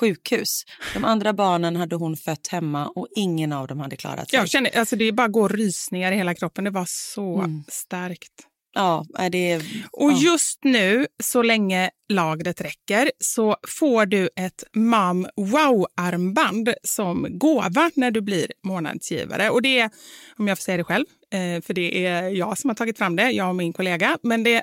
sjukhus. 0.00 0.62
De 0.94 1.04
andra 1.04 1.32
barnen 1.32 1.76
hade 1.76 1.96
hon 1.96 2.16
fött 2.16 2.46
hemma 2.48 2.86
och 2.88 3.06
ingen 3.16 3.52
av 3.52 3.66
dem 3.66 3.80
hade 3.80 3.96
klarat 3.96 4.30
sig. 4.30 4.38
Jag 4.38 4.48
känner, 4.48 4.78
alltså 4.78 4.96
det 4.96 5.12
bara 5.12 5.28
går 5.28 5.48
rysningar 5.48 6.12
i 6.12 6.16
hela 6.16 6.34
kroppen. 6.34 6.64
Det 6.64 6.70
var 6.70 6.86
så 6.88 7.38
Mm. 7.38 7.64
starkt. 7.68 8.32
Ja, 8.74 9.04
det 9.32 9.50
är... 9.50 9.62
Och 9.92 10.12
ja. 10.12 10.16
just 10.18 10.64
nu, 10.64 11.06
så 11.22 11.42
länge 11.42 11.90
lagret 12.08 12.60
räcker, 12.60 13.10
så 13.18 13.56
får 13.80 14.06
du 14.06 14.28
ett 14.36 14.64
Mam 14.74 15.26
Wow-armband 15.36 16.74
som 16.82 17.26
gåva 17.30 17.90
när 17.94 18.10
du 18.10 18.20
blir 18.20 18.46
månadsgivare. 18.64 19.50
Och 19.50 19.62
det 19.62 19.78
är, 19.80 19.90
om 20.36 20.48
jag 20.48 20.58
får 20.58 20.62
säga 20.62 20.76
det 20.76 20.84
själv, 20.84 21.04
eh, 21.32 21.62
för 21.62 21.74
det 21.74 22.06
är 22.06 22.28
jag 22.28 22.58
som 22.58 22.70
har 22.70 22.74
tagit 22.74 22.98
fram 22.98 23.16
det, 23.16 23.30
jag 23.30 23.48
och 23.48 23.56
min 23.56 23.72
kollega, 23.72 24.18
men 24.22 24.42
det 24.42 24.62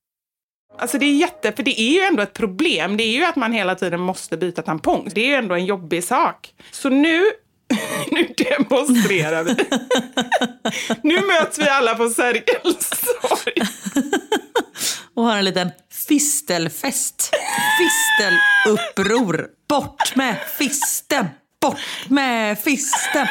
Alltså 0.79 0.97
det 0.97 1.05
är 1.05 1.15
jätte, 1.15 1.51
för 1.51 1.63
det 1.63 1.81
är 1.81 1.93
ju 1.93 1.99
ändå 1.99 2.23
ett 2.23 2.33
problem. 2.33 2.97
Det 2.97 3.03
är 3.03 3.11
ju 3.11 3.25
att 3.25 3.35
man 3.35 3.53
hela 3.53 3.75
tiden 3.75 3.99
måste 3.99 4.37
byta 4.37 4.61
tampong. 4.61 5.09
Det 5.15 5.21
är 5.21 5.27
ju 5.27 5.33
ändå 5.33 5.55
en 5.55 5.65
jobbig 5.65 6.03
sak. 6.03 6.53
Så 6.71 6.89
nu, 6.89 7.23
nu 8.11 8.33
demonstrerar 8.37 9.43
vi. 9.43 9.55
nu 11.09 11.21
möts 11.21 11.59
vi 11.59 11.69
alla 11.69 11.95
på 11.95 12.09
Sergels 12.09 12.89
torg. 12.89 13.53
Och 15.13 15.23
har 15.23 15.37
en 15.37 15.45
liten 15.45 15.71
fistelfest. 16.07 17.35
Fisteluppror. 17.77 19.47
Bort 19.69 20.15
med 20.15 20.35
fisten! 20.57 21.25
Bort 21.61 21.79
med 22.09 22.59
fisten! 22.59 23.27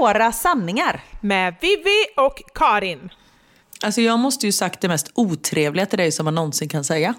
Våra 0.00 0.32
sanningar. 0.32 1.00
Med 1.20 1.54
Vivi 1.60 2.06
och 2.16 2.42
Karin. 2.54 3.10
Alltså 3.82 4.00
jag 4.00 4.18
måste 4.18 4.46
ju 4.46 4.52
sagt 4.52 4.80
det 4.80 4.88
mest 4.88 5.10
otrevliga 5.14 5.86
till 5.86 5.98
dig 5.98 6.12
som 6.12 6.24
man 6.24 6.34
någonsin 6.34 6.68
kan 6.68 6.84
säga. 6.84 7.14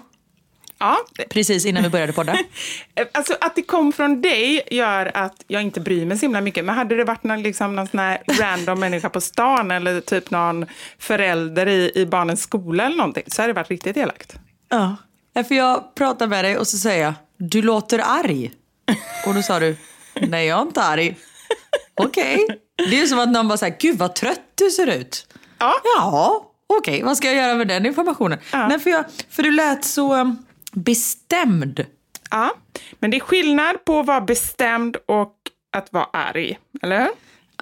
Ja, 0.78 0.96
Precis 1.30 1.66
innan 1.66 1.82
vi 1.82 1.88
började 1.88 2.12
podda. 2.12 2.38
Alltså 3.12 3.36
att 3.40 3.56
det 3.56 3.62
kom 3.62 3.92
från 3.92 4.22
dig 4.22 4.62
gör 4.70 5.10
att 5.14 5.44
jag 5.46 5.62
inte 5.62 5.80
bryr 5.80 6.06
mig 6.06 6.18
så 6.18 6.24
himla 6.26 6.40
mycket. 6.40 6.64
Men 6.64 6.74
hade 6.74 6.96
det 6.96 7.04
varit 7.04 7.24
någon, 7.24 7.42
liksom, 7.42 7.76
någon 7.76 7.86
sån 7.86 8.00
här 8.00 8.22
random 8.40 8.80
människa 8.80 9.08
på 9.08 9.20
stan 9.20 9.70
eller 9.70 10.00
typ 10.00 10.30
någon 10.30 10.66
förälder 10.98 11.68
i, 11.68 11.92
i 11.94 12.06
barnens 12.06 12.42
skola 12.42 12.84
eller 12.84 12.96
någonting 12.96 13.24
så 13.26 13.42
hade 13.42 13.52
det 13.52 13.56
varit 13.56 13.70
riktigt 13.70 13.96
elakt. 13.96 14.34
Ja. 14.68 14.96
För 15.48 15.54
jag 15.54 15.94
pratar 15.94 16.26
med 16.26 16.44
dig 16.44 16.58
och 16.58 16.66
så 16.66 16.78
säger 16.78 17.04
jag, 17.04 17.14
du 17.36 17.62
låter 17.62 17.98
arg. 17.98 18.52
Och 19.26 19.34
då 19.34 19.42
sa 19.42 19.60
du, 19.60 19.76
nej 20.14 20.46
jag 20.46 20.58
är 20.58 20.62
inte 20.62 20.82
arg. 20.82 21.16
Okej. 21.94 22.46
Det 22.90 23.00
är 23.00 23.06
som 23.06 23.18
att 23.18 23.28
någon 23.28 23.48
bara 23.48 23.58
säger, 23.58 23.76
gud 23.80 23.98
vad 23.98 24.14
trött 24.14 24.40
du 24.54 24.70
ser 24.70 24.86
ut. 24.86 25.26
Ja. 25.58 25.74
Ja, 25.96 26.50
okej. 26.66 27.02
Vad 27.02 27.16
ska 27.16 27.26
jag 27.26 27.36
göra 27.36 27.54
med 27.54 27.68
den 27.68 27.86
informationen? 27.86 28.38
Ja. 28.52 28.68
Nej, 28.68 28.78
för, 28.78 28.90
jag, 28.90 29.04
för 29.30 29.42
du 29.42 29.50
lät 29.50 29.84
så 29.84 30.14
um, 30.14 30.46
bestämd. 30.72 31.86
Ja, 32.30 32.50
men 33.00 33.10
det 33.10 33.16
är 33.16 33.20
skillnad 33.20 33.84
på 33.84 34.00
att 34.00 34.06
vara 34.06 34.20
bestämd 34.20 34.96
och 35.06 35.34
att 35.76 35.92
vara 35.92 36.06
arg, 36.12 36.58
eller 36.82 37.00
hur? 37.00 37.10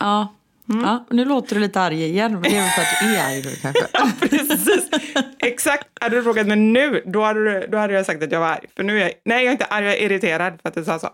Ja. 0.01 0.35
ja. 0.67 1.07
Nu 1.11 1.25
låter 1.25 1.55
du 1.55 1.61
lite 1.61 1.81
arg 1.81 2.05
igen. 2.05 2.33
Men 2.33 2.43
det 2.43 2.57
är 2.57 2.61
väl 2.61 2.71
för 2.71 2.83
att 2.83 3.01
du 3.03 3.17
är 3.17 3.27
arg 3.27 3.43
nu 3.45 3.57
kanske. 3.63 4.29
Precis. 4.29 4.89
Exakt. 5.39 5.87
Hade 6.01 6.17
du 6.17 6.23
frågat 6.23 6.47
mig 6.47 6.57
nu, 6.57 7.03
då 7.07 7.23
hade, 7.25 7.61
du, 7.61 7.67
då 7.67 7.79
hade 7.79 7.95
jag 7.95 8.07
sagt 8.07 8.23
att 8.23 8.33
jag 8.33 8.41
var 8.41 8.49
arg. 8.49 8.67
För 8.77 8.83
nu 8.83 8.97
är 8.99 9.03
jag, 9.03 9.13
nej, 9.25 9.45
jag 9.45 9.49
är 9.49 9.53
inte 9.53 9.65
arg, 9.65 9.85
jag 9.85 9.95
är 9.95 10.03
irriterad 10.03 10.59
för 10.63 10.69
att 10.69 10.75
du 10.75 10.85
sa 10.85 10.99
så. 10.99 11.09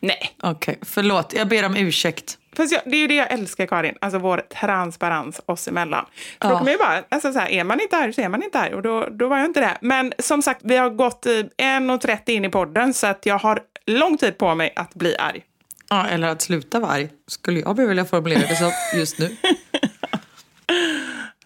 Nej, 0.00 0.36
Okej, 0.42 0.78
förlåt. 0.82 1.32
Jag 1.36 1.48
ber 1.48 1.64
om 1.64 1.76
ursäkt. 1.76 2.38
Fast 2.56 2.72
jag, 2.72 2.80
det 2.86 2.96
är 2.96 3.00
ju 3.00 3.06
det 3.06 3.14
jag 3.14 3.32
älskar 3.32 3.66
Karin, 3.66 3.94
alltså 4.00 4.18
vår 4.18 4.42
transparens 4.60 5.40
oss 5.46 5.68
emellan. 5.68 6.04
För 6.42 6.48
då 6.48 6.54
Ja. 6.54 6.56
kan 6.56 6.64
man 6.64 6.72
ju 6.72 6.78
bara, 6.78 7.02
alltså 7.08 7.32
så 7.32 7.38
här, 7.38 7.48
är 7.48 7.64
man 7.64 7.80
inte 7.80 7.96
arg 7.96 8.12
så 8.12 8.20
är 8.20 8.28
man 8.28 8.42
inte 8.42 8.58
arg 8.58 8.74
och 8.74 8.82
då, 8.82 9.08
då 9.10 9.28
var 9.28 9.36
jag 9.38 9.46
inte 9.46 9.60
det. 9.60 9.78
Men 9.80 10.12
som 10.18 10.42
sagt, 10.42 10.60
vi 10.64 10.76
har 10.76 10.90
gått 10.90 11.26
eh, 11.26 11.30
1.30 11.30 12.30
in 12.30 12.44
i 12.44 12.48
podden 12.48 12.94
så 12.94 13.06
att 13.06 13.26
jag 13.26 13.38
har 13.38 13.60
lång 13.86 14.18
tid 14.18 14.38
på 14.38 14.54
mig 14.54 14.72
att 14.76 14.94
bli 14.94 15.16
arg. 15.16 15.42
Ja, 15.90 16.06
eller 16.06 16.28
att 16.28 16.42
sluta 16.42 16.80
vara 16.80 16.90
arg. 16.92 17.08
Skulle 17.28 17.60
jag 17.60 17.74
vilja 17.86 18.04
formulera 18.04 18.40
det 18.40 18.56
så 18.56 18.72
just 18.98 19.18
nu. 19.18 19.36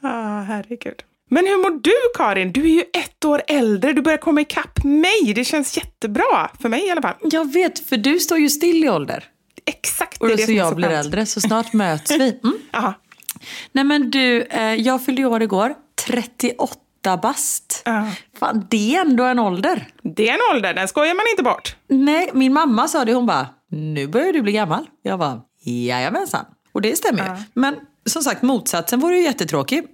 Ah, 0.03 0.41
herregud. 0.43 1.03
Men 1.31 1.47
hur 1.47 1.56
mår 1.62 1.71
du 1.71 1.93
Karin? 2.17 2.53
Du 2.53 2.61
är 2.61 2.75
ju 2.75 2.81
ett 2.93 3.25
år 3.25 3.43
äldre, 3.49 3.93
du 3.93 4.03
börjar 4.03 4.19
komma 4.19 4.41
ikapp 4.41 4.85
mig. 4.85 5.33
Det 5.35 5.45
känns 5.45 5.77
jättebra, 5.77 6.51
för 6.61 6.69
mig 6.69 6.87
i 6.87 6.91
alla 6.91 7.03
fall. 7.03 7.15
Jag 7.23 7.53
vet, 7.53 7.79
för 7.89 7.97
du 7.97 8.19
står 8.21 8.39
ju 8.39 8.49
still 8.49 8.85
i 8.85 8.89
ålder. 8.89 9.25
Exakt, 9.67 10.21
Och 10.21 10.27
det 10.29 10.33
är 10.33 10.37
det 10.37 10.43
så 10.43 10.47
som 10.47 10.55
är 10.55 10.59
jag 10.59 10.69
så 10.69 10.75
blir 10.75 10.89
skönt. 10.89 11.05
äldre, 11.05 11.27
så 11.27 11.41
snart 11.41 11.73
möts 11.73 12.11
vi. 12.11 12.41
Mm. 12.45 12.59
Aha. 12.73 12.95
Nej 13.73 13.85
men 13.85 14.11
du, 14.11 14.43
eh, 14.43 14.75
jag 14.75 15.05
fyllde 15.05 15.25
år 15.25 15.43
igår. 15.43 15.75
38 16.07 17.17
bast. 17.23 17.83
Ja. 17.85 18.09
Fan, 18.39 18.67
det 18.71 18.97
är 18.97 19.01
ändå 19.01 19.25
en 19.25 19.39
ålder. 19.39 19.89
Det 20.03 20.29
är 20.29 20.35
en 20.35 20.57
ålder, 20.57 20.75
den 20.75 20.89
skojar 20.89 21.15
man 21.15 21.25
inte 21.31 21.43
bort. 21.43 21.77
Nej, 21.89 22.31
min 22.35 22.53
mamma 22.53 22.89
sa 22.89 23.05
det, 23.05 23.15
hon 23.15 23.27
bara, 23.27 23.47
nu 23.71 24.07
börjar 24.07 24.33
du 24.33 24.43
bli 24.43 24.53
gammal. 24.53 24.87
Jag 25.03 25.19
bara, 25.19 25.41
jajamensan. 25.65 26.45
Och 26.73 26.83
det 26.83 26.97
stämmer 26.97 27.25
ju. 27.25 27.43
Men 27.55 27.77
som 28.07 28.23
sagt, 28.23 28.43
motsatsen 28.43 29.01
vore 29.01 29.17
ju 29.17 29.23
jättetråkig. 29.25 29.85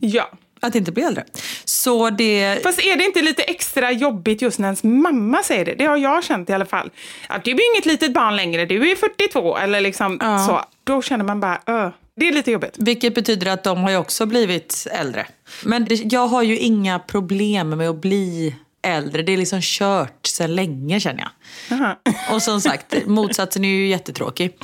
Ja. 0.00 0.30
Att 0.60 0.74
inte 0.74 0.92
bli 0.92 1.02
äldre. 1.02 1.24
Så 1.64 2.10
det... 2.10 2.58
Fast 2.62 2.80
är 2.80 2.96
det 2.96 3.04
inte 3.04 3.22
lite 3.22 3.42
extra 3.42 3.92
jobbigt 3.92 4.42
just 4.42 4.58
när 4.58 4.68
ens 4.68 4.82
mamma 4.82 5.42
säger 5.42 5.64
det? 5.64 5.74
Det 5.74 5.84
har 5.86 5.96
jag 5.96 6.24
känt 6.24 6.50
i 6.50 6.52
alla 6.52 6.66
fall. 6.66 6.90
Att 7.28 7.44
du 7.44 7.50
är 7.50 7.74
inget 7.74 7.86
litet 7.86 8.12
barn 8.14 8.36
längre, 8.36 8.64
du 8.66 8.90
är 8.90 8.96
42 8.96 9.56
eller 9.56 9.80
liksom 9.80 10.18
Ja. 10.20 10.38
så. 10.38 10.60
Då 10.84 11.02
känner 11.02 11.24
man 11.24 11.40
bara, 11.40 11.60
öh, 11.66 11.88
det 12.16 12.28
är 12.28 12.32
lite 12.32 12.50
jobbigt. 12.50 12.74
Vilket 12.78 13.14
betyder 13.14 13.52
att 13.52 13.64
de 13.64 13.78
har 13.78 13.90
ju 13.90 13.96
också 13.96 14.26
blivit 14.26 14.86
äldre. 14.92 15.26
Men 15.64 15.84
det, 15.84 15.94
jag 15.94 16.26
har 16.26 16.42
ju 16.42 16.58
inga 16.58 16.98
problem 16.98 17.68
med 17.70 17.88
att 17.90 18.00
bli 18.00 18.54
äldre. 18.82 19.22
Det 19.22 19.32
är 19.32 19.36
liksom 19.36 19.58
kört 19.62 20.26
sedan 20.26 20.54
länge 20.54 21.00
känner 21.00 21.20
jag. 21.68 21.78
Aha. 21.80 22.00
Och 22.34 22.42
som 22.42 22.60
sagt, 22.60 22.94
motsatsen 23.06 23.64
är 23.64 23.68
ju 23.68 23.86
jättetråkig. 23.88 24.56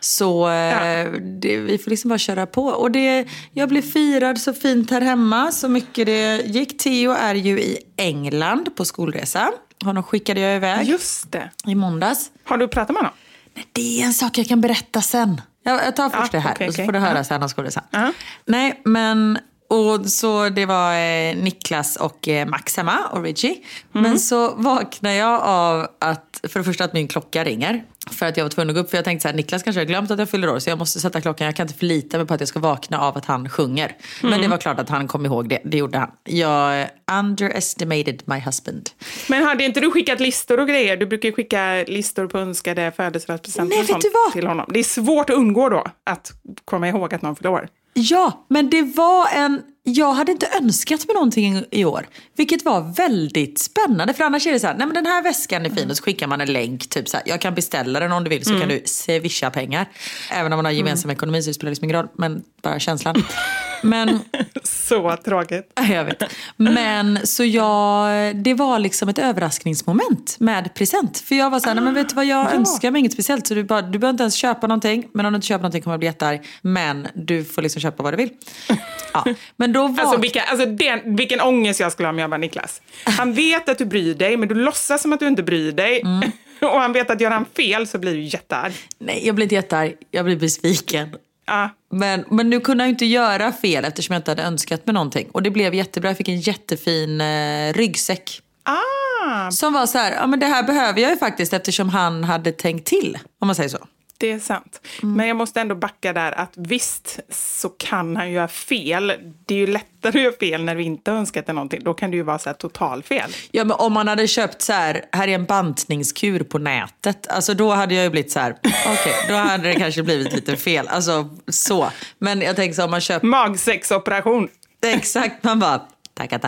Så 0.00 0.48
eh, 0.50 1.10
det, 1.12 1.56
vi 1.58 1.78
får 1.78 1.90
liksom 1.90 2.08
bara 2.08 2.18
köra 2.18 2.46
på. 2.46 2.64
Och 2.66 2.90
det, 2.90 3.26
jag 3.52 3.68
blev 3.68 3.82
firad 3.82 4.38
så 4.40 4.52
fint 4.52 4.90
här 4.90 5.00
hemma, 5.00 5.52
så 5.52 5.68
mycket 5.68 6.06
det 6.06 6.42
gick. 6.46 6.78
Theo 6.78 7.10
är 7.12 7.34
ju 7.34 7.60
i 7.60 7.78
England 7.96 8.76
på 8.76 8.84
skolresa. 8.84 9.52
Honom 9.84 10.02
skickade 10.02 10.40
jag 10.40 10.56
iväg 10.56 10.88
Just 10.88 11.32
det. 11.32 11.50
i 11.66 11.74
måndags. 11.74 12.30
Har 12.44 12.56
du 12.58 12.68
pratat 12.68 12.88
med 12.90 12.96
honom? 12.96 13.12
Nej, 13.54 13.66
det 13.72 14.00
är 14.00 14.04
en 14.06 14.14
sak 14.14 14.38
jag 14.38 14.46
kan 14.46 14.60
berätta 14.60 15.02
sen. 15.02 15.40
Jag, 15.62 15.74
jag 15.86 15.96
tar 15.96 16.10
först 16.10 16.32
Ja, 16.32 16.38
det 16.38 16.40
här 16.40 16.52
okej, 16.54 16.68
och 16.68 16.74
så 16.74 16.84
får 16.84 16.92
du 16.92 16.98
höra 16.98 17.18
Ja. 17.18 17.24
sen 17.24 17.42
om. 17.42 17.70
Ja. 17.90 18.12
Nej, 18.46 18.80
men 18.84 19.38
och 19.70 20.06
så 20.06 20.48
det 20.48 20.66
var 20.66 20.92
eh, 20.94 21.36
Niklas 21.36 21.96
och 21.96 22.28
eh, 22.28 22.46
Max 22.48 22.76
hemma 22.76 22.98
och 23.12 23.22
Richie. 23.22 23.50
Mm. 23.94 24.10
Men 24.10 24.18
så 24.18 24.54
vaknar 24.54 25.10
jag 25.10 25.40
av 25.42 25.86
att, 25.98 26.40
för 26.48 26.58
det 26.60 26.64
första 26.64 26.84
att 26.84 26.92
min 26.92 27.08
klocka 27.08 27.44
ringer. 27.44 27.84
För 28.10 28.26
att 28.26 28.36
jag 28.36 28.44
var 28.44 28.50
tvungen 28.50 28.70
att 28.70 28.74
gå 28.76 28.80
upp 28.80 28.90
för 28.90 28.96
jag 28.98 29.04
tänkte 29.04 29.22
så 29.22 29.28
här, 29.28 29.34
Niklas 29.36 29.62
kanske 29.62 29.80
har 29.80 29.86
glömt 29.86 30.10
att 30.10 30.18
jag 30.18 30.30
fyller 30.30 30.50
år 30.50 30.58
så 30.58 30.70
jag 30.70 30.78
måste 30.78 31.00
sätta 31.00 31.20
klockan. 31.20 31.44
Jag 31.44 31.56
kan 31.56 31.64
inte 31.66 31.78
förlita 31.78 32.18
mig 32.18 32.26
på 32.26 32.34
att 32.34 32.40
jag 32.40 32.48
ska 32.48 32.60
vakna 32.60 33.00
av 33.00 33.16
att 33.16 33.24
han 33.24 33.48
sjunger. 33.48 33.96
Men 34.22 34.32
Mm. 34.32 34.42
det 34.42 34.48
var 34.48 34.58
klart 34.58 34.78
att 34.78 34.88
han 34.88 35.08
kom 35.08 35.26
ihåg 35.26 35.48
det, 35.48 35.60
det 35.64 35.76
gjorde 35.76 35.98
han. 35.98 36.10
Jag 36.24 36.88
underestimated 37.12 38.22
my 38.24 38.38
husband. 38.38 38.90
Men 39.28 39.44
hade 39.44 39.64
inte 39.64 39.80
du 39.80 39.90
skickat 39.90 40.20
listor 40.20 40.60
och 40.60 40.68
grejer? 40.68 40.96
Du 40.96 41.06
brukar 41.06 41.28
ju 41.28 41.34
skicka 41.34 41.84
listor 41.86 42.26
på 42.26 42.38
önskade 42.38 42.92
födelsedagspresenter 42.96 44.30
till 44.32 44.46
honom. 44.46 44.66
Det 44.68 44.78
är 44.78 44.84
svårt 44.84 45.30
att 45.30 45.36
undgå 45.36 45.68
då 45.68 45.84
att 46.06 46.32
komma 46.64 46.88
ihåg 46.88 47.14
att 47.14 47.22
någon 47.22 47.36
fyller 47.36 47.50
år. 47.50 47.68
Ja, 47.94 48.46
men 48.48 48.70
det 48.70 48.82
var 48.82 49.28
en... 49.34 49.62
Jag 49.82 50.12
hade 50.12 50.32
inte 50.32 50.48
önskat 50.60 51.06
mig 51.06 51.14
någonting 51.14 51.64
i 51.70 51.84
år. 51.84 52.08
Vilket 52.36 52.64
var 52.64 52.94
väldigt 52.96 53.58
spännande. 53.58 54.14
För 54.14 54.24
annars 54.24 54.46
är 54.46 54.52
det 54.52 54.60
så 54.60 54.66
här, 54.66 54.74
nej 54.74 54.86
men 54.86 54.94
den 54.94 55.06
här 55.06 55.22
väskan 55.22 55.66
är 55.66 55.70
fin 55.70 55.90
och 55.90 55.96
så 55.96 56.02
skickar 56.02 56.26
man 56.26 56.40
en 56.40 56.52
länk. 56.52 56.88
Typ 56.88 57.08
så 57.08 57.16
här, 57.16 57.24
jag 57.26 57.40
kan 57.40 57.54
beställa 57.54 58.00
den 58.00 58.12
om 58.12 58.24
du 58.24 58.30
vill 58.30 58.44
så 58.44 58.58
kan 58.60 58.68
du 58.68 58.82
swisha 58.86 59.50
pengar. 59.50 59.86
Även 60.30 60.52
om 60.52 60.56
man 60.56 60.64
har 60.64 60.72
gemensam 60.72 61.10
ekonomi 61.10 61.42
så 61.42 61.52
spelar 61.52 61.66
det 61.66 61.70
liksom 61.70 61.84
ingen 61.84 61.96
roll. 61.96 62.08
Men 62.14 62.42
bara 62.62 62.78
känslan. 62.78 63.24
Men 63.82 64.20
Så 64.62 65.16
tråkigt. 65.16 65.72
jag 65.90 66.04
vet. 66.04 66.22
Men 66.56 67.26
så 67.26 67.44
jag, 67.44 68.36
det 68.36 68.54
var 68.54 68.78
liksom 68.78 69.08
ett 69.08 69.18
överraskningsmoment 69.18 70.36
med 70.40 70.74
present. 70.74 71.18
För 71.18 71.34
jag 71.34 71.50
var 71.50 71.60
så 71.60 71.68
här, 71.68 71.74
nej 71.74 71.84
men 71.84 71.94
vet 71.94 72.08
du 72.08 72.14
vad, 72.14 72.24
jag 72.24 72.54
önskar 72.54 72.90
mig 72.90 72.98
inget 72.98 73.12
speciellt. 73.12 73.46
Så 73.46 73.54
du, 73.54 73.64
bara, 73.64 73.82
du 73.82 73.98
behöver 73.98 74.10
inte 74.14 74.22
ens 74.22 74.34
köpa 74.34 74.66
någonting. 74.66 75.08
Men 75.12 75.26
om 75.26 75.32
du 75.32 75.36
inte 75.36 75.46
köper 75.46 75.62
någonting 75.62 75.82
kommer 75.82 75.94
jag 75.94 76.00
bli 76.00 76.06
jättearg. 76.06 76.46
Men 76.62 77.08
du 77.14 77.44
får 77.44 77.62
liksom 77.62 77.82
köpa 77.82 78.02
vad 78.02 78.12
du 78.12 78.16
vill. 78.16 78.30
Ja. 79.12 79.24
Men 79.56 79.72
då 79.72 79.88
var... 79.88 80.04
Alltså, 80.04 80.20
vilka, 80.20 80.42
alltså 80.42 80.66
den, 80.66 81.16
vilken 81.16 81.40
ångest 81.40 81.80
jag 81.80 81.92
skulle 81.92 82.06
ha 82.06 82.12
om 82.12 82.18
jag 82.18 82.28
var 82.28 82.38
Niklas. 82.38 82.82
Han 83.04 83.32
vet 83.32 83.68
att 83.68 83.78
du 83.78 83.84
bryr 83.84 84.14
dig, 84.14 84.36
men 84.36 84.48
du 84.48 84.54
låtsas 84.54 85.02
som 85.02 85.12
att 85.12 85.20
du 85.20 85.26
inte 85.28 85.42
bryr 85.42 85.72
dig. 85.72 86.00
Mm. 86.00 86.30
Och 86.60 86.80
han 86.80 86.92
vet 86.92 87.10
att 87.10 87.20
gör 87.20 87.30
han 87.30 87.44
fel 87.56 87.86
så 87.86 87.98
blir 87.98 88.14
du 88.14 88.20
jättearg. 88.20 88.72
Nej, 88.98 89.26
jag 89.26 89.34
blir 89.34 89.42
inte 89.42 89.54
jättearg. 89.54 89.94
Jag 90.10 90.24
blir 90.24 90.36
besviken. 90.36 91.16
Ja. 91.46 91.70
Men, 91.92 92.24
men 92.30 92.50
nu 92.50 92.60
kunde 92.60 92.84
jag 92.84 92.88
inte 92.88 93.04
göra 93.06 93.52
fel 93.52 93.84
eftersom 93.84 94.12
jag 94.12 94.20
inte 94.20 94.30
hade 94.30 94.42
önskat 94.42 94.86
mig 94.86 94.94
någonting. 94.94 95.28
Och 95.32 95.42
det 95.42 95.50
blev 95.50 95.74
jättebra. 95.74 96.10
Jag 96.10 96.16
fick 96.16 96.28
en 96.28 96.40
jättefin 96.40 97.20
eh, 97.20 97.72
ryggsäck. 97.72 98.40
Ah, 98.62 99.50
Som 99.50 99.72
var 99.72 99.86
så 99.86 99.98
här, 99.98 100.12
ja 100.12 100.26
men 100.26 100.40
det 100.40 100.46
här 100.46 100.62
behöver 100.62 101.00
jag 101.00 101.10
ju 101.10 101.16
faktiskt 101.16 101.52
eftersom 101.52 101.88
han 101.88 102.24
hade 102.24 102.52
tänkt 102.52 102.86
till. 102.86 103.18
Om 103.40 103.46
man 103.46 103.54
säger 103.56 103.68
så. 103.68 103.86
Det 104.20 104.32
är 104.32 104.38
sant. 104.38 104.80
Mm. 105.02 105.14
Men 105.14 105.28
jag 105.28 105.36
måste 105.36 105.60
ändå 105.60 105.74
backa 105.74 106.12
där 106.12 106.32
att 106.32 106.52
visst 106.56 107.20
så 107.28 107.68
kan 107.68 108.16
han 108.16 108.32
göra 108.32 108.48
fel. 108.48 109.12
Det 109.46 109.54
är 109.54 109.58
ju 109.58 109.66
lättare 109.66 110.18
att 110.18 110.24
göra 110.24 110.36
fel 110.40 110.64
när 110.64 110.74
du 110.74 110.82
inte 110.82 111.10
önskat 111.10 111.46
dig 111.46 111.54
någonting. 111.54 111.80
Då 111.84 111.94
kan 111.94 112.10
det 112.10 112.16
ju 112.16 112.22
vara 112.22 112.38
så 112.38 112.48
här 112.48 112.54
totalfel. 112.54 113.36
Ja 113.50 113.64
men 113.64 113.76
om 113.78 113.92
man 113.92 114.08
hade 114.08 114.26
köpt 114.26 114.62
så 114.62 114.72
här, 114.72 115.04
här 115.12 115.28
är 115.28 115.34
en 115.34 115.44
bantningskur 115.44 116.42
på 116.42 116.58
nätet. 116.58 117.28
Alltså 117.28 117.54
då 117.54 117.70
hade 117.70 117.94
jag 117.94 118.04
ju 118.04 118.10
blivit 118.10 118.32
så 118.32 118.40
här, 118.40 118.56
okej 118.62 119.14
då 119.28 119.34
hade 119.34 119.68
det 119.68 119.74
kanske 119.74 120.02
blivit 120.02 120.32
lite 120.32 120.56
fel. 120.56 120.88
Alltså 120.88 121.28
så. 121.48 121.90
Men 122.18 122.40
jag 122.40 122.56
tänker 122.56 122.74
så 122.74 122.84
om 122.84 122.90
man 122.90 123.00
köper 123.00 123.26
Magsexoperation. 123.26 124.48
Exakt, 124.82 125.44
man 125.44 125.58
bara 125.58 125.82
tackar 126.14 126.38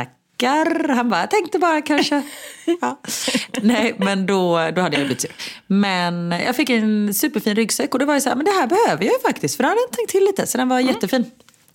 tackar. 0.42 0.88
Han 0.88 1.08
bara, 1.08 1.20
jag 1.20 1.30
tänkte 1.30 1.58
bara 1.58 1.82
kanske. 1.82 2.22
Ja. 2.80 3.00
Nej, 3.62 3.94
men 3.98 4.26
då, 4.26 4.70
då 4.74 4.80
hade 4.80 4.96
jag 4.96 5.06
blivit 5.06 5.20
sur. 5.20 5.30
Men 5.66 6.30
jag 6.30 6.56
fick 6.56 6.70
en 6.70 7.14
superfin 7.14 7.54
ryggsäck 7.54 7.94
och 7.94 7.98
då 8.00 8.06
var 8.06 8.14
jag 8.14 8.22
så 8.22 8.28
här, 8.28 8.36
men 8.36 8.44
det 8.44 8.50
här 8.50 8.66
behöver 8.66 9.04
jag 9.04 9.12
ju 9.12 9.18
faktiskt. 9.18 9.56
För 9.56 9.62
då 9.62 9.68
hade 9.68 9.80
jag 9.80 9.92
tänkt 9.92 10.10
till 10.10 10.24
lite, 10.24 10.46
så 10.46 10.58
den 10.58 10.68
var 10.68 10.80
jättefin. 10.80 11.30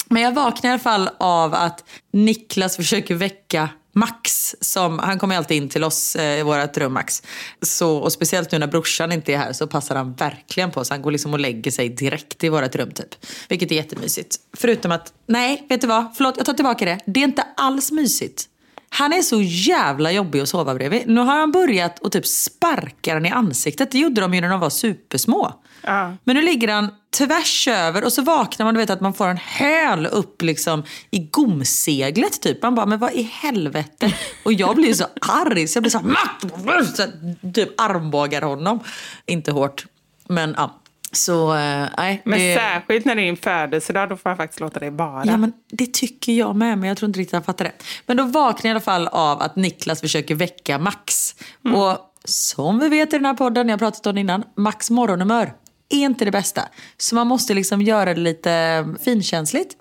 Men 0.09 0.21
jag 0.21 0.31
vaknade 0.31 0.67
i 0.67 0.71
alla 0.71 0.79
fall 0.79 1.09
av 1.17 1.53
att 1.53 1.83
Niklas 2.11 2.75
försöker 2.75 3.15
väcka 3.15 3.69
Max, 3.93 4.55
som, 4.61 4.99
han 4.99 5.19
kommer 5.19 5.35
ju 5.35 5.37
alltid 5.37 5.57
in 5.57 5.69
till 5.69 5.83
oss 5.83 6.15
eh, 6.15 6.39
i 6.39 6.43
vårt 6.43 6.77
rum 6.77 6.93
Max. 6.93 7.23
Så, 7.61 7.97
och 7.97 8.11
speciellt 8.11 8.51
nu 8.51 8.59
när 8.59 8.67
brorsan 8.67 9.11
inte 9.11 9.33
är 9.33 9.37
här 9.37 9.53
så 9.53 9.67
passar 9.67 9.95
han 9.95 10.13
verkligen 10.13 10.71
på. 10.71 10.85
Så 10.85 10.93
han 10.93 11.01
går 11.01 11.11
liksom 11.11 11.33
och 11.33 11.39
lägger 11.39 11.71
sig 11.71 11.89
direkt 11.89 12.43
i 12.43 12.49
vårt 12.49 12.75
rum 12.75 12.91
typ. 12.91 13.15
Vilket 13.49 13.71
är 13.71 13.75
jättemysigt. 13.75 14.35
Förutom 14.57 14.91
att, 14.91 15.13
nej 15.25 15.65
vet 15.69 15.81
du 15.81 15.87
vad, 15.87 16.05
förlåt 16.17 16.37
jag 16.37 16.45
tar 16.45 16.53
tillbaka 16.53 16.85
det. 16.85 16.99
Det 17.05 17.19
är 17.19 17.23
inte 17.23 17.45
alls 17.55 17.91
mysigt. 17.91 18.49
Han 18.89 19.13
är 19.13 19.21
så 19.21 19.41
jävla 19.41 20.11
jobbig 20.11 20.39
att 20.39 20.49
sova 20.49 20.75
bredvid. 20.75 21.07
Nu 21.07 21.21
har 21.21 21.39
han 21.39 21.51
börjat 21.51 22.05
att 22.05 22.11
typ 22.11 22.27
sparka 22.27 23.13
den 23.13 23.25
i 23.25 23.29
ansiktet. 23.29 23.91
Det 23.91 23.99
gjorde 23.99 24.21
de 24.21 24.33
ju 24.33 24.41
när 24.41 24.49
de 24.49 24.59
var 24.59 24.69
supersmå. 24.69 25.53
Ja. 25.81 26.13
Men 26.23 26.35
nu 26.35 26.41
ligger 26.41 26.67
han 26.67 26.89
tvärs 27.17 27.67
över 27.67 28.03
och 28.03 28.13
så 28.13 28.21
vaknar 28.21 28.65
man, 28.65 28.73
du 28.73 28.79
vet 28.79 28.89
att 28.89 29.01
man 29.01 29.13
får 29.13 29.27
en 29.27 29.37
häl 29.37 30.05
upp 30.05 30.41
liksom 30.41 30.83
i 31.11 31.19
gomseglet 31.19 32.41
typ. 32.41 32.63
Man 32.63 32.75
bara, 32.75 32.85
men 32.85 32.99
vad 32.99 33.13
i 33.13 33.21
helvete? 33.21 34.13
Och 34.43 34.53
jag 34.53 34.75
blir 34.75 34.93
så 34.93 35.05
arg 35.21 35.67
så 35.67 35.77
jag 35.77 35.83
blir 35.83 35.91
så 35.91 35.99
här, 35.99 36.05
"Matt!" 36.05 36.95
så 36.95 37.01
här, 37.01 37.51
typ 37.53 37.81
armbågar 37.81 38.41
honom. 38.41 38.79
Inte 39.25 39.51
hårt, 39.51 39.85
men 40.27 40.53
ja. 40.57 40.79
Så, 41.11 41.53
eh, 41.53 41.85
nej. 41.97 42.21
Men 42.25 42.39
det- 42.39 42.55
särskilt 42.55 43.05
när 43.05 43.15
det 43.15 43.21
är 43.21 43.25
din 43.25 43.37
födelsedag, 43.37 44.09
då 44.09 44.15
får 44.17 44.29
jag 44.29 44.37
faktiskt 44.37 44.59
låta 44.59 44.79
dig 44.79 44.89
vara. 44.89 45.23
Ja, 45.25 45.37
men 45.37 45.53
det 45.71 45.93
tycker 45.93 46.33
jag 46.33 46.55
med, 46.55 46.77
men 46.77 46.87
jag 46.89 46.97
tror 46.97 47.07
inte 47.07 47.19
riktigt 47.19 47.33
han 47.33 47.43
fattar 47.43 47.65
det. 47.65 47.71
Men 48.05 48.17
då 48.17 48.23
vaknar 48.23 48.69
jag 48.69 48.69
i 48.69 48.71
alla 48.71 48.79
fall 48.79 49.07
av 49.07 49.41
att 49.41 49.55
Niklas 49.55 50.01
försöker 50.01 50.35
väcka 50.35 50.79
Max. 50.79 51.35
Och 51.75 51.97
som 52.23 52.79
vi 52.79 52.89
vet 52.89 53.13
i 53.13 53.17
den 53.17 53.25
här 53.25 53.33
podden, 53.33 53.67
jag 53.69 53.73
har 53.73 53.79
pratat 53.79 54.07
om 54.07 54.15
det 54.15 54.21
innan, 54.21 54.43
Max 54.55 54.89
morgonhumör 54.89 55.53
är 55.89 55.97
inte 55.97 56.25
det 56.25 56.31
bästa. 56.31 56.61
Så 56.97 57.15
man 57.15 57.27
måste 57.27 57.53
liksom 57.53 57.81
göra 57.81 58.13
det 58.13 58.19
lite 58.21 58.85
finkänsligt. 59.03 59.75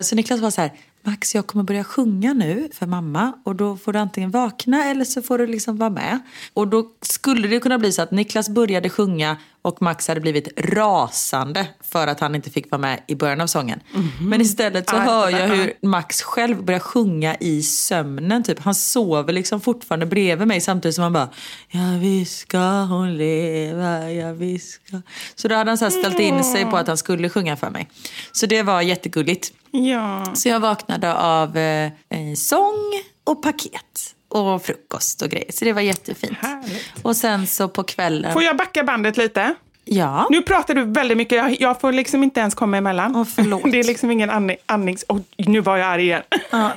Så 0.00 0.14
Niklas 0.16 0.40
var 0.40 0.50
så 0.50 0.60
här, 0.60 0.72
Max 1.02 1.34
jag 1.34 1.46
kommer 1.46 1.64
börja 1.64 1.84
sjunga 1.84 2.32
nu 2.32 2.68
för 2.74 2.86
mamma 2.86 3.32
och 3.44 3.56
då 3.56 3.76
får 3.76 3.92
du 3.92 3.98
antingen 3.98 4.30
vakna 4.30 4.84
eller 4.84 5.04
så 5.04 5.22
får 5.22 5.38
du 5.38 5.46
liksom 5.46 5.76
vara 5.76 5.90
med. 5.90 6.18
Och 6.54 6.68
då 6.68 6.84
skulle 7.02 7.48
det 7.48 7.60
kunna 7.60 7.78
bli 7.78 7.92
så 7.92 8.02
att 8.02 8.10
Niklas 8.10 8.48
började 8.48 8.88
sjunga 8.90 9.36
och 9.68 9.82
Max 9.82 10.08
hade 10.08 10.20
blivit 10.20 10.48
rasande 10.56 11.66
för 11.80 12.06
att 12.06 12.20
han 12.20 12.34
inte 12.34 12.50
fick 12.50 12.70
vara 12.70 12.80
med 12.80 13.00
i 13.06 13.14
början 13.14 13.40
av 13.40 13.46
sången. 13.46 13.80
Men 14.20 14.40
istället 14.40 14.88
så 14.90 14.96
Ah, 14.96 15.00
hör 15.00 15.30
jag 15.30 15.48
hur 15.48 15.72
Max 15.82 16.22
själv 16.22 16.64
börjar 16.64 16.80
sjunga 16.80 17.36
i 17.40 17.62
sömnen. 17.62 18.42
Typ. 18.42 18.58
Han 18.58 18.74
sover 18.74 19.32
liksom 19.32 19.60
fortfarande 19.60 20.06
bredvid 20.06 20.48
mig 20.48 20.60
samtidigt 20.60 20.94
som 20.94 21.02
han 21.02 21.12
bara 21.12 21.28
Ja 21.70 21.98
visst 22.00 22.38
ska 22.38 22.58
hon 22.82 23.16
leva, 23.16 24.10
ja 24.10 24.32
visst 24.32 24.86
ska... 24.86 25.00
Så 25.34 25.48
då 25.48 25.54
hade 25.54 25.70
han 25.70 25.78
så 25.78 25.90
ställt 25.90 26.18
in 26.18 26.44
sig 26.44 26.64
på 26.64 26.76
att 26.76 26.86
han 26.86 26.96
skulle 26.96 27.28
sjunga 27.28 27.56
för 27.56 27.70
mig. 27.70 27.88
Så 28.32 28.46
det 28.46 28.62
var 28.62 28.82
jättegulligt. 28.82 29.52
Ja. 29.70 30.34
Så 30.34 30.48
jag 30.48 30.60
vaknade 30.60 31.14
av 31.14 31.56
eh, 31.56 31.90
sång 32.36 33.02
och 33.24 33.42
paket 33.42 34.14
och 34.28 34.62
frukost 34.62 35.22
och 35.22 35.28
grejer. 35.30 35.52
Så 35.52 35.64
det 35.64 35.72
var 35.72 35.80
jättefint. 35.80 36.38
Härligt. 36.40 36.92
Och 37.02 37.16
sen 37.16 37.46
så 37.46 37.68
på 37.68 37.82
kvällen... 37.82 38.32
Får 38.32 38.42
jag 38.42 38.56
backa 38.56 38.84
bandet 38.84 39.16
lite? 39.16 39.54
Ja. 39.84 40.26
Nu 40.30 40.42
pratar 40.42 40.74
du 40.74 40.84
väldigt 40.84 41.16
mycket. 41.16 41.36
Jag, 41.36 41.60
jag 41.60 41.80
får 41.80 41.92
liksom 41.92 42.22
inte 42.22 42.40
ens 42.40 42.54
komma 42.54 42.76
emellan. 42.76 43.16
Åh, 43.16 43.24
förlåt. 43.24 43.62
Det 43.72 43.78
är 43.78 43.84
liksom 43.84 44.10
ingen 44.10 44.30
andning, 44.30 44.56
andnings... 44.66 45.04
Oh, 45.08 45.20
nu 45.36 45.60
var 45.60 45.76
jag 45.76 45.86
arg 45.88 46.02
igen. 46.02 46.22
Ja, 46.50 46.72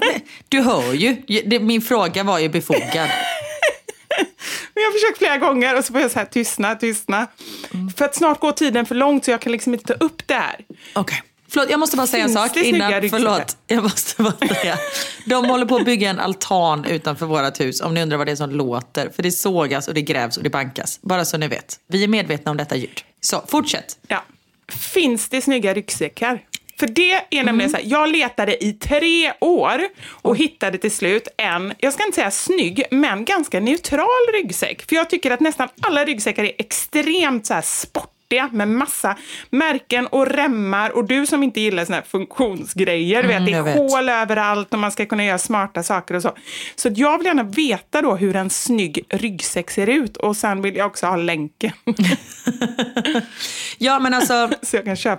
du 0.50 0.62
hör 0.62 0.94
ju. 0.94 1.18
Min 1.60 1.82
fråga 1.82 2.24
var 2.24 2.40
ju 2.40 2.50
befogad. 2.50 2.94
Men 4.74 4.84
jag 4.84 4.90
har 4.90 4.94
försökt 4.94 5.18
flera 5.18 5.38
gånger 5.38 5.78
och 5.78 5.86
så 5.86 5.94
får 5.94 6.02
jag 6.02 6.12
så 6.12 6.20
här 6.20 6.26
tystna, 6.26 6.76
tystna. 6.76 7.28
Mm. 7.74 7.90
För 7.90 8.06
att 8.06 8.16
snart 8.16 8.40
går 8.40 8.52
tiden 8.52 8.86
för 8.86 8.96
långt 8.96 9.26
så 9.26 9.32
jag 9.32 9.42
kan 9.42 9.52
liksom 9.52 9.74
inte 9.74 9.94
ta 9.94 10.06
upp 10.06 10.28
det 10.28 10.34
här. 10.34 10.56
Okej. 10.94 11.24
Förlåt, 11.54 11.70
jag 11.70 11.80
måste 11.80 11.98
bara 11.98 12.08
säga 12.08 12.24
en 12.24 12.30
sak 12.30 12.58
innan. 12.58 13.10
Förlåt, 13.10 13.58
jag 13.68 13.84
måste 13.84 14.24
bara 14.24 14.34
säga. 14.56 14.78
De 15.26 15.46
håller 15.46 15.66
på 15.66 15.76
att 15.76 15.86
bygga 15.86 16.10
en 16.10 16.20
altan 16.20 16.86
utanför 16.86 17.26
vårt 17.26 17.60
hus 17.60 17.82
om 17.82 17.94
ni 17.94 18.02
undrar 18.02 18.18
vad 18.18 18.28
det 18.28 18.32
är 18.32 18.36
som 18.36 18.50
låter. 18.52 19.10
För 19.16 19.24
det 19.24 19.32
sågas 19.32 19.88
och 19.88 19.94
det 19.94 20.02
grävs 20.02 20.38
och 20.38 20.44
det 20.44 20.50
bankas. 20.50 21.00
Bara 21.02 21.26
så 21.26 21.38
ni 21.38 21.48
vet. 21.48 21.80
Vi 21.88 22.04
är 22.04 22.08
medvetna 22.08 22.52
om 22.52 22.58
detta 22.58 22.76
ljud. 22.76 23.02
Så, 23.22 23.44
fortsätt. 23.48 23.98
Ja. 24.08 24.24
Finns 24.94 25.30
det 25.30 25.42
snygga 25.42 25.74
ryggsäckar? 25.74 26.42
För 26.80 26.88
det 26.88 27.12
är 27.12 27.44
nämligen 27.44 27.60
Mm. 27.60 27.70
så 27.70 27.78
här, 27.78 27.84
jag 27.86 28.10
letade 28.10 28.64
i 28.64 28.74
tre 28.74 29.34
år 29.40 29.82
och 30.10 30.38
hittade 30.38 30.78
till 30.78 30.92
slut 30.92 31.28
en, 31.38 31.74
jag 31.78 31.94
ska 31.94 32.06
inte 32.06 32.16
säga 32.16 32.32
snygg, 32.32 32.84
men 32.92 33.26
ganska 33.26 33.60
neutral 33.60 34.06
ryggsäck. 34.34 34.90
För 34.90 34.96
jag 34.96 35.10
tycker 35.10 35.32
att 35.32 35.40
nästan 35.40 35.68
alla 35.82 36.06
ryggsäckar 36.06 36.44
är 36.44 36.52
extremt 36.58 37.46
så 37.46 37.54
här 37.54 37.62
sportiga 38.32 38.50
med 38.52 38.68
massa 38.68 39.18
märken 39.50 40.08
och 40.08 40.28
remmar. 40.28 40.90
Och 40.90 41.06
du 41.06 41.26
som 41.26 41.44
inte 41.44 41.62
gillar 41.62 41.86
såna 41.86 41.96
här 41.96 42.04
funktionsgrejer, 42.04 43.24
Mm, 43.24 43.46
vet, 43.46 43.46
det 43.46 43.58
är 43.58 43.64
vet. 43.64 43.78
hål 43.78 44.10
överallt 44.10 44.74
och 44.74 44.80
man 44.80 44.92
ska 44.92 45.06
kunna 45.06 45.26
göra 45.26 45.38
smarta 45.38 45.84
saker 45.84 46.16
och 46.16 46.22
så. 46.22 46.32
Så 46.76 46.90
jag 46.96 47.18
vill 47.18 47.28
gärna 47.28 47.44
veta 47.44 48.02
då 48.02 48.16
hur 48.16 48.36
en 48.36 48.50
snygg 48.50 49.06
ryggsäck 49.10 49.72
ser 49.72 49.88
ut 49.88 50.18
och 50.18 50.38
sen 50.38 50.62
vill 50.62 50.76
jag 50.76 50.88
också 50.88 51.06
ha 51.06 51.16
länken. 51.16 51.72
Ja, 53.78 54.00
men 54.00 54.14
alltså. 54.14 54.34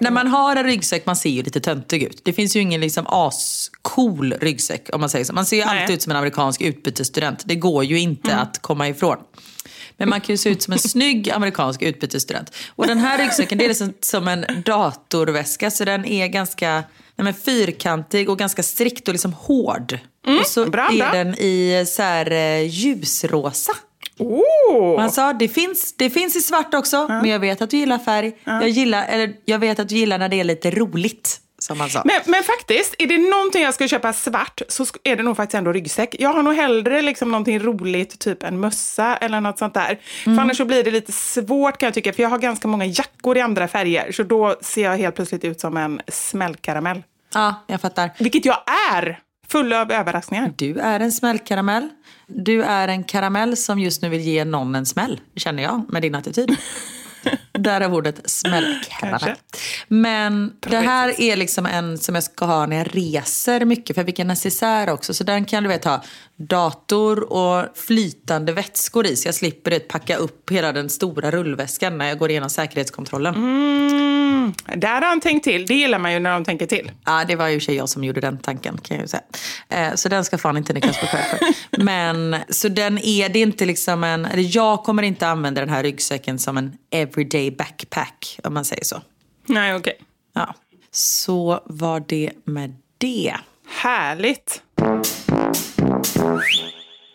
När 0.00 0.10
man 0.10 0.26
har 0.26 0.56
en 0.56 0.64
ryggsäck, 0.64 1.06
man 1.06 1.16
ser 1.16 1.30
ju 1.30 1.42
lite 1.42 1.60
töntig 1.60 2.02
ut. 2.02 2.20
Det 2.24 2.32
finns 2.32 2.56
ju 2.56 2.60
ingen 2.60 2.80
liksom 2.80 3.06
ascool 3.08 4.32
ryggsäck 4.40 4.88
om 4.92 5.00
man 5.00 5.10
säger 5.10 5.24
så. 5.24 5.32
Man 5.32 5.46
ser 5.46 5.56
ju 5.56 5.62
alltid 5.62 5.94
ut 5.94 6.02
som 6.02 6.10
en 6.10 6.16
amerikansk 6.16 6.60
utbytesstudent. 6.62 7.42
Det 7.44 7.54
går 7.54 7.84
ju 7.84 7.98
inte 7.98 8.36
att 8.36 8.58
komma 8.62 8.88
ifrån. 8.88 9.16
Men 9.96 10.08
man 10.08 10.20
kan 10.20 10.32
ju 10.32 10.36
se 10.36 10.50
ut 10.50 10.62
som 10.62 10.72
en 10.72 10.78
snygg 10.78 11.30
amerikansk 11.30 11.82
utbytesstudent. 11.82 12.54
Och 12.68 12.86
den 12.86 12.98
här 12.98 13.18
ryggsäcken 13.18 13.58
det 13.58 13.64
är 13.64 13.68
liksom 13.68 13.92
som 14.00 14.28
en 14.28 14.44
datorväska. 14.64 15.70
Så 15.70 15.84
den 15.84 16.04
är 16.04 16.26
ganska 16.26 16.84
nej 17.16 17.24
men 17.24 17.34
fyrkantig 17.34 18.30
och 18.30 18.38
ganska 18.38 18.62
strikt 18.62 19.08
och 19.08 19.14
liksom 19.14 19.32
hård. 19.32 19.98
och 20.40 20.46
så 20.46 20.66
bra, 20.66 20.88
är 20.92 20.96
bra. 20.96 21.12
den 21.12 21.34
i 21.34 21.84
så 21.88 22.02
här, 22.02 22.30
eh, 22.30 22.66
ljusrosa. 22.66 23.72
Oh! 24.18 25.00
Han 25.00 25.10
sa 25.10 25.32
det 25.32 25.48
finns, 25.48 25.94
det 25.96 26.10
finns 26.10 26.36
i 26.36 26.40
svart 26.40 26.74
också, 26.74 27.08
men 27.08 27.24
jag 27.24 27.38
vet 27.38 27.62
att 27.62 27.70
du 27.70 27.76
gillar 27.76 27.98
färg. 27.98 28.32
Jag, 28.44 28.68
gillar, 28.68 29.06
eller, 29.08 29.34
jag 29.44 29.58
vet 29.58 29.78
att 29.78 29.88
du 29.88 29.94
gillar 29.94 30.18
när 30.18 30.28
det 30.28 30.40
är 30.40 30.44
lite 30.44 30.70
roligt, 30.70 31.40
som 31.62 31.80
han 31.80 31.90
sa. 31.90 32.02
Men, 32.04 32.20
men 32.26 32.42
faktiskt, 32.42 32.94
är 32.98 33.06
det 33.06 33.18
någonting 33.18 33.62
jag 33.62 33.74
ska 33.74 33.88
köpa 33.88 34.12
svart 34.12 34.62
så 34.68 34.84
är 35.04 35.16
det 35.16 35.22
nog 35.22 35.36
faktiskt 35.36 35.54
ändå 35.54 35.72
ryggsäck. 35.72 36.16
Jag 36.18 36.32
har 36.32 36.42
nog 36.42 36.54
hellre 36.54 37.02
liksom 37.02 37.30
någonting 37.30 37.58
roligt, 37.58 38.18
typ 38.18 38.42
en 38.42 38.60
mössa 38.60 39.16
eller 39.16 39.40
något 39.40 39.58
sånt 39.58 39.74
där. 39.74 40.00
Mm. 40.26 40.36
För 40.36 40.42
annars 40.42 40.56
så 40.56 40.64
blir 40.64 40.84
det 40.84 40.90
lite 40.90 41.12
svårt 41.12 41.78
kan 41.78 41.86
jag 41.86 41.94
tycka, 41.94 42.12
för 42.12 42.22
jag 42.22 42.30
har 42.30 42.38
ganska 42.38 42.68
många 42.68 42.84
jackor 42.84 43.36
i 43.36 43.40
andra 43.40 43.68
färger. 43.68 44.12
Så 44.12 44.22
då 44.22 44.56
ser 44.60 44.82
jag 44.82 44.96
helt 44.96 45.14
plötsligt 45.14 45.44
ut 45.44 45.60
som 45.60 45.76
en 45.76 46.00
smällkaramell. 46.08 47.02
Ja, 47.34 47.64
jag 47.66 47.80
fattar. 47.80 48.10
Vilket 48.18 48.44
jag 48.44 48.58
är! 48.92 49.20
Full 49.48 49.72
av 49.72 49.92
överraskningar. 49.92 50.52
Du 50.56 50.78
är 50.78 51.00
en 51.00 51.12
smällkaramell. 51.12 51.88
Du 52.26 52.62
är 52.62 52.88
en 52.88 53.04
karamell 53.04 53.56
som 53.56 53.78
just 53.78 54.02
nu 54.02 54.08
vill 54.08 54.20
ge 54.20 54.44
någon 54.44 54.74
en 54.74 54.86
smäll, 54.86 55.20
känner 55.36 55.62
jag, 55.62 55.84
med 55.88 56.02
din 56.02 56.14
attityd. 56.14 56.56
Där 57.52 57.80
är 57.80 57.92
ordet. 57.92 58.20
Kanske. 59.00 59.36
Men 59.88 60.52
det 60.60 60.78
här 60.78 61.20
är 61.20 61.36
liksom 61.36 61.66
en 61.66 61.98
som 61.98 62.14
jag 62.14 62.24
ska 62.24 62.44
ha 62.44 62.66
när 62.66 62.76
jag 62.76 62.96
reser 62.96 63.64
mycket. 63.64 63.96
För 63.96 64.02
jag 64.02 64.06
fick 64.06 64.18
en 64.18 64.26
necessär 64.26 64.90
också. 64.90 65.14
Så 65.14 65.24
den 65.24 65.44
kan 65.44 65.62
du 65.62 65.68
vet 65.68 65.84
ha 65.84 66.02
dator 66.48 67.32
och 67.32 67.64
flytande 67.74 68.52
vätskor 68.52 69.06
i. 69.06 69.16
Så 69.16 69.28
jag 69.28 69.34
slipper 69.34 69.70
det, 69.70 69.80
packa 69.80 70.16
upp 70.16 70.50
hela 70.50 70.72
den 70.72 70.90
stora 70.90 71.30
rullväskan 71.30 71.98
när 71.98 72.08
jag 72.08 72.18
går 72.18 72.30
igenom 72.30 72.50
säkerhetskontrollen. 72.50 73.34
Mm, 73.34 74.52
där 74.76 75.00
har 75.00 75.08
han 75.08 75.20
tänkt 75.20 75.44
till. 75.44 75.66
Det 75.66 75.74
gillar 75.74 75.98
man 75.98 76.12
ju 76.12 76.18
när 76.18 76.32
de 76.32 76.44
tänker 76.44 76.66
till. 76.66 76.90
Ja, 77.04 77.24
det 77.24 77.36
var 77.36 77.48
ju 77.48 77.60
sig 77.60 77.74
jag 77.74 77.88
som 77.88 78.04
gjorde 78.04 78.20
den 78.20 78.38
tanken 78.38 78.78
kan 78.78 78.98
jag 78.98 79.08
säga. 79.08 79.22
Eh, 79.68 79.94
så 79.94 80.08
den 80.08 80.24
ska 80.24 80.38
fan 80.38 80.56
inte 80.56 80.72
Niklas 80.72 80.98
få 80.98 81.06
för. 81.06 81.20
Men 81.84 82.36
så 82.48 82.68
den 82.68 82.98
är, 82.98 83.28
det 83.28 83.40
inte 83.40 83.64
liksom 83.64 84.04
en, 84.04 84.24
eller 84.24 84.56
jag 84.56 84.84
kommer 84.84 85.02
inte 85.02 85.28
använda 85.28 85.60
den 85.60 85.70
här 85.70 85.82
ryggsäcken 85.82 86.38
som 86.38 86.58
en 86.58 86.72
everyday 86.90 87.50
backpack 87.50 88.38
om 88.44 88.54
man 88.54 88.64
säger 88.64 88.84
så. 88.84 89.02
Nej, 89.46 89.74
okej. 89.74 89.98
Ja. 90.34 90.54
Så 90.90 91.62
var 91.64 92.04
det 92.06 92.30
med 92.44 92.74
det. 92.98 93.34
Härligt. 93.68 94.62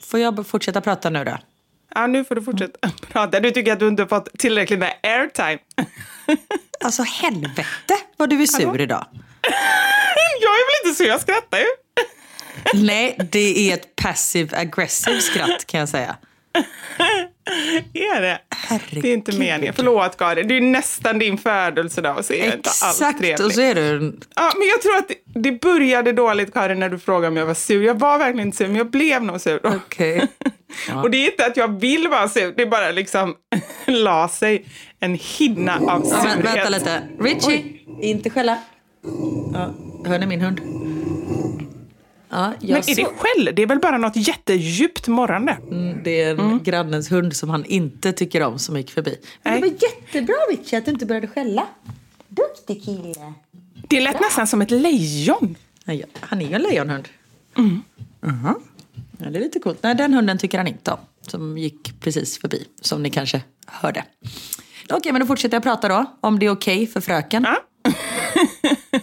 Får 0.04 0.20
jag 0.20 0.48
fortsätta 0.48 0.82
prata 0.82 1.10
nu 1.10 1.24
då? 1.24 1.38
Ja, 1.96 2.08
nu 2.08 2.26
får 2.26 2.36
du 2.36 2.42
fortsätta 2.42 2.90
prata. 3.12 3.40
Du 3.40 3.52
tycker 3.52 3.74
att 3.74 3.80
du 3.80 3.88
inte 3.88 4.04
har 4.04 4.08
fått 4.08 4.30
tillräckligt 4.40 4.80
med 4.80 4.94
airtime. 5.04 5.60
Alltså 6.80 7.04
helvete 7.04 7.98
vad 8.18 8.30
du 8.30 8.42
är 8.42 8.46
sur 8.46 8.82
idag. 8.82 9.06
Jag 10.42 10.52
är 10.52 10.84
väl 10.84 10.90
inte 10.90 10.98
så, 10.98 11.04
jag 11.04 11.22
skrattar 11.22 11.58
ju. 11.58 11.66
Nej, 12.74 13.18
det 13.32 13.70
är 13.72 13.74
ett 13.74 13.96
passive 13.96 14.58
aggressive 14.58 15.22
skratt 15.22 15.66
kan 15.66 15.80
jag 15.80 15.90
säga. 15.90 16.16
Är 17.94 18.22
det? 18.22 18.40
Herregud. 18.50 19.04
Det 19.04 19.10
är 19.10 19.14
inte 19.14 19.38
meningen. 19.38 19.74
Förlåt 19.74 20.18
Karin, 20.18 20.48
det 20.48 20.58
är 20.58 20.62
nästan 20.62 21.20
din 21.20 21.38
födelsedag 21.38 22.26
så 22.26 22.34
är 22.34 22.40
det 22.50 22.56
inte 22.56 22.70
alls 22.70 22.84
Exakt, 23.02 23.20
trevligt. 23.20 23.40
och 23.46 23.52
så 23.52 23.62
är 23.62 23.76
du 23.76 24.20
Ja, 24.36 24.52
men 24.58 24.68
jag 24.68 24.82
tror 24.82 24.96
att 24.98 25.08
det, 25.08 25.16
det 25.42 25.52
började 25.62 26.12
dåligt 26.14 26.54
Karin 26.54 26.80
när 26.80 26.90
du 26.90 27.00
frågade 27.00 27.28
om 27.28 27.38
jag 27.38 27.46
var 27.46 27.54
sur. 27.54 27.84
Jag 27.84 28.00
var 28.00 28.18
verkligen 28.18 28.48
inte 28.48 28.58
sur, 28.58 28.68
men 28.68 28.76
jag 28.76 28.90
blev 28.92 29.24
nog 29.24 29.42
sur. 29.42 29.60
Okej. 29.64 30.28
Och 31.04 31.12
det 31.12 31.18
är 31.18 31.32
inte 31.32 31.46
att 31.46 31.58
jag 31.58 31.80
vill 31.80 32.08
vara 32.08 32.30
sur, 32.30 32.54
det 32.58 32.62
är 32.64 32.68
bara 32.68 32.92
liksom 32.92 33.36
la 33.86 34.28
sig 34.30 34.66
en 35.00 35.14
hinna 35.22 35.76
av 35.76 35.82
Ja, 35.88 36.18
surhet. 36.22 36.36
men, 36.36 36.44
vänta 36.54 36.70
lite. 36.70 37.02
Richie, 37.20 37.64
inte 38.02 38.30
skälla. 38.30 38.58
Ja, 39.54 39.74
hör 40.06 40.20
ni 40.20 40.26
min 40.26 40.42
hund? 40.42 40.62
Ja, 42.30 42.54
Men 42.62 42.76
är 42.78 42.96
det 42.96 43.06
skäll? 43.06 43.56
Det 43.56 43.62
är 43.62 43.68
väl 43.68 43.80
bara 43.80 43.98
något 43.98 44.16
jättedjupt 44.16 45.08
morrande? 45.08 45.58
Mm, 45.72 46.04
Det 46.04 46.22
är 46.22 46.40
en 46.40 46.64
grannens 46.64 47.12
hund 47.12 47.36
som 47.36 47.50
han 47.50 47.66
inte 47.66 48.12
tycker 48.14 48.42
om 48.44 48.60
som 48.60 48.78
gick 48.78 48.92
förbi. 48.92 49.18
Men 49.44 49.54
det 49.54 49.60
var 49.68 49.68
jättebra 49.82 50.36
Richie 50.52 50.80
att 50.80 50.86
du 50.86 50.92
inte 50.92 51.06
började 51.06 51.28
skälla. 51.28 51.68
Duktig 52.28 52.86
kille. 52.86 53.34
Det 53.88 54.02
lät 54.02 54.20
nästan 54.20 54.48
som 54.48 54.62
ett 54.62 54.72
lejon. 54.72 55.56
Nej, 55.86 56.04
han 56.20 56.42
är 56.42 56.48
ju 56.48 56.54
en 56.54 56.62
lejonhund. 56.62 57.08
Mhm. 57.56 57.84
Ja, 58.22 59.30
det 59.30 59.38
är 59.38 59.42
lite 59.44 59.60
coolt. 59.60 59.78
Nej, 59.84 59.96
den 59.96 60.14
hunden 60.14 60.38
tycker 60.38 60.58
han 60.58 60.68
inte 60.68 60.92
om. 60.92 60.98
Som 61.22 61.58
gick 61.58 62.00
precis 62.00 62.38
förbi, 62.42 62.66
som 62.82 63.04
ni 63.04 63.10
kanske 63.10 63.42
hörde. 63.66 64.04
Okej, 64.90 65.12
men 65.12 65.22
då 65.22 65.28
fortsätter 65.28 65.56
jag 65.56 65.64
prata 65.64 65.88
då. 65.88 66.06
Om 66.22 66.40
det 66.40 66.46
är 66.46 66.50
okej 66.50 66.88
för 66.88 67.02
fröken. 67.02 67.46
Ja. 67.48 67.92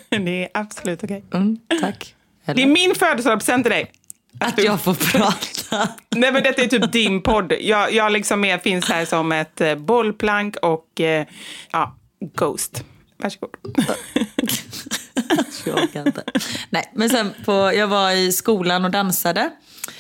det 0.19 0.43
är 0.45 0.49
absolut 0.55 1.05
okej. 1.05 1.25
Mm, 1.35 1.59
tack. 1.81 2.15
Det 2.45 2.63
är 2.63 2.67
min 2.67 2.95
födelsedagspresent 2.95 3.65
till 3.65 3.73
dig. 3.73 3.93
Att 4.41 4.65
jag 4.65 4.81
får 4.81 4.95
prata. 4.95 5.89
Nej 6.17 6.33
men 6.33 6.43
detta 6.43 6.63
är 6.63 6.67
typ 6.67 6.93
din 6.93 7.23
podd. 7.23 7.53
Jag, 7.61 7.93
jag 7.93 8.13
liksom 8.13 8.41
mer 8.41 8.59
finns 8.59 8.89
här 8.89 9.05
som 9.05 9.33
ett 9.33 9.61
eh, 9.61 9.75
bollplank 9.75 10.57
och 10.57 11.01
eh, 11.01 11.27
ja, 11.73 11.97
Ghost. 12.35 12.85
Varsågod. 13.17 13.57
jag 15.67 15.77
orkar 15.77 16.07
inte. 16.07 16.23
Nej, 16.71 16.93
men 16.95 17.11
sen 17.11 17.35
på, 17.45 17.53
jag 17.53 17.89
var 17.89 18.11
i 18.11 18.33
skolan 18.33 18.85
och 18.85 18.91
dansade. 18.91 19.51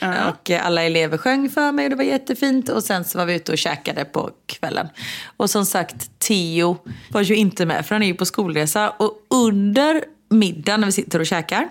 Och 0.00 0.50
eh, 0.50 0.66
alla 0.66 0.82
elever 0.82 1.18
sjöng 1.18 1.50
för 1.50 1.72
mig 1.72 1.84
och 1.86 1.90
det 1.90 1.96
var 1.96 2.04
jättefint. 2.04 2.68
Och 2.68 2.84
sen 2.84 3.04
så 3.04 3.18
var 3.18 3.26
vi 3.26 3.34
ute 3.34 3.52
och 3.52 3.58
käkade 3.58 4.04
på 4.04 4.30
kvällen. 4.46 4.88
Och 5.36 5.50
som 5.50 5.66
sagt, 5.66 6.10
Tio 6.18 6.76
var 7.10 7.20
ju 7.20 7.36
inte 7.36 7.66
med 7.66 7.86
för 7.86 7.94
han 7.94 8.02
är 8.02 8.06
ju 8.06 8.14
på 8.14 8.26
skolresa. 8.26 8.90
Och 8.90 9.12
under 9.30 10.04
middagen 10.30 10.80
när 10.80 10.86
vi 10.86 10.92
sitter 10.92 11.18
och 11.18 11.26
käkar. 11.26 11.68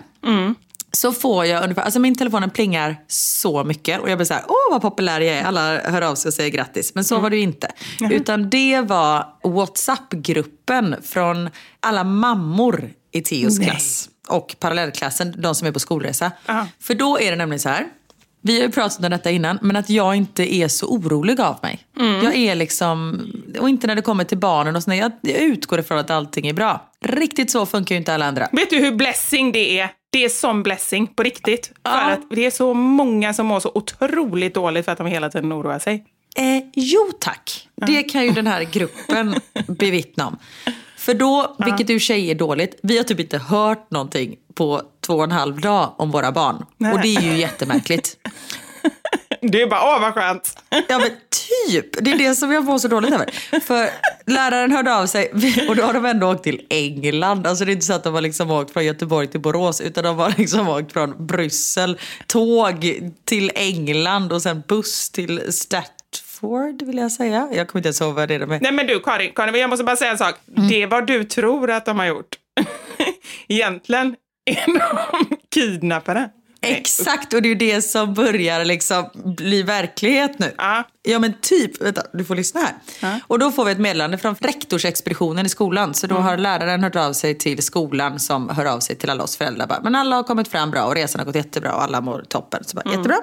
Så 0.94 1.12
får 1.12 1.46
jag 1.46 1.62
ungefär, 1.62 1.82
alltså 1.82 2.00
min 2.00 2.14
telefon 2.14 2.50
plingar 2.50 2.96
så 3.08 3.64
mycket 3.64 4.00
och 4.00 4.10
jag 4.10 4.18
blir 4.18 4.26
så 4.26 4.34
här, 4.34 4.42
åh 4.48 4.70
vad 4.70 4.82
populär 4.82 5.20
jag 5.20 5.36
är, 5.36 5.44
alla 5.44 5.80
hör 5.90 6.02
av 6.02 6.14
sig 6.14 6.28
och 6.28 6.34
säger 6.34 6.50
grattis. 6.50 6.94
Men 6.94 7.04
så 7.04 7.18
var 7.18 7.30
det 7.30 7.36
ju 7.36 7.42
inte. 7.42 7.68
Utan 8.10 8.50
det 8.50 8.80
var 8.80 9.26
WhatsApp-gruppen 9.42 10.96
från 11.02 11.50
alla 11.80 12.04
mammor 12.04 12.90
i 13.12 13.20
Theos 13.20 13.58
klass 13.58 14.08
och 14.28 14.56
parallellklassen, 14.58 15.34
de 15.38 15.54
som 15.54 15.68
är 15.68 15.72
på 15.72 15.80
skolresa. 15.80 16.32
Ja. 16.46 16.66
För 16.80 16.94
då 16.94 17.20
är 17.20 17.30
det 17.30 17.36
nämligen 17.36 17.60
så 17.60 17.68
här, 17.68 17.86
vi 18.42 18.56
har 18.60 18.66
ju 18.66 18.72
pratat 18.72 19.04
om 19.04 19.10
detta 19.10 19.30
innan, 19.30 19.58
men 19.62 19.76
att 19.76 19.90
jag 19.90 20.14
inte 20.14 20.54
är 20.54 20.68
så 20.68 20.86
orolig 20.86 21.40
av 21.40 21.58
mig. 21.62 21.78
Jag 22.22 22.34
är 22.36 22.54
liksom, 22.54 23.26
och 23.60 23.68
inte 23.68 23.86
när 23.86 23.94
det 23.94 24.02
kommer 24.02 24.24
till 24.24 24.38
barnen 24.38 24.76
och 24.76 24.82
sådär, 24.82 24.96
jag, 24.96 25.12
jag 25.20 25.40
utgår 25.40 25.80
ifrån 25.80 25.98
att 25.98 26.10
allting 26.10 26.46
är 26.46 26.52
bra. 26.52 26.90
Riktigt 27.04 27.50
så 27.50 27.66
funkar 27.66 27.94
ju 27.94 27.98
inte 27.98 28.14
alla 28.14 28.26
andra. 28.26 28.48
Vet 28.52 28.70
du 28.70 28.76
hur 28.76 28.92
blessing 28.92 29.52
det 29.52 29.80
är? 29.80 29.90
Det 30.14 30.24
är 30.24 30.28
som 30.28 30.62
blessing 30.62 31.06
på 31.06 31.22
riktigt. 31.22 31.72
För 31.82 32.10
att 32.10 32.20
det 32.30 32.46
är 32.46 32.50
så 32.50 32.74
många 32.74 33.34
som 33.34 33.46
mår 33.46 33.60
så 33.60 33.72
otroligt 33.74 34.54
dåligt 34.54 34.84
för 34.84 34.92
att 34.92 34.98
de 34.98 35.06
hela 35.06 35.30
tiden 35.30 35.52
oroar 35.52 35.78
sig. 35.78 36.04
Eh, 36.36 36.64
jo 36.74 37.12
tack, 37.20 37.68
det 37.74 38.02
kan 38.02 38.24
ju 38.24 38.30
den 38.30 38.46
här 38.46 38.62
gruppen 38.62 39.34
bevittna 39.66 40.26
om. 40.26 40.38
För 40.96 41.14
då, 41.14 41.56
vilket 41.58 41.90
ur 41.90 41.98
sig 41.98 42.30
är 42.30 42.34
dåligt, 42.34 42.80
vi 42.82 42.96
har 42.96 43.04
typ 43.04 43.20
inte 43.20 43.38
hört 43.38 43.90
någonting 43.90 44.36
på 44.54 44.82
två 45.00 45.14
och 45.14 45.24
en 45.24 45.32
halv 45.32 45.60
dag 45.60 45.94
om 45.96 46.10
våra 46.10 46.32
barn. 46.32 46.56
Och 46.92 47.00
det 47.00 47.16
är 47.16 47.20
ju 47.20 47.36
jättemärkligt. 47.36 48.16
Det 49.40 49.62
är 49.62 49.66
bara, 49.66 49.96
åh 49.96 50.00
vad 50.00 50.14
skönt. 50.14 50.62
Ja 50.70 50.98
men 50.98 51.10
typ, 51.70 52.04
det 52.04 52.10
är 52.10 52.18
det 52.18 52.34
som 52.34 52.52
jag 52.52 52.64
mår 52.64 52.78
så 52.78 52.88
dåligt 52.88 53.14
över. 53.14 53.30
För 53.60 53.90
läraren 54.26 54.72
hörde 54.72 54.94
av 54.94 55.06
sig 55.06 55.30
och 55.68 55.76
då 55.76 55.82
har 55.82 55.92
de 55.92 56.04
ändå 56.04 56.30
åkt 56.30 56.44
till 56.44 56.66
England. 56.70 57.46
Alltså 57.46 57.64
det 57.64 57.70
är 57.70 57.72
inte 57.72 57.86
så 57.86 57.92
att 57.92 58.04
de 58.04 58.14
har 58.14 58.20
liksom 58.20 58.50
åkt 58.50 58.72
från 58.72 58.84
Göteborg 58.84 59.26
till 59.26 59.40
Borås 59.40 59.80
utan 59.80 60.04
de 60.04 60.16
har 60.18 60.34
liksom 60.38 60.68
åkt 60.68 60.92
från 60.92 61.26
Bryssel, 61.26 61.98
tåg 62.26 63.00
till 63.24 63.50
England 63.54 64.32
och 64.32 64.42
sen 64.42 64.62
buss 64.68 65.10
till 65.10 65.52
Stratford 65.52 66.82
vill 66.82 66.98
jag 66.98 67.12
säga. 67.12 67.48
Jag 67.54 67.68
kommer 67.68 67.80
inte 67.80 67.86
ens 67.86 68.00
ihåg 68.00 68.14
vad 68.14 68.28
det 68.28 68.34
är 68.34 68.38
de 68.38 68.50
är. 68.50 68.60
Nej 68.60 68.72
men 68.72 68.86
du 68.86 69.00
Karin, 69.00 69.32
Karin 69.34 69.54
jag 69.54 69.70
måste 69.70 69.84
bara 69.84 69.96
säga 69.96 70.10
en 70.10 70.18
sak. 70.18 70.34
Det 70.44 70.82
är 70.82 70.86
vad 70.86 71.06
du 71.06 71.24
tror 71.24 71.70
att 71.70 71.84
de 71.84 71.98
har 71.98 72.06
gjort. 72.06 72.36
Egentligen 73.48 74.16
är 74.44 74.66
de 74.66 75.36
kidnappare. 75.54 76.30
Exakt, 76.64 77.34
och 77.34 77.42
det 77.42 77.46
är 77.48 77.50
ju 77.50 77.54
det 77.54 77.82
som 77.82 78.14
börjar 78.14 78.64
liksom 78.64 79.10
bli 79.14 79.62
verklighet 79.62 80.38
nu. 80.38 80.54
Ja. 80.58 80.84
Ja 81.02 81.18
men 81.18 81.34
typ, 81.40 81.82
vänta, 81.82 82.02
du 82.12 82.24
får 82.24 82.34
lyssna 82.34 82.60
här. 83.00 83.20
Och 83.26 83.38
då 83.38 83.52
får 83.52 83.64
vi 83.64 83.72
ett 83.72 83.78
meddelande 83.78 84.18
från 84.18 84.34
rektorsexpeditionen 84.40 85.46
i 85.46 85.48
skolan. 85.48 85.94
Så 85.94 86.06
då 86.06 86.14
har 86.14 86.36
läraren 86.36 86.84
hört 86.84 86.96
av 86.96 87.12
sig 87.12 87.38
till 87.38 87.62
skolan 87.62 88.20
som 88.20 88.48
hör 88.48 88.64
av 88.64 88.80
sig 88.80 88.96
till 88.96 89.10
alla 89.10 89.22
oss 89.24 89.36
föräldrar. 89.36 89.66
Bara, 89.66 89.80
men 89.82 89.94
alla 89.94 90.16
har 90.16 90.22
kommit 90.22 90.48
fram 90.48 90.70
bra 90.70 90.84
och 90.84 90.94
resan 90.94 91.18
har 91.18 91.26
gått 91.26 91.34
jättebra 91.34 91.74
och 91.74 91.82
alla 91.82 92.00
mår 92.00 92.24
toppen. 92.28 92.64
Så 92.64 92.76
bara, 92.76 92.90
jättebra. 92.90 93.16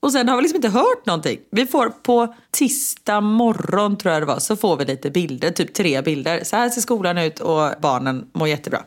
Och 0.00 0.12
sen 0.12 0.28
har 0.28 0.36
vi 0.36 0.42
liksom 0.42 0.56
inte 0.56 0.68
hört 0.68 1.06
någonting. 1.06 1.38
Vi 1.50 1.66
får 1.66 1.88
på 1.88 2.34
tisdag 2.50 3.20
morgon 3.20 3.96
tror 3.96 4.12
jag 4.12 4.22
det 4.22 4.26
var, 4.26 4.38
så 4.38 4.56
får 4.56 4.76
vi 4.76 4.84
lite 4.84 5.10
bilder, 5.10 5.50
typ 5.50 5.74
tre 5.74 6.02
bilder. 6.02 6.44
Så 6.44 6.56
här 6.56 6.70
ser 6.70 6.80
skolan 6.80 7.18
ut 7.18 7.40
och 7.40 7.70
barnen 7.80 8.26
mår 8.32 8.48
jättebra. 8.48 8.82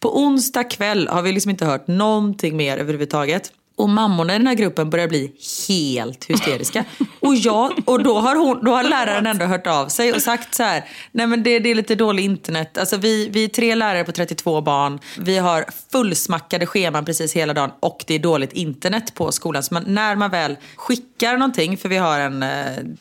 På 0.00 0.18
onsdag 0.18 0.64
kväll 0.64 1.08
har 1.08 1.22
vi 1.22 1.32
liksom 1.32 1.50
inte 1.50 1.64
hört 1.64 1.86
någonting 1.86 2.56
mer 2.56 2.78
överhuvudtaget. 2.78 3.52
Och 3.76 3.88
mammorna 3.88 4.34
i 4.34 4.38
den 4.38 4.46
här 4.46 4.54
gruppen 4.54 4.90
börjar 4.90 5.08
bli 5.08 5.32
helt 5.68 6.24
hysteriska. 6.24 6.84
Och, 7.20 7.34
jag, 7.34 7.72
och 7.84 8.02
då, 8.02 8.18
har 8.18 8.36
hon, 8.36 8.64
då 8.64 8.70
har 8.70 8.82
läraren 8.82 9.26
ändå 9.26 9.44
hört 9.44 9.66
av 9.66 9.88
sig 9.88 10.12
och 10.12 10.22
sagt 10.22 10.54
så 10.54 10.62
här, 10.62 10.84
nej 11.12 11.26
men 11.26 11.42
det, 11.42 11.58
det 11.58 11.70
är 11.70 11.74
lite 11.74 11.94
dålig 11.94 12.24
internet. 12.24 12.78
Alltså 12.78 12.96
vi, 12.96 13.28
vi 13.28 13.44
är 13.44 13.48
tre 13.48 13.74
lärare 13.74 14.04
på 14.04 14.12
32 14.12 14.60
barn. 14.60 14.98
Vi 15.18 15.38
har 15.38 15.64
fullsmackade 15.92 16.66
scheman 16.66 17.04
precis 17.04 17.32
hela 17.32 17.54
dagen 17.54 17.70
och 17.80 18.04
det 18.06 18.14
är 18.14 18.18
dåligt 18.18 18.52
internet 18.52 19.14
på 19.14 19.32
skolan. 19.32 19.62
Så 19.62 19.74
man, 19.74 19.84
när 19.86 20.16
man 20.16 20.30
väl 20.30 20.56
skickar 20.76 21.32
någonting, 21.36 21.76
för 21.76 21.88
vi 21.88 21.96
har 21.96 22.20
en, 22.20 22.42
eh, 22.42 22.50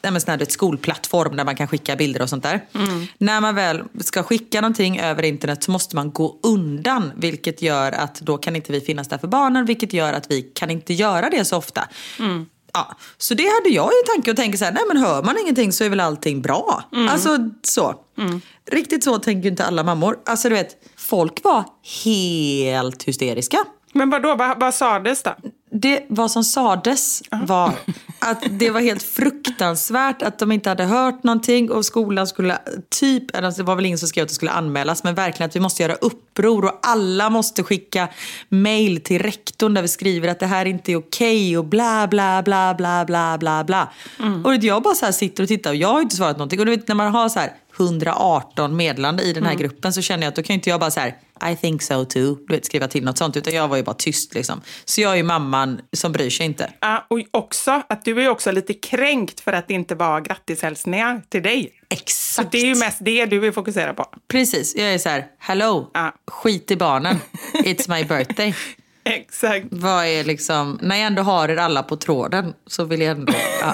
en 0.01 0.21
sån 0.21 0.31
här, 0.31 0.41
ett 0.41 0.51
skolplattform 0.51 1.36
där 1.36 1.45
man 1.45 1.55
kan 1.55 1.67
skicka 1.67 1.95
bilder 1.95 2.21
och 2.21 2.29
sånt 2.29 2.43
där. 2.43 2.62
När 3.17 3.41
man 3.41 3.55
väl 3.55 3.84
ska 3.99 4.23
skicka 4.23 4.62
någonting 4.62 4.99
över 4.99 5.23
internet 5.23 5.63
så 5.63 5.71
måste 5.71 5.95
man 5.95 6.12
gå 6.12 6.39
undan. 6.43 7.12
Vilket 7.15 7.62
gör 7.62 7.91
att 7.91 8.21
då 8.21 8.38
kan 8.38 8.55
inte 8.55 8.71
vi 8.71 8.81
finnas 8.81 9.07
där 9.07 9.17
för 9.17 9.27
barnen, 9.27 9.65
vilket 9.65 9.93
gör 9.93 10.13
att 10.13 10.31
vi 10.31 10.41
kan 10.62 10.69
inte 10.71 10.93
göra 10.93 11.30
det 11.30 11.45
så 11.45 11.58
ofta. 11.58 11.88
Ja, 12.74 12.95
så 13.17 13.34
det 13.34 13.47
hade 13.47 13.69
jag 13.69 13.88
i 13.91 14.08
tanke 14.15 14.32
och 14.32 14.38
tänker 14.38 14.58
så 14.58 14.65
här, 14.65 14.71
nej 14.71 14.84
men 14.88 14.97
hör 14.97 15.24
man 15.24 15.38
ingenting 15.38 15.71
så 15.71 15.84
är 15.84 15.89
väl 15.89 16.00
allting 16.00 16.41
bra. 16.41 16.84
Alltså 17.10 17.38
så. 17.63 17.95
Riktigt 18.71 19.04
så 19.04 19.19
tänker 19.19 19.50
inte 19.50 19.65
alla 19.65 19.84
mammor. 19.84 20.19
Alltså 20.26 20.50
du 20.50 20.56
vet, 20.56 20.76
folk 20.97 21.43
var 21.43 21.63
helt 22.04 23.04
hysteriska. 23.04 23.58
Men 23.93 24.10
vadå, 24.10 24.36
vad, 24.36 24.60
vad 24.60 24.74
sades 24.74 25.24
då? 25.24 25.36
Det, 25.73 26.05
vad 26.10 26.31
som 26.31 26.43
sades 26.43 27.21
var 27.29 27.73
att 28.19 28.43
det 28.49 28.69
var 28.69 28.81
helt 28.81 29.03
fruktansvärt 29.03 30.21
att 30.21 30.39
de 30.39 30.51
inte 30.51 30.69
hade 30.69 30.84
hört 30.84 31.23
någonting 31.23 31.71
och 31.71 31.86
skolan 31.86 32.27
skulle 32.27 32.57
typ, 32.89 33.36
eller 33.36 33.51
det 33.57 33.63
var 33.63 33.75
väl 33.75 33.86
ingen 33.86 33.97
som 33.97 34.07
skrev 34.07 34.23
att 34.23 34.29
det 34.29 34.36
skulle 34.36 34.51
anmälas, 34.51 35.03
men 35.03 35.15
verkligen 35.15 35.49
att 35.49 35.55
vi 35.55 35.60
måste 35.60 35.84
göra 35.84 35.93
uppror 35.93 36.65
och 36.65 36.79
alla 36.81 37.29
måste 37.29 37.63
skicka 37.63 38.10
mail 38.49 39.01
till 39.01 39.21
rektorn 39.21 39.73
där 39.73 39.81
vi 39.81 39.88
skriver 39.88 40.27
att 40.27 40.39
det 40.39 40.45
här 40.45 40.65
inte 40.65 40.91
är 40.91 40.95
okej 40.95 41.57
och 41.57 41.65
bla 41.65 42.07
bla 42.07 42.43
bla 42.43 42.73
bla 42.73 43.05
bla 43.05 43.38
bla 43.38 43.63
bla. 43.63 43.91
Och 44.43 44.55
jag 44.55 44.84
bara 44.84 44.95
så 44.95 45.12
sitter 45.12 45.43
och 45.43 45.49
tittar 45.49 45.69
och 45.69 45.75
jag 45.75 45.88
har 45.88 46.01
inte 46.01 46.15
svarat 46.15 46.38
någonting. 46.38 46.60
Och 46.60 46.65
du 46.65 46.75
vet 46.75 46.88
när 46.88 46.95
man 46.95 47.12
har 47.12 47.29
så 47.29 47.39
här 47.39 47.53
118 47.79 48.75
meddelande 48.75 49.23
i 49.23 49.34
den 49.34 49.45
här 49.45 49.55
gruppen 49.55 49.93
så 49.93 50.01
känner 50.01 50.23
jag 50.23 50.29
att 50.29 50.36
då 50.36 50.43
kan 50.43 50.53
inte 50.53 50.69
jag 50.69 50.79
bara 50.79 50.91
så 50.91 50.99
här 50.99 51.17
I 51.51 51.55
think 51.55 51.81
so 51.81 52.05
too, 52.05 52.38
du 52.47 52.55
vet 52.55 52.65
skriva 52.65 52.88
till 52.88 53.03
något 53.03 53.17
sånt 53.17 53.38
utan 53.38 53.53
jag 53.53 53.67
var 53.67 53.77
ju 53.77 53.84
bara 53.84 53.95
tyst 53.95 54.34
liksom. 54.34 54.62
Så 54.86 55.01
jag 55.01 55.12
är 55.12 55.15
ju 55.15 55.23
mamman 55.23 55.81
som 55.93 56.12
bryr 56.12 56.29
sig 56.29 56.45
inte. 56.45 56.73
Ja, 56.79 57.05
och 57.10 57.19
också 57.31 57.81
att 57.89 58.05
du 58.05 58.23
är 58.23 58.29
också 58.29 58.51
lite 58.51 58.73
kränkt 58.73 59.39
för 59.39 59.53
att 59.53 59.67
det 59.67 59.73
inte 59.73 59.95
var 59.95 60.21
grattishälsningar 60.21 61.21
till 61.29 61.43
dig. 61.43 61.71
Så 61.89 61.95
Exakt. 61.95 62.51
det 62.51 62.57
är 62.57 62.65
ju 62.65 62.75
mest 62.75 62.97
det 63.01 63.25
du 63.25 63.39
vill 63.39 63.51
fokusera 63.51 63.93
på. 63.93 64.05
Precis, 64.27 64.75
jag 64.75 64.93
är 64.93 64.97
så 64.97 65.10
här, 65.10 65.25
hello, 65.39 65.91
Ja. 65.93 66.13
skit 66.27 66.71
i 66.71 66.75
barnen, 66.75 67.17
it's 67.53 67.89
my 67.97 68.03
birthday. 68.03 68.55
Exakt. 69.03 69.65
Vad 69.71 70.05
är 70.05 70.23
liksom, 70.23 70.79
när 70.81 70.95
jag 70.95 71.05
ändå 71.07 71.21
har 71.21 71.49
er 71.49 71.57
alla 71.57 71.84
på 71.84 71.95
tråden 71.97 72.53
så 72.67 72.84
vill 72.84 73.01
jag 73.01 73.12
ändå... 73.17 73.34
Ja. 73.62 73.73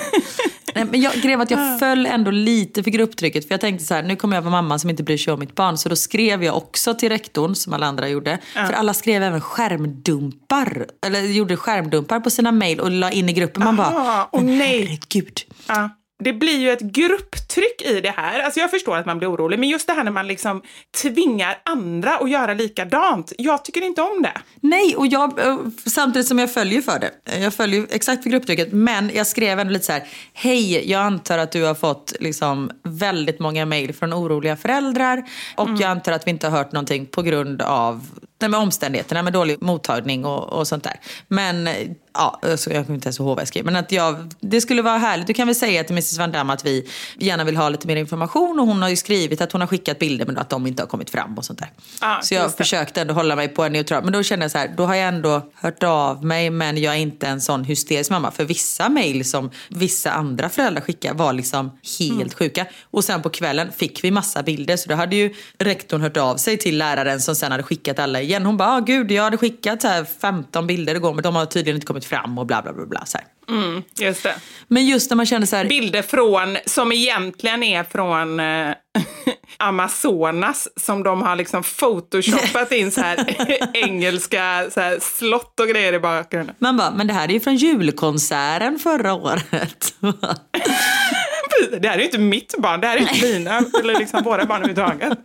Nej, 0.78 0.88
men 0.92 1.02
jag 1.02 1.14
grev 1.14 1.42
att 1.42 1.52
jag 1.52 1.80
föll 1.80 2.06
ändå 2.06 2.32
lite 2.32 2.84
för 2.84 2.92
grupptrycket. 2.92 3.48
För 3.48 3.54
jag 3.54 3.62
tänkte 3.62 3.86
så 3.86 3.94
här, 3.94 4.04
nu 4.04 4.16
kommer 4.16 4.36
jag 4.38 4.42
vara 4.42 4.52
mamma 4.52 4.80
som 4.80 4.90
inte 4.90 5.04
bryr 5.04 5.18
sig 5.18 5.34
om 5.34 5.40
mitt 5.40 5.56
barn. 5.56 5.78
Så 5.78 5.90
då 5.90 5.96
skrev 5.96 6.44
jag 6.44 6.58
också 6.58 6.94
till 6.94 7.10
rektorn, 7.10 7.56
som 7.56 7.74
alla 7.74 7.86
andra 7.86 8.10
gjorde. 8.10 8.38
För 8.54 8.74
alla 8.74 8.94
skrev 8.94 9.24
även 9.24 9.42
skärmdumpar. 9.42 10.86
Eller 11.06 11.22
gjorde 11.22 11.58
skärmdumpar 11.58 12.20
på 12.20 12.30
sina 12.30 12.52
mejl 12.52 12.80
och 12.80 12.92
la 12.92 13.12
in 13.12 13.30
i 13.30 13.34
gruppen. 13.34 13.64
Man 13.64 13.76
bara, 13.76 13.88
Aha, 13.88 14.30
åh 14.32 14.44
"Men 14.44 14.58
nej." 14.58 14.86
herregud. 14.86 15.40
Ja. 15.68 15.90
Det 16.24 16.34
blir 16.34 16.58
ju 16.58 16.72
ett 16.72 16.82
grupptryck 16.82 17.82
i 17.82 18.02
det 18.02 18.10
här. 18.10 18.40
Alltså 18.40 18.60
jag 18.60 18.72
förstår 18.72 18.98
att 18.98 19.06
man 19.06 19.18
blir 19.18 19.32
orolig, 19.32 19.60
men 19.60 19.70
just 19.70 19.88
det 19.88 19.94
här 19.94 20.04
när 20.04 20.12
man 20.12 20.28
liksom 20.28 20.62
tvingar 21.02 21.58
andra 21.66 22.18
att 22.18 22.30
göra 22.30 22.54
likadant. 22.54 23.34
Jag 23.38 23.66
tycker 23.66 23.82
inte 23.82 24.02
om 24.02 24.22
det. 24.22 24.42
Nej, 24.62 24.96
och 24.96 25.08
jag, 25.08 25.40
eh, 25.40 25.58
samtidigt 25.86 26.28
som 26.28 26.40
jag 26.40 26.54
följer 26.54 26.82
för 26.82 27.00
det. 27.00 27.40
Jag 27.40 27.54
följer 27.54 27.88
exakt 27.90 28.24
för 28.24 28.30
grupptrycket. 28.30 28.72
Men 28.72 29.12
jag 29.14 29.28
skrev 29.28 29.60
ändå 29.60 29.74
lite 29.74 29.86
så 29.86 29.92
här. 29.92 30.04
Hej, 30.34 30.92
jag 30.92 31.02
antar 31.02 31.38
att 31.38 31.52
du 31.52 31.64
har 31.64 31.76
fått 31.76 32.14
liksom 32.20 32.72
väldigt 32.84 33.40
många 33.40 33.66
mejl 33.66 33.94
från 33.94 34.14
oroliga 34.14 34.58
föräldrar. 34.58 35.24
Och 35.56 35.70
jag 35.70 35.84
antar 35.84 36.12
att 36.12 36.28
vi 36.28 36.32
inte 36.32 36.48
har 36.50 36.58
hört 36.58 36.72
någonting 36.72 37.06
på 37.06 37.22
grund 37.22 37.62
av 37.62 38.08
Nej, 38.40 38.50
med 38.50 38.60
omständigheterna 38.60 39.24
med 39.24 39.34
dålig 39.34 39.62
mottagning 39.62 40.26
och, 40.26 40.54
och 40.54 40.68
sånt 40.68 40.84
där. 40.84 41.00
Men 41.28 41.70
ja, 42.14 42.40
så 42.58 42.70
jag 42.70 42.86
kommer 42.86 42.96
inte 42.96 43.08
ens 43.08 43.20
ihåg 43.20 43.28
vad 43.28 43.40
jag 43.40 43.48
skrev. 43.48 43.66
Men 43.66 43.76
att 43.76 43.92
jag, 43.92 44.34
det 44.40 44.62
skulle 44.62 44.82
vara 44.82 44.98
härligt. 44.98 45.28
Du 45.28 45.34
kan 45.34 45.48
väl 45.48 45.56
säga 45.56 45.84
till 45.84 45.94
Mrs 45.94 46.18
Van 46.18 46.32
Damme 46.32 46.54
att 46.54 46.66
vi 46.66 46.90
gärna 47.20 47.44
vill 47.44 47.58
ha 47.58 47.70
lite 47.70 47.88
mer 47.88 47.96
information. 47.96 48.60
Och 48.60 48.68
hon 48.68 48.82
har 48.82 48.90
ju 48.90 48.96
skrivit 48.96 49.42
att 49.42 49.52
hon 49.52 49.62
har 49.62 49.68
skickat 49.68 50.00
bilder 50.00 50.26
men 50.26 50.38
att 50.38 50.50
de 50.50 50.68
inte 50.68 50.84
har 50.84 50.88
kommit 50.88 51.10
fram 51.10 51.38
och 51.38 51.46
sånt 51.46 51.60
där. 51.60 51.70
Ah, 52.02 52.22
så 52.22 52.34
jag 52.34 52.58
försökte 52.58 53.02
ändå 53.02 53.14
hålla 53.14 53.36
mig 53.36 53.48
på 53.48 53.64
en 53.64 53.72
neutral. 53.72 54.04
Men 54.04 54.14
då 54.14 54.24
kände 54.24 54.44
jag 54.44 54.52
så 54.52 54.58
här, 54.58 54.74
då 54.78 54.86
har 54.86 54.96
jag 54.96 55.08
ändå 55.08 55.52
hört 55.54 55.84
av 55.84 56.26
mig 56.26 56.50
men 56.50 56.78
jag 56.78 56.94
är 56.94 57.00
inte 57.00 57.28
en 57.28 57.42
sån 57.42 57.64
hysterisk 57.64 58.12
mamma. 58.12 58.32
För 58.32 58.44
vissa 58.44 58.90
mejl 58.90 59.26
som 59.26 59.52
vissa 59.70 60.12
andra 60.12 60.50
föräldrar 60.50 60.82
skickar 60.82 61.14
var 61.14 61.34
liksom 61.34 61.72
helt 62.00 62.12
mm. 62.12 62.30
sjuka. 62.30 62.66
Och 62.92 63.04
sen 63.04 63.22
på 63.22 63.30
kvällen 63.30 63.72
fick 63.72 64.04
vi 64.04 64.12
massa 64.12 64.44
bilder. 64.44 64.78
Så 64.78 64.90
då 64.90 64.96
hade 64.96 65.16
ju 65.16 65.34
rektorn 65.58 66.02
hört 66.02 66.18
av 66.18 66.38
sig 66.38 66.58
till 66.58 66.78
läraren 66.78 67.22
som 67.22 67.36
sen 67.36 67.52
hade 67.52 67.64
skickat 67.64 68.00
alla 68.00 68.22
igen. 68.28 68.46
Hon 68.46 68.58
bara, 68.58 68.70
ah, 68.70 68.80
gud 68.80 69.12
jag 69.12 69.24
hade 69.24 69.38
skickat 69.38 69.82
så 69.82 69.88
här 69.88 70.06
15 70.22 70.68
bilder 70.68 70.96
igår 70.96 71.14
men 71.14 71.24
de 71.24 71.36
har 71.36 71.46
tydligen 71.46 71.76
inte 71.76 71.88
kommit 71.88 72.06
fram 72.06 72.38
och 72.38 72.46
bla 72.46 72.62
bla 72.62 72.74
bla. 72.74 72.86
bla 72.86 73.06
så 73.06 73.18
mm, 73.50 73.84
just 74.00 74.24
det. 74.24 74.36
Men 74.68 74.86
just 74.86 75.10
när 75.10 75.16
man 75.16 75.26
känner 75.26 75.46
så 75.46 75.56
här... 75.56 75.66
Bilder 75.66 76.02
från, 76.02 76.58
som 76.66 76.92
egentligen 76.92 77.64
är 77.64 77.84
från 77.84 78.40
eh, 78.40 78.76
Amazonas 79.58 80.68
som 80.76 81.04
de 81.04 81.22
har 81.22 81.36
liksom 81.36 81.64
photoshoppat 81.64 82.72
in 82.72 82.92
så 82.92 83.02
här 83.02 83.36
engelska 83.74 84.66
så 84.74 84.82
här 84.82 85.00
slott 85.02 85.60
och 85.60 85.68
grejer 85.68 85.94
i 85.94 86.00
bakgrunden. 86.00 86.56
Man 86.60 86.78
bara, 86.78 86.92
men 86.92 87.08
det 87.08 87.14
här 87.14 87.30
är 87.30 87.34
ju 87.34 87.40
från 87.40 87.56
julkonserten 87.56 88.80
förra 88.80 89.14
året. 89.14 89.94
det 91.80 91.88
här 91.88 91.96
är 91.96 92.00
ju 92.00 92.06
inte 92.06 92.18
mitt 92.18 92.56
barn, 92.58 92.82
det 92.82 92.88
här 92.88 92.98
är 92.98 93.02
inte 93.02 93.26
mina 93.26 93.58
eller 93.80 94.00
liksom 94.00 94.24
våra 94.24 94.46
barn 94.46 94.64
överhuvudtaget. 94.64 95.20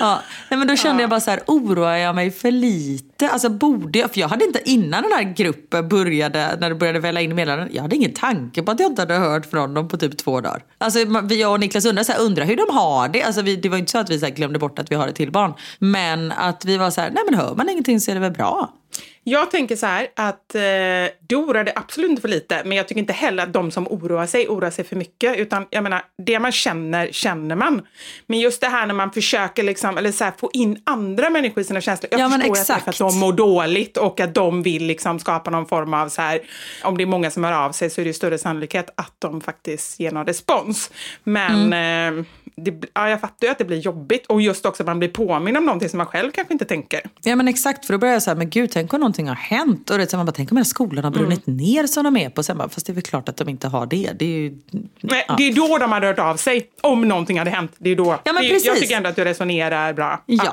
ja, 0.00 0.22
nej, 0.50 0.58
men 0.58 0.68
då 0.68 0.76
kände 0.76 0.96
ja. 0.96 1.02
jag 1.02 1.10
bara 1.10 1.20
så 1.20 1.30
här, 1.30 1.40
oroar 1.46 1.96
jag 1.96 2.14
mig 2.14 2.30
för 2.30 2.50
lite? 2.50 3.30
Alltså 3.30 3.48
borde 3.48 3.98
jag? 3.98 4.12
För 4.12 4.20
jag 4.20 4.28
hade 4.28 4.44
inte 4.44 4.70
innan 4.70 5.02
den 5.02 5.12
här 5.12 5.34
gruppen 5.36 5.88
började, 5.88 6.56
när 6.60 6.68
det 6.68 6.74
började 6.74 6.98
välla 6.98 7.20
in 7.20 7.34
meddelanden, 7.34 7.68
jag 7.72 7.82
hade 7.82 7.96
ingen 7.96 8.12
tanke 8.12 8.62
på 8.62 8.70
att 8.70 8.80
jag 8.80 8.90
inte 8.90 9.02
hade 9.02 9.14
hört 9.14 9.46
från 9.46 9.74
dem 9.74 9.88
på 9.88 9.96
typ 9.96 10.16
två 10.18 10.40
dagar. 10.40 10.64
Alltså 10.78 10.98
jag 11.34 11.52
och 11.52 11.60
Niklas 11.60 11.86
undrar, 11.86 12.04
så 12.04 12.12
här, 12.12 12.20
undrar 12.20 12.44
hur 12.44 12.56
de 12.56 12.76
har 12.76 13.08
det. 13.08 13.22
Alltså 13.22 13.42
vi, 13.42 13.56
det 13.56 13.68
var 13.68 13.78
inte 13.78 13.92
så 13.92 13.98
att 13.98 14.10
vi 14.10 14.18
så 14.18 14.26
glömde 14.26 14.58
bort 14.58 14.78
att 14.78 14.90
vi 14.90 14.94
har 14.94 15.08
ett 15.08 15.14
till 15.14 15.32
barn. 15.32 15.54
Men 15.78 16.32
att 16.32 16.64
vi 16.64 16.76
var 16.76 16.90
så 16.90 17.00
här, 17.00 17.10
nej 17.10 17.22
men 17.30 17.40
hör 17.40 17.54
man 17.54 17.68
ingenting 17.68 18.00
så 18.00 18.10
är 18.10 18.14
det 18.14 18.20
väl 18.20 18.32
bra. 18.32 18.72
Jag 19.28 19.50
tänker 19.50 19.76
så 19.76 19.86
här 19.86 20.08
att 20.16 20.54
eh, 20.54 20.60
det 21.28 21.36
oroar 21.36 21.72
absolut 21.74 22.10
inte 22.10 22.22
för 22.22 22.28
lite, 22.28 22.62
men 22.64 22.76
jag 22.76 22.88
tycker 22.88 23.00
inte 23.00 23.12
heller 23.12 23.42
att 23.42 23.52
de 23.52 23.70
som 23.70 23.88
oroar 23.88 24.26
sig 24.26 24.48
oroar 24.48 24.70
sig 24.70 24.84
för 24.84 24.96
mycket. 24.96 25.36
Utan 25.38 25.66
jag 25.70 25.82
menar, 25.82 26.02
det 26.26 26.38
man 26.38 26.52
känner, 26.52 27.12
känner 27.12 27.56
man. 27.56 27.86
Men 28.26 28.38
just 28.38 28.60
det 28.60 28.66
här 28.66 28.86
när 28.86 28.94
man 28.94 29.12
försöker 29.12 29.62
liksom, 29.62 29.98
eller 29.98 30.12
så 30.12 30.24
här, 30.24 30.32
få 30.38 30.50
in 30.52 30.82
andra 30.84 31.30
människor 31.30 31.60
i 31.60 31.64
sina 31.64 31.80
känslor. 31.80 32.08
Jag 32.10 32.20
ja, 32.20 32.28
förstår 32.28 32.52
exakt. 32.52 32.82
att, 32.82 32.88
att 32.88 32.98
de 32.98 33.18
mår 33.18 33.32
dåligt 33.32 33.96
och 33.96 34.20
att 34.20 34.34
de 34.34 34.62
vill 34.62 34.86
liksom 34.86 35.18
skapa 35.18 35.50
någon 35.50 35.66
form 35.66 35.94
av 35.94 36.08
så 36.08 36.22
här, 36.22 36.40
om 36.82 36.96
det 36.96 37.04
är 37.04 37.06
många 37.06 37.30
som 37.30 37.44
hör 37.44 37.52
av 37.52 37.72
sig 37.72 37.90
så 37.90 38.00
är 38.00 38.04
det 38.04 38.12
större 38.12 38.38
sannolikhet 38.38 38.90
att 38.94 39.14
de 39.18 39.40
faktiskt 39.40 40.00
ger 40.00 40.10
någon 40.10 40.26
respons. 40.26 40.90
Men 41.24 41.72
mm. 41.72 42.18
eh, 42.18 42.24
det, 42.56 42.86
ja, 42.94 43.08
jag 43.10 43.20
fattar 43.20 43.46
ju 43.46 43.50
att 43.50 43.58
det 43.58 43.64
blir 43.64 43.78
jobbigt 43.78 44.26
och 44.26 44.40
just 44.40 44.66
också 44.66 44.82
att 44.82 44.86
man 44.86 44.98
blir 44.98 45.08
påminn 45.08 45.56
om 45.56 45.64
någonting 45.64 45.88
som 45.88 45.98
man 45.98 46.06
själv 46.06 46.30
kanske 46.30 46.52
inte 46.52 46.64
tänker. 46.64 47.00
Ja 47.22 47.36
men 47.36 47.48
exakt, 47.48 47.86
för 47.86 47.92
då 47.92 47.98
börjar 47.98 48.14
jag 48.14 48.22
så 48.22 48.30
här, 48.30 48.36
men 48.36 48.50
gud, 48.50 48.70
tänk 48.70 48.92
om 48.94 49.00
någonting 49.00 49.28
har 49.28 49.34
hänt. 49.34 49.90
Och 49.90 49.98
det, 49.98 50.10
så 50.10 50.16
man 50.16 50.26
bara, 50.26 50.32
tänk 50.32 50.50
om 50.50 50.56
hela 50.56 50.64
skolan 50.64 51.04
har 51.04 51.10
brunnit 51.10 51.46
mm. 51.46 51.56
ner 51.56 51.86
som 51.86 52.04
de 52.04 52.16
är 52.16 52.30
på. 52.30 52.42
Sen 52.42 52.58
bara, 52.58 52.68
fast 52.68 52.86
det 52.86 52.92
är 52.92 52.94
väl 52.94 53.02
klart 53.02 53.28
att 53.28 53.36
de 53.36 53.48
inte 53.48 53.68
har 53.68 53.86
det. 53.86 54.10
Det 54.18 54.24
är, 54.24 54.38
ju, 54.38 54.58
Nej, 55.00 55.24
ja. 55.28 55.34
det 55.38 55.42
är 55.48 55.52
då 55.52 55.78
de 55.78 55.92
hade 55.92 56.06
hört 56.06 56.18
av 56.18 56.36
sig, 56.36 56.70
om 56.80 57.08
någonting 57.08 57.38
hade 57.38 57.50
hänt. 57.50 57.72
Det 57.78 57.90
är 57.90 57.96
då. 57.96 58.18
Ja, 58.24 58.32
men 58.32 58.42
det, 58.42 58.48
precis. 58.48 58.66
Jag 58.66 58.76
tycker 58.76 58.96
ändå 58.96 59.08
att 59.08 59.16
du 59.16 59.24
resonerar 59.24 59.92
bra. 59.92 60.22
Ja. 60.26 60.44
ja. 60.44 60.52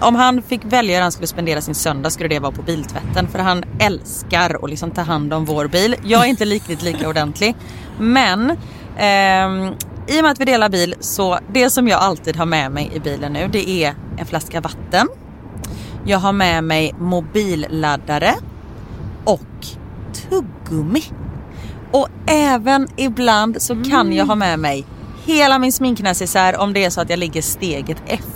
om 0.00 0.14
han 0.14 0.42
fick 0.42 0.64
välja 0.64 0.94
hur 0.94 1.02
han 1.02 1.12
skulle 1.12 1.26
spendera 1.26 1.60
sin 1.60 1.74
söndag 1.74 2.10
skulle 2.10 2.28
det 2.28 2.38
vara 2.38 2.52
på 2.52 2.62
biltvätten. 2.62 3.28
För 3.28 3.38
han 3.38 3.64
älskar 3.80 4.64
att 4.64 4.70
liksom 4.70 4.90
ta 4.90 5.02
hand 5.02 5.32
om 5.32 5.44
vår 5.44 5.66
bil. 5.66 5.96
Jag 6.04 6.24
är 6.24 6.26
inte 6.28 6.44
riktigt 6.44 6.82
lika 6.82 7.08
ordentlig. 7.08 7.54
Men 7.98 8.56
ehm, 8.98 9.72
i 10.08 10.20
och 10.20 10.22
med 10.22 10.30
att 10.30 10.40
vi 10.40 10.44
delar 10.44 10.68
bil 10.68 10.94
så 11.00 11.38
det 11.52 11.70
som 11.70 11.88
jag 11.88 12.00
alltid 12.00 12.36
har 12.36 12.46
med 12.46 12.72
mig 12.72 12.90
i 12.94 13.00
bilen 13.00 13.32
nu 13.32 13.48
det 13.48 13.70
är 13.70 13.94
en 14.18 14.26
flaska 14.26 14.60
vatten. 14.60 15.08
Jag 16.04 16.18
har 16.18 16.32
med 16.32 16.64
mig 16.64 16.94
mobilladdare 16.98 18.34
och 19.24 19.66
tuggummi. 20.12 21.04
Och 21.92 22.08
även 22.26 22.88
ibland 22.96 23.62
så 23.62 23.84
kan 23.84 24.12
jag 24.12 24.26
ha 24.26 24.34
med 24.34 24.58
mig 24.58 24.84
hela 25.24 25.58
min 25.58 25.72
sminknecessär 25.72 26.56
om 26.56 26.72
det 26.72 26.84
är 26.84 26.90
så 26.90 27.00
att 27.00 27.10
jag 27.10 27.18
ligger 27.18 27.42
steget 27.42 27.96
efter 28.06 28.35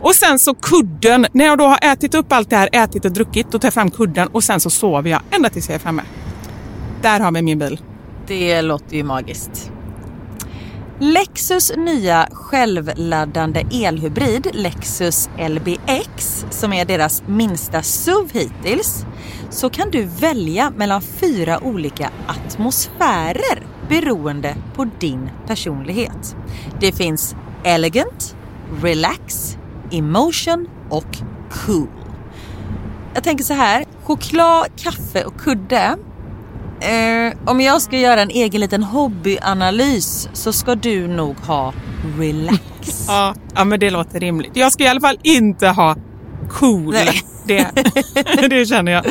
Och 0.00 0.14
sen 0.14 0.38
så 0.38 0.54
kudden. 0.54 1.26
När 1.32 1.44
jag 1.44 1.58
då 1.58 1.64
har 1.64 1.78
ätit 1.82 2.14
upp 2.14 2.32
allt 2.32 2.50
det 2.50 2.56
här, 2.56 2.68
ätit 2.72 3.04
och 3.04 3.12
druckit, 3.12 3.52
då 3.52 3.58
tar 3.58 3.66
jag 3.66 3.74
fram 3.74 3.90
kudden 3.90 4.28
och 4.28 4.44
sen 4.44 4.60
så 4.60 4.70
sover 4.70 5.10
jag 5.10 5.20
ända 5.30 5.48
tills 5.48 5.68
jag 5.68 5.74
är 5.74 5.78
framme. 5.78 6.02
Där 7.02 7.20
har 7.20 7.32
vi 7.32 7.42
min 7.42 7.58
bil. 7.58 7.80
Det 8.26 8.62
låter 8.62 8.96
ju 8.96 9.04
magiskt. 9.04 9.72
Lexus 11.02 11.72
nya 11.76 12.28
självladdande 12.32 13.64
elhybrid 13.72 14.46
Lexus 14.52 15.30
LBX 15.48 16.46
som 16.50 16.72
är 16.72 16.84
deras 16.84 17.22
minsta 17.26 17.82
SUV 17.82 18.30
hittills 18.32 19.04
så 19.50 19.70
kan 19.70 19.90
du 19.90 20.04
välja 20.04 20.72
mellan 20.76 21.02
fyra 21.02 21.64
olika 21.64 22.10
atmosfärer 22.26 23.66
beroende 23.88 24.56
på 24.76 24.90
din 25.00 25.30
personlighet. 25.46 26.36
Det 26.80 26.92
finns 26.92 27.36
Elegant, 27.64 28.36
Relax, 28.82 29.56
Emotion 29.90 30.68
och 30.88 31.16
Cool. 31.50 31.88
Jag 33.14 33.24
tänker 33.24 33.44
så 33.44 33.54
här, 33.54 33.84
choklad, 34.04 34.66
kaffe 34.76 35.24
och 35.24 35.40
kudde 35.40 35.96
Eh, 36.80 37.32
om 37.46 37.60
jag 37.60 37.82
ska 37.82 37.98
göra 37.98 38.22
en 38.22 38.30
egen 38.30 38.60
liten 38.60 38.82
hobbyanalys 38.82 40.28
så 40.32 40.52
ska 40.52 40.74
du 40.74 41.08
nog 41.08 41.36
ha 41.36 41.72
relax. 42.18 42.60
Ja, 43.08 43.34
ja 43.54 43.64
men 43.64 43.80
det 43.80 43.90
låter 43.90 44.20
rimligt. 44.20 44.50
Jag 44.54 44.72
ska 44.72 44.84
i 44.84 44.88
alla 44.88 45.00
fall 45.00 45.18
inte 45.22 45.68
ha 45.68 45.96
cool. 46.50 46.94
Det, 47.44 47.70
det 48.50 48.66
känner 48.66 48.92
jag. 48.92 49.04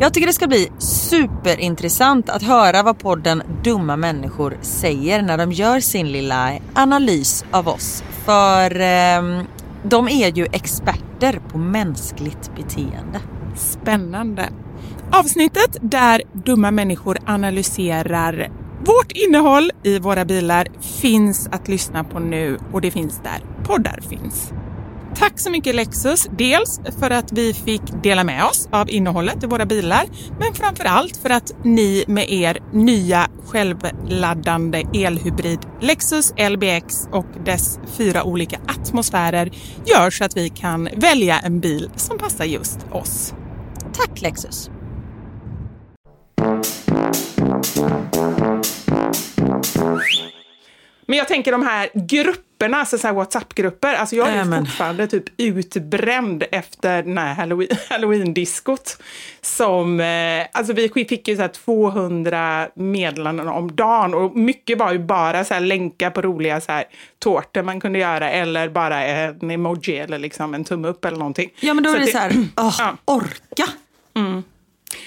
Jag 0.00 0.14
tycker 0.14 0.26
det 0.26 0.32
ska 0.32 0.46
bli 0.46 0.68
superintressant 0.78 2.30
att 2.30 2.42
höra 2.42 2.82
vad 2.82 2.98
podden 2.98 3.42
Dumma 3.64 3.96
människor 3.96 4.58
säger 4.62 5.22
när 5.22 5.38
de 5.38 5.52
gör 5.52 5.80
sin 5.80 6.12
lilla 6.12 6.52
analys 6.74 7.44
av 7.50 7.68
oss. 7.68 8.04
För 8.24 8.80
ehm, 8.80 9.44
de 9.82 10.08
är 10.08 10.36
ju 10.36 10.46
experter 10.52 11.40
på 11.48 11.58
mänskligt 11.58 12.50
beteende. 12.56 13.20
Spännande. 13.56 14.48
Avsnittet 15.12 15.76
där 15.80 16.22
dumma 16.32 16.70
människor 16.70 17.18
analyserar 17.26 18.50
vårt 18.78 19.12
innehåll 19.12 19.70
i 19.82 19.98
våra 19.98 20.24
bilar 20.24 20.68
finns 20.80 21.48
att 21.52 21.68
lyssna 21.68 22.04
på 22.04 22.18
nu 22.18 22.58
och 22.72 22.80
det 22.80 22.90
finns 22.90 23.20
där 23.22 23.64
poddar 23.64 24.00
finns. 24.08 24.52
Tack 25.18 25.38
så 25.38 25.50
mycket 25.50 25.74
Lexus, 25.74 26.28
dels 26.38 26.80
för 27.00 27.10
att 27.10 27.32
vi 27.32 27.54
fick 27.54 27.82
dela 28.02 28.24
med 28.24 28.44
oss 28.44 28.68
av 28.72 28.90
innehållet 28.90 29.42
i 29.42 29.46
våra 29.46 29.66
bilar, 29.66 30.04
men 30.38 30.54
framför 30.54 30.84
allt 30.84 31.16
för 31.16 31.30
att 31.30 31.64
ni 31.64 32.04
med 32.08 32.30
er 32.30 32.58
nya 32.72 33.28
självladdande 33.46 34.84
elhybrid 34.94 35.58
Lexus 35.80 36.34
LBX 36.50 37.08
och 37.12 37.26
dess 37.44 37.78
fyra 37.96 38.24
olika 38.24 38.60
atmosfärer 38.66 39.50
gör 39.86 40.10
så 40.10 40.24
att 40.24 40.36
vi 40.36 40.48
kan 40.48 40.88
välja 40.96 41.38
en 41.38 41.60
bil 41.60 41.90
som 41.96 42.18
passar 42.18 42.44
just 42.44 42.78
oss. 42.90 43.34
Tack 43.92 44.22
Lexus! 44.22 44.70
Men 51.06 51.18
jag 51.18 51.28
tänker 51.28 51.52
de 51.52 51.62
här 51.62 51.90
grupperna, 52.58 52.76
alltså 52.76 52.98
så 52.98 53.06
här 53.06 53.14
WhatsApp-grupper. 53.14 53.94
Alltså 53.94 54.16
jag 54.16 54.28
är 54.28 54.36
Nämen. 54.36 54.66
fortfarande 54.66 55.06
typ 55.06 55.24
utbränd 55.36 56.44
efter 56.52 57.02
den 57.02 57.18
här 57.18 57.34
Halloween- 57.34 57.76
halloween-diskot. 57.90 58.98
Som, 59.40 60.00
eh, 60.00 60.46
alltså 60.52 60.72
vi 60.72 60.88
fick 60.88 61.28
ju 61.28 61.36
så 61.36 61.42
här 61.42 61.48
200 61.48 62.68
meddelanden 62.74 63.48
om 63.48 63.76
dagen 63.76 64.14
och 64.14 64.36
mycket 64.36 64.78
var 64.78 64.92
ju 64.92 64.98
bara 64.98 65.44
så 65.44 65.58
länkar 65.58 66.10
på 66.10 66.22
roliga 66.22 66.60
så 66.60 66.72
här 66.72 66.84
tårtor 67.18 67.62
man 67.62 67.80
kunde 67.80 67.98
göra 67.98 68.30
eller 68.30 68.68
bara 68.68 69.04
en 69.04 69.50
emoji 69.50 69.98
eller 69.98 70.18
liksom 70.18 70.54
en 70.54 70.64
tumme 70.64 70.88
upp 70.88 71.04
eller 71.04 71.18
någonting. 71.18 71.50
Ja 71.60 71.74
men 71.74 71.84
då 71.84 71.90
är 71.90 71.94
att 72.00 72.06
det 72.06 72.12
så 72.12 72.18
här, 72.18 72.32
åh, 72.56 72.74
Ja. 72.78 72.96
orka! 73.04 73.66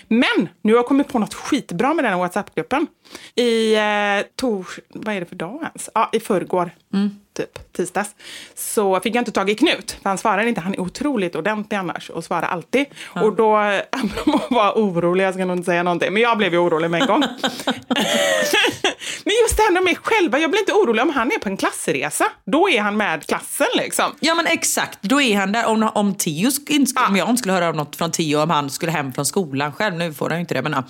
Men 0.07 0.49
nu 0.61 0.73
har 0.73 0.77
jag 0.79 0.85
kommit 0.85 1.07
på 1.07 1.19
något 1.19 1.33
skitbra 1.33 1.93
med 1.93 2.05
den 2.05 2.11
här 2.13 2.19
WhatsApp-gruppen. 2.19 2.87
I 3.35 3.75
eh, 3.75 3.81
tors... 4.35 4.79
Vad 4.89 5.15
är 5.15 5.19
det 5.19 5.25
för 5.25 5.35
dag 5.35 5.61
ens? 5.61 5.89
Ja, 5.93 6.09
i 6.13 6.19
förrgår, 6.19 6.71
typ 7.33 7.71
tisdags, 7.71 8.15
så 8.55 8.99
fick 8.99 9.15
jag 9.15 9.21
inte 9.21 9.31
tag 9.31 9.49
i 9.49 9.55
Knut. 9.55 9.91
För 10.01 10.09
han 10.09 10.17
svarar 10.17 10.45
inte. 10.45 10.61
Han 10.61 10.73
är 10.73 10.79
otroligt 10.79 11.35
ordentlig 11.35 11.77
annars 11.77 12.09
och 12.09 12.23
svarar 12.23 12.47
alltid. 12.47 12.85
Och 13.03 13.35
då, 13.35 13.57
apropå 13.91 14.41
vara 14.49 14.73
orolig, 14.73 15.23
jag 15.23 15.33
ska 15.33 15.45
nog 15.45 15.57
inte 15.57 15.65
säga 15.65 15.83
någonting, 15.83 16.13
men 16.13 16.21
jag 16.21 16.37
blev 16.37 16.53
ju 16.53 16.59
orolig 16.59 16.91
med 16.91 17.01
en 17.01 17.07
gång. 17.07 17.23
men 19.25 19.33
just 19.43 19.57
det 19.57 19.63
här 19.63 19.71
med 19.71 19.83
mig 19.83 19.95
själva, 20.03 20.39
jag 20.39 20.49
blir 20.51 20.59
inte 20.59 20.73
orolig 20.73 21.01
om 21.03 21.09
han 21.09 21.31
är 21.31 21.37
på 21.39 21.49
en 21.49 21.57
klassresa. 21.57 22.25
Då 22.45 22.69
är 22.69 22.81
han 22.81 22.97
med 22.97 23.25
klassen 23.27 23.67
liksom. 23.75 24.15
Ja 24.19 24.35
men 24.35 24.47
exakt, 24.47 24.97
då 25.01 25.21
är 25.21 25.37
han 25.37 25.51
där. 25.51 25.65
Om, 25.65 25.89
om, 25.95 26.07
inte 26.07 26.29
sk- 26.29 27.07
om 27.07 27.15
jag 27.15 27.29
inte 27.29 27.39
skulle 27.39 27.53
höra 27.53 27.67
av 27.67 27.75
något 27.75 27.95
från 27.95 28.11
Theo 28.11 28.39
om 28.41 28.49
han 28.49 28.69
skulle 28.69 28.91
hem 28.91 29.13
från 29.13 29.25
skolan 29.25 29.71
själv, 29.73 29.95
nu 29.95 30.13
får 30.13 30.29
han 30.29 30.37
ju 30.37 30.41
inte 30.41 30.53
det 30.53 30.61
men 30.61 30.71
ja. 30.71 30.83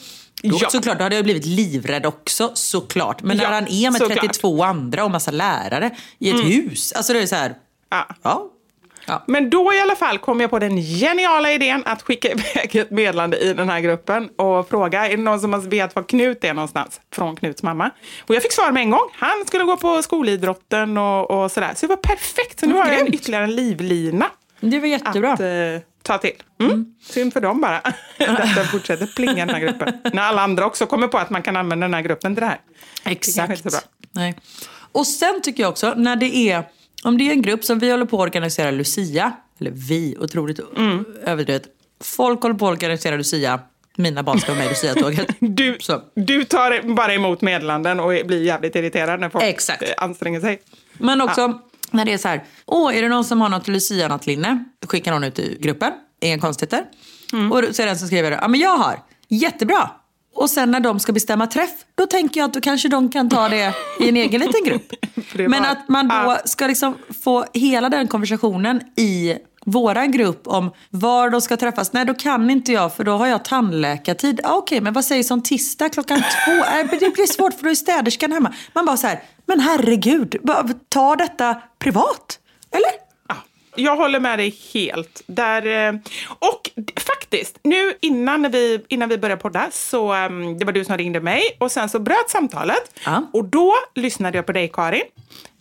då, 0.43 0.57
Ja. 0.61 0.69
såklart, 0.69 0.97
då 0.97 1.03
hade 1.03 1.15
jag 1.15 1.23
blivit 1.25 1.45
livrädd 1.45 2.05
också 2.05 2.51
såklart. 2.53 3.21
Men 3.23 3.37
Ja, 3.37 3.43
när 3.43 3.51
han 3.53 3.67
är 3.67 3.91
med 3.91 4.01
såklart. 4.01 4.19
32 4.19 4.63
andra 4.63 5.03
och 5.03 5.11
massa 5.11 5.31
lärare 5.31 5.91
i 6.19 6.29
ett 6.29 6.45
hus, 6.45 6.91
alltså 6.93 7.13
det 7.13 7.19
är 7.19 7.27
så 7.27 7.35
här, 7.35 7.55
Ja. 7.89 8.07
ja. 8.23 8.50
Ja. 9.11 9.23
Men 9.27 9.49
då 9.49 9.73
i 9.73 9.79
alla 9.79 9.95
fall 9.95 10.17
kom 10.17 10.41
jag 10.41 10.49
på 10.49 10.59
den 10.59 10.77
geniala 10.77 11.51
idén 11.51 11.83
att 11.85 12.01
skicka 12.01 12.31
iväg 12.31 12.75
ett 12.75 12.91
meddelande 12.91 13.37
i 13.37 13.53
den 13.53 13.69
här 13.69 13.79
gruppen 13.79 14.29
och 14.35 14.69
fråga, 14.69 15.07
är 15.07 15.17
det 15.17 15.23
någon 15.23 15.39
som 15.39 15.69
vet 15.69 15.95
var 15.95 16.03
Knut 16.03 16.43
är 16.43 16.53
någonstans? 16.53 17.01
Från 17.13 17.35
Knuts 17.35 17.63
mamma. 17.63 17.91
Och 18.27 18.35
jag 18.35 18.43
fick 18.43 18.51
svar 18.51 18.71
med 18.71 18.81
en 18.81 18.89
gång. 18.89 19.09
Han 19.13 19.45
skulle 19.47 19.63
gå 19.63 19.77
på 19.77 20.01
skolidrotten 20.01 20.97
och, 20.97 21.31
och 21.31 21.51
sådär. 21.51 21.71
Så 21.75 21.85
det 21.85 21.89
var 21.89 21.97
perfekt. 21.97 22.59
Så 22.59 22.65
nu 22.65 22.73
har 22.73 22.87
jag 22.87 22.99
en, 22.99 23.13
ytterligare 23.13 23.43
en 23.43 23.55
livlina. 23.55 24.25
Det 24.59 24.79
var 24.79 24.87
jättebra. 24.87 25.33
Att, 25.33 25.39
eh, 25.39 25.47
ta 26.03 26.17
till. 26.17 26.43
Mm. 26.59 26.95
Synd 27.01 27.33
för 27.33 27.41
dem 27.41 27.61
bara. 27.61 27.77
att 27.77 28.55
den 28.55 28.65
fortsätter 28.65 29.05
plinga 29.15 29.45
den 29.45 29.55
här 29.55 29.61
gruppen. 29.61 29.93
När 30.13 30.21
alla 30.21 30.41
andra 30.41 30.65
också 30.65 30.85
kommer 30.85 31.07
på 31.07 31.17
att 31.17 31.29
man 31.29 31.41
kan 31.41 31.55
använda 31.55 31.87
den 31.87 31.93
här 31.93 32.01
gruppen 32.01 32.35
till 32.35 32.41
det 32.41 32.47
här. 32.47 32.59
Exakt. 33.05 33.63
Det. 33.63 33.81
Nej. 34.11 34.35
Och 34.91 35.07
sen 35.07 35.41
tycker 35.41 35.63
jag 35.63 35.69
också, 35.69 35.93
när 35.97 36.15
det 36.15 36.35
är, 36.35 36.63
om 37.03 37.17
det 37.17 37.27
är 37.27 37.31
en 37.31 37.41
grupp 37.41 37.63
som 37.65 37.79
vi 37.79 37.91
håller 37.91 38.05
på 38.05 38.17
att 38.17 38.21
organisera 38.27 38.71
Lucia, 38.71 39.31
eller 39.59 39.71
vi, 39.71 40.15
otroligt 40.19 40.59
Mm. 40.77 41.05
överdrivet. 41.25 41.63
Folk 42.03 42.41
håller 42.41 42.55
på 42.55 42.65
att 42.67 42.71
organisera 42.71 43.15
Lucia, 43.15 43.59
mina 43.97 44.23
barn 44.23 44.39
ska 44.39 44.51
vara 44.51 44.57
med 44.59 44.65
i 44.65 44.69
Lucia-tåget. 44.69 45.27
Du, 45.39 45.77
Så. 45.79 46.01
du 46.15 46.43
tar 46.43 46.95
bara 46.95 47.13
emot 47.13 47.41
meddelanden 47.41 47.99
och 47.99 48.07
blir 48.25 48.43
jävligt 48.43 48.75
irriterad 48.75 49.19
när 49.19 49.29
folk 49.29 49.43
Exakt. 49.43 49.81
eh, 49.83 49.89
anstränger 49.97 50.39
sig. 50.41 50.61
Men 50.93 51.21
också 51.21 51.61
när 51.91 52.05
det 52.05 52.13
är 52.13 52.17
så 52.17 52.27
här, 52.27 52.43
åh, 52.65 52.97
är 52.97 53.01
det 53.01 53.09
någon 53.09 53.25
som 53.25 53.41
har 53.41 53.49
något 53.49 53.67
Lucia-nattlinne? 53.67 54.63
Skickar 54.87 55.11
någon 55.11 55.23
ut 55.23 55.39
i 55.39 55.57
gruppen, 55.59 55.91
inga 56.19 56.39
konstigheter. 56.39 56.83
Mm. 57.33 57.51
Och 57.51 57.63
så 57.71 57.81
är 57.81 57.85
det 57.85 57.91
en 57.91 57.97
som 57.99 58.07
skriver, 58.07 58.31
ja 58.31 58.47
men 58.47 58.59
jag 58.59 58.77
har, 58.77 58.99
jättebra. 59.27 59.89
Och 60.35 60.49
sen 60.49 60.71
när 60.71 60.79
de 60.79 60.99
ska 60.99 61.11
bestämma 61.13 61.47
träff, 61.47 61.71
då 61.95 62.07
tänker 62.07 62.39
jag 62.39 62.47
att 62.47 62.53
då 62.53 62.61
kanske 62.61 62.89
de 62.89 63.09
kan 63.09 63.29
ta 63.29 63.49
det 63.49 63.73
i 63.99 64.09
en 64.09 64.17
egen 64.17 64.41
liten 64.41 64.63
grupp. 64.65 64.93
Men 65.49 65.65
att 65.65 65.89
man 65.89 66.07
då 66.07 66.37
ska 66.45 66.67
liksom 66.67 66.97
få 67.23 67.45
hela 67.53 67.89
den 67.89 68.07
konversationen 68.07 68.81
i 68.95 69.35
våran 69.65 70.11
grupp 70.11 70.47
om 70.47 70.71
var 70.89 71.29
de 71.29 71.41
ska 71.41 71.57
träffas. 71.57 71.93
Nej, 71.93 72.05
då 72.05 72.13
kan 72.13 72.49
inte 72.49 72.71
jag 72.71 72.95
för 72.95 73.03
då 73.03 73.11
har 73.11 73.27
jag 73.27 73.45
tandläkartid. 73.45 74.39
Ah, 74.43 74.55
Okej, 74.55 74.81
men 74.81 74.93
vad 74.93 75.05
sägs 75.05 75.31
om 75.31 75.43
tisdag 75.43 75.89
klockan 75.89 76.17
två? 76.45 76.51
Äh, 76.51 76.87
det 76.99 77.13
blir 77.13 77.33
svårt 77.33 77.53
för 77.53 77.63
då 77.63 77.69
är 77.69 77.75
städerskan 77.75 78.31
hemma. 78.31 78.53
Man 78.73 78.85
bara 78.85 78.97
så 78.97 79.07
här, 79.07 79.23
men 79.45 79.59
herregud, 79.59 80.35
ta 80.89 81.15
detta 81.15 81.61
privat. 81.79 82.39
Eller? 82.71 83.10
Ja, 83.75 83.83
jag 83.83 83.95
håller 83.97 84.19
med 84.19 84.39
dig 84.39 84.55
helt. 84.73 85.21
Där, 85.27 85.87
eh, 85.87 85.99
och 86.29 86.69
faktiskt, 86.99 87.59
nu 87.63 87.93
innan 88.01 88.51
vi, 88.51 88.85
innan 88.87 89.09
vi 89.09 89.17
började 89.17 89.41
podda 89.41 89.67
så 89.71 90.13
um, 90.15 90.57
det 90.57 90.65
var 90.65 90.73
du 90.73 90.85
som 90.85 90.97
ringde 90.97 91.19
mig 91.19 91.41
och 91.57 91.71
sen 91.71 91.89
så 91.89 91.99
bröt 91.99 92.29
samtalet. 92.29 92.99
Ja. 93.05 93.29
Och 93.33 93.45
då 93.45 93.73
lyssnade 93.95 94.37
jag 94.37 94.45
på 94.45 94.51
dig 94.51 94.71
Karin 94.73 95.01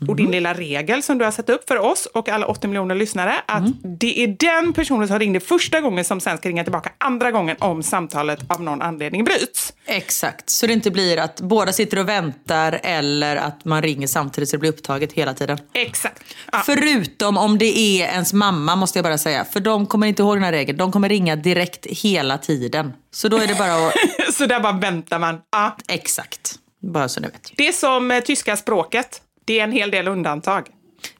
och 0.09 0.17
din 0.17 0.31
lilla 0.31 0.55
regel 0.55 1.03
som 1.03 1.19
du 1.19 1.25
har 1.25 1.33
satt 1.33 1.51
upp 1.51 1.69
för 1.69 1.77
oss 1.77 2.07
och 2.07 2.29
alla 2.29 2.47
80 2.47 2.67
miljoner 2.67 2.95
lyssnare. 2.95 3.35
Att 3.47 3.63
det 3.83 4.23
är 4.23 4.27
den 4.27 4.73
personen 4.73 5.09
som 5.09 5.19
ringde 5.19 5.41
första 5.41 5.81
gången 5.81 6.05
som 6.05 6.21
sen 6.21 6.39
ska 6.39 6.49
ringa 6.49 6.65
tillbaka 6.65 6.93
andra 6.99 7.31
gången 7.31 7.57
om 7.59 7.83
samtalet 7.83 8.41
av 8.49 8.63
någon 8.63 8.83
anledning 8.83 9.25
bryts. 9.25 9.70
Exakt, 9.93 10.51
så 10.51 10.67
det 10.67 10.73
inte 10.73 10.91
blir 10.91 11.17
att 11.17 11.41
båda 11.41 11.73
sitter 11.73 11.99
och 11.99 12.09
väntar 12.09 12.81
eller 12.83 13.37
att 13.37 13.65
man 13.65 13.83
ringer 13.83 14.07
samtidigt 14.07 14.49
så 14.49 14.57
det 14.57 14.61
blir 14.61 14.71
upptaget 14.71 15.13
hela 15.13 15.35
tiden. 15.35 15.59
Exakt. 15.75 16.23
Ja. 16.53 16.63
Förutom 16.67 17.39
om 17.39 17.59
det 17.59 17.79
är 17.79 18.07
ens 18.07 18.33
mamma 18.33 18.77
måste 18.77 18.99
jag 18.99 19.05
bara 19.05 19.19
säga. 19.19 19.45
För 19.45 19.61
de 19.61 19.87
kommer 19.87 20.07
inte 20.07 20.23
ihåg 20.23 20.37
den 20.37 20.45
här 20.45 20.53
regeln. 20.53 20.79
De 20.79 20.93
kommer 20.93 21.09
ringa 21.09 21.37
direkt 21.37 21.87
hela 21.87 22.39
tiden. 22.39 22.93
Så 23.11 23.29
då 23.29 23.37
är 23.37 23.47
det 23.47 23.55
bara 23.55 23.87
att... 23.89 23.95
så 24.35 24.47
där 24.47 24.61
bara 24.61 24.73
väntar 24.73 25.19
man. 25.19 25.41
Ja. 25.53 25.77
Exakt. 25.89 26.55
Bara 26.83 27.09
så 27.09 27.21
ni 27.21 27.29
vet. 27.29 27.53
Det 27.57 27.69
är 27.69 27.73
som 27.73 28.11
eh, 28.11 28.21
tyska 28.21 28.57
språket. 28.57 29.23
Det 29.45 29.61
är 29.61 29.65
en 29.65 29.73
hel 29.73 29.91
del 29.91 30.09
undantag. 30.09 30.69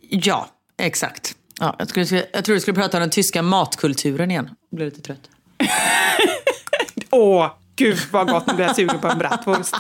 Ja, 0.01 0.49
exakt. 0.79 1.35
Ja, 1.61 1.77
jag, 1.79 1.89
skulle, 1.89 2.27
jag 2.33 2.45
tror 2.45 2.55
du 2.55 2.61
skulle 2.61 2.75
prata 2.75 2.97
om 2.97 3.01
den 3.01 3.11
tyska 3.11 3.43
matkulturen 3.43 4.31
igen. 4.31 4.51
Jag 4.71 4.77
blev 4.77 4.89
lite 4.89 5.01
trött. 5.01 5.31
Åh, 7.11 7.51
gud 7.81 7.99
vad 8.11 8.29
gott 8.31 8.47
nu 8.47 8.55
blir 8.55 8.67
jag 8.67 8.77
sugen 8.77 8.99
på 8.99 9.09
en 9.09 9.19
bratwurst. 9.19 9.75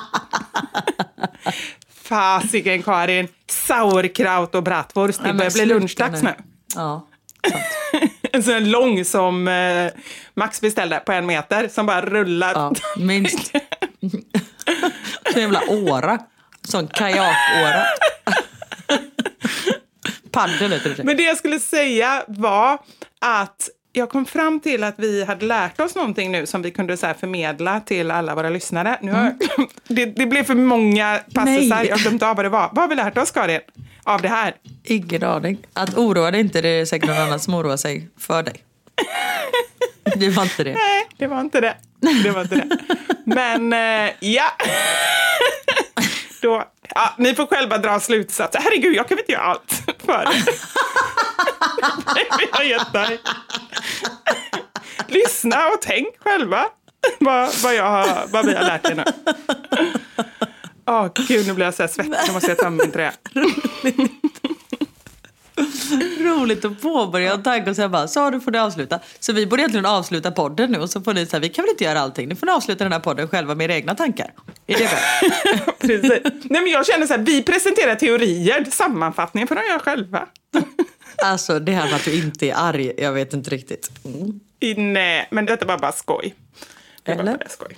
Fasiken 2.02 2.82
Karin, 2.82 3.28
sauerkraut 3.50 4.54
och 4.54 4.62
bratwurst. 4.62 5.24
Det 5.24 5.32
börjar 5.32 5.50
bli 5.50 5.66
lunchdags 5.66 6.22
nu. 6.22 6.34
Ja. 6.74 7.06
En 8.32 8.42
sån 8.42 8.70
lång 8.70 9.04
som 9.04 9.48
eh, 9.48 9.92
Max 10.34 10.60
beställde 10.60 11.00
på 11.00 11.12
en 11.12 11.26
meter 11.26 11.68
som 11.68 11.86
bara 11.86 12.00
rullar. 12.00 12.52
ja 12.54 12.72
minst. 12.96 13.52
Så 15.32 15.38
jävla 15.38 15.62
åra. 15.68 16.18
Sån 16.62 16.88
kajakåra. 16.88 17.84
Paddel 20.30 20.72
heter 20.72 20.94
det. 20.96 21.04
Men 21.04 21.16
det 21.16 21.22
jag 21.22 21.36
skulle 21.36 21.60
säga 21.60 22.24
var 22.28 22.78
att 23.20 23.68
jag 23.92 24.10
kom 24.10 24.26
fram 24.26 24.60
till 24.60 24.84
att 24.84 24.94
vi 24.98 25.24
hade 25.24 25.46
lärt 25.46 25.80
oss 25.80 25.94
någonting 25.94 26.32
nu 26.32 26.46
som 26.46 26.62
vi 26.62 26.70
kunde 26.70 26.96
så 26.96 27.14
förmedla 27.20 27.80
till 27.80 28.10
alla 28.10 28.34
våra 28.34 28.50
lyssnare. 28.50 28.98
Nu 29.02 29.12
har, 29.12 29.34
det, 29.88 30.06
det 30.06 30.26
blev 30.26 30.44
för 30.44 30.54
många 30.54 31.20
passusar, 31.34 31.76
Mm. 31.76 31.88
Jag 31.88 31.98
glömt 31.98 32.22
av 32.22 32.36
vad 32.36 32.44
det 32.44 32.48
var. 32.48 32.70
Vad 32.72 32.78
har 32.78 32.88
vi 32.88 32.94
lärt 32.94 33.18
oss 33.18 33.30
Karin 33.30 33.60
av 34.04 34.22
det 34.22 34.28
här? 34.28 34.54
Ingen 34.84 35.24
aning. 35.24 35.58
Att 35.72 35.98
oroa 35.98 36.30
dig 36.30 36.40
inte, 36.40 36.60
det 36.60 36.68
är 36.68 36.84
säkert 36.84 37.08
någon 37.08 37.18
annan 37.18 37.40
som 37.40 37.54
oroar 37.54 37.76
sig 37.76 38.08
för 38.18 38.42
dig. 38.42 38.64
Det 40.16 40.28
var 40.28 40.42
inte 40.42 40.64
det. 40.64 40.72
Nej, 40.72 41.06
det 41.16 41.26
var 41.26 41.40
inte 41.40 41.60
det. 41.60 41.76
Det 42.24 42.30
var 42.30 42.40
inte 42.42 42.54
det. 42.54 42.78
Men 43.24 43.72
eh, 43.72 44.12
ja. 44.20 44.44
Då, 46.42 46.64
ja. 46.94 47.14
Ni 47.18 47.34
får 47.34 47.46
själva 47.46 47.78
dra 47.78 48.00
slutsatser. 48.00 48.60
Herregud, 48.60 48.96
jag 48.96 49.08
kan 49.08 49.18
inte 49.18 49.32
göra 49.32 49.42
allt 49.42 49.82
för 50.06 50.22
er. 50.22 50.44
Jag 52.40 52.58
har 52.58 52.64
gett 52.64 52.92
dig. 52.92 53.20
Lyssna 55.08 55.66
och 55.66 55.82
tänk 55.82 56.08
själva 56.18 56.66
vad, 57.18 57.48
vad, 57.62 57.74
jag 57.74 57.90
har, 57.90 58.26
vad 58.32 58.46
vi 58.46 58.54
har 58.54 58.62
lärt 58.62 58.86
er 58.86 58.94
nu. 58.94 59.04
Åh 60.86 61.08
gud, 61.28 61.46
nu 61.46 61.52
blir 61.54 61.64
jag 61.64 61.74
så 61.74 61.82
här 61.82 61.88
svettig. 61.88 62.14
Nu 62.26 62.32
måste 62.32 62.48
jag 62.48 62.58
ta 62.58 62.70
min 62.70 62.90
tröja. 62.92 63.12
Roligt 66.20 66.64
att 66.64 66.82
påbörja 66.82 67.32
en 67.34 67.42
tanke 67.42 67.70
och 67.70 67.76
sen 67.76 67.90
bara, 67.90 68.08
så 68.08 68.30
nu 68.30 68.40
får 68.40 68.50
ni 68.50 68.58
avsluta. 68.58 69.00
Så 69.20 69.32
vi 69.32 69.46
borde 69.46 69.62
egentligen 69.62 69.86
avsluta 69.86 70.30
podden 70.30 70.72
nu 70.72 70.78
och 70.78 70.90
så 70.90 71.00
får 71.00 71.14
ni 71.14 71.26
säga, 71.26 71.40
vi 71.40 71.48
kan 71.48 71.62
väl 71.64 71.70
inte 71.70 71.84
göra 71.84 72.00
allting. 72.00 72.28
Ni 72.28 72.34
får 72.34 72.46
ni 72.46 72.52
avsluta 72.52 72.84
den 72.84 72.92
här 72.92 73.00
podden 73.00 73.28
själva 73.28 73.54
med 73.54 73.64
era 73.64 73.74
egna 73.74 73.94
tankar. 73.94 74.32
Är 74.66 74.78
det 74.78 74.84
bra? 74.84 75.72
Precis. 75.80 76.10
Nej, 76.24 76.62
men 76.62 76.66
jag 76.66 76.86
känner 76.86 77.06
så 77.06 77.12
här, 77.12 77.20
vi 77.20 77.42
presenterar 77.42 77.94
teorier. 77.94 78.64
Sammanfattningen 78.70 79.48
får 79.48 79.54
de 79.54 79.62
göra 79.66 79.78
själva. 79.78 80.26
Alltså 81.24 81.58
det 81.58 81.72
här 81.72 81.84
med 81.84 81.94
att 81.94 82.04
du 82.04 82.18
inte 82.18 82.46
är 82.46 82.54
arg, 82.56 82.92
jag 82.98 83.12
vet 83.12 83.32
inte 83.32 83.50
riktigt. 83.50 83.90
Mm. 84.04 84.40
Nej, 84.92 85.28
men 85.30 85.46
detta 85.46 85.66
var 85.66 85.78
bara 85.78 85.92
skoj. 85.92 86.34
Det 87.02 87.12
Eller? 87.12 87.38
bara 87.38 87.48
skoj. 87.48 87.76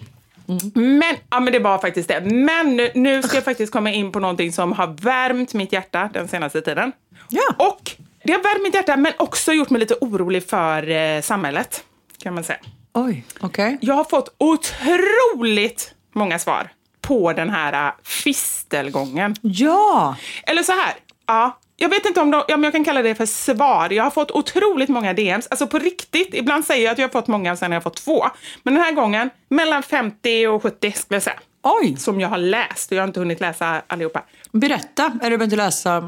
Men, 0.74 1.16
ja, 1.30 1.40
men 1.40 1.52
det 1.52 1.58
var 1.58 1.78
faktiskt 1.78 2.08
det. 2.08 2.20
Men 2.20 2.76
nu, 2.76 2.90
nu 2.94 3.22
ska 3.22 3.36
jag 3.36 3.44
faktiskt 3.44 3.72
komma 3.72 3.90
in 3.90 4.12
på 4.12 4.20
någonting 4.20 4.52
som 4.52 4.72
har 4.72 4.86
värmt 4.86 5.54
mitt 5.54 5.72
hjärta 5.72 6.10
den 6.12 6.28
senaste 6.28 6.60
tiden. 6.60 6.92
Ja. 7.28 7.54
Och 7.58 7.90
det 8.24 8.32
har 8.32 8.42
värmt 8.42 8.62
mitt 8.62 8.74
hjärta 8.74 8.96
men 8.96 9.12
också 9.16 9.52
gjort 9.52 9.70
mig 9.70 9.80
lite 9.80 9.94
orolig 10.00 10.48
för 10.48 10.90
eh, 10.90 11.20
samhället. 11.20 11.84
Kan 12.22 12.34
man 12.34 12.44
säga. 12.44 12.58
Oj, 12.92 13.24
okej. 13.40 13.78
Jag 13.80 13.94
har 13.94 14.04
fått 14.04 14.34
otroligt 14.38 15.94
många 16.12 16.38
svar 16.38 16.72
på 17.00 17.32
den 17.32 17.50
här 17.50 17.86
äh, 17.86 17.92
fistelgången. 18.02 19.36
Ja! 19.42 20.16
Eller 20.46 20.62
så 20.62 20.72
här, 20.72 20.94
ja. 21.26 21.58
Jag 21.76 21.88
vet 21.88 22.06
inte 22.06 22.20
om, 22.20 22.30
de, 22.30 22.44
men 22.48 22.62
jag 22.62 22.72
kan 22.72 22.84
kalla 22.84 23.02
det 23.02 23.14
för 23.14 23.26
svar. 23.26 23.90
Jag 23.90 24.04
har 24.04 24.10
fått 24.10 24.30
otroligt 24.30 24.88
många 24.88 25.12
DMs. 25.12 25.46
Alltså 25.50 25.66
på 25.66 25.78
riktigt, 25.78 26.34
ibland 26.34 26.64
säger 26.64 26.84
jag 26.84 26.92
att 26.92 26.98
jag 26.98 27.08
har 27.08 27.12
fått 27.12 27.26
många 27.26 27.52
och 27.52 27.58
sen 27.58 27.70
har 27.70 27.76
jag 27.76 27.82
fått 27.82 27.96
två. 27.96 28.24
Men 28.62 28.74
den 28.74 28.82
här 28.82 28.92
gången, 28.92 29.30
mellan 29.48 29.82
50 29.82 30.46
och 30.46 30.62
70 30.62 30.92
skulle 30.92 31.16
jag 31.16 31.22
säga. 31.22 31.40
Oj! 31.62 31.96
Som 31.96 32.20
jag 32.20 32.28
har 32.28 32.38
läst 32.38 32.92
och 32.92 32.96
jag 32.96 33.02
har 33.02 33.06
inte 33.08 33.20
hunnit 33.20 33.40
läsa 33.40 33.82
allihopa. 33.86 34.22
Berätta, 34.52 35.04
eller 35.04 35.30
du 35.30 35.36
behöver 35.38 35.44
inte 35.44 35.56
läsa. 35.56 36.00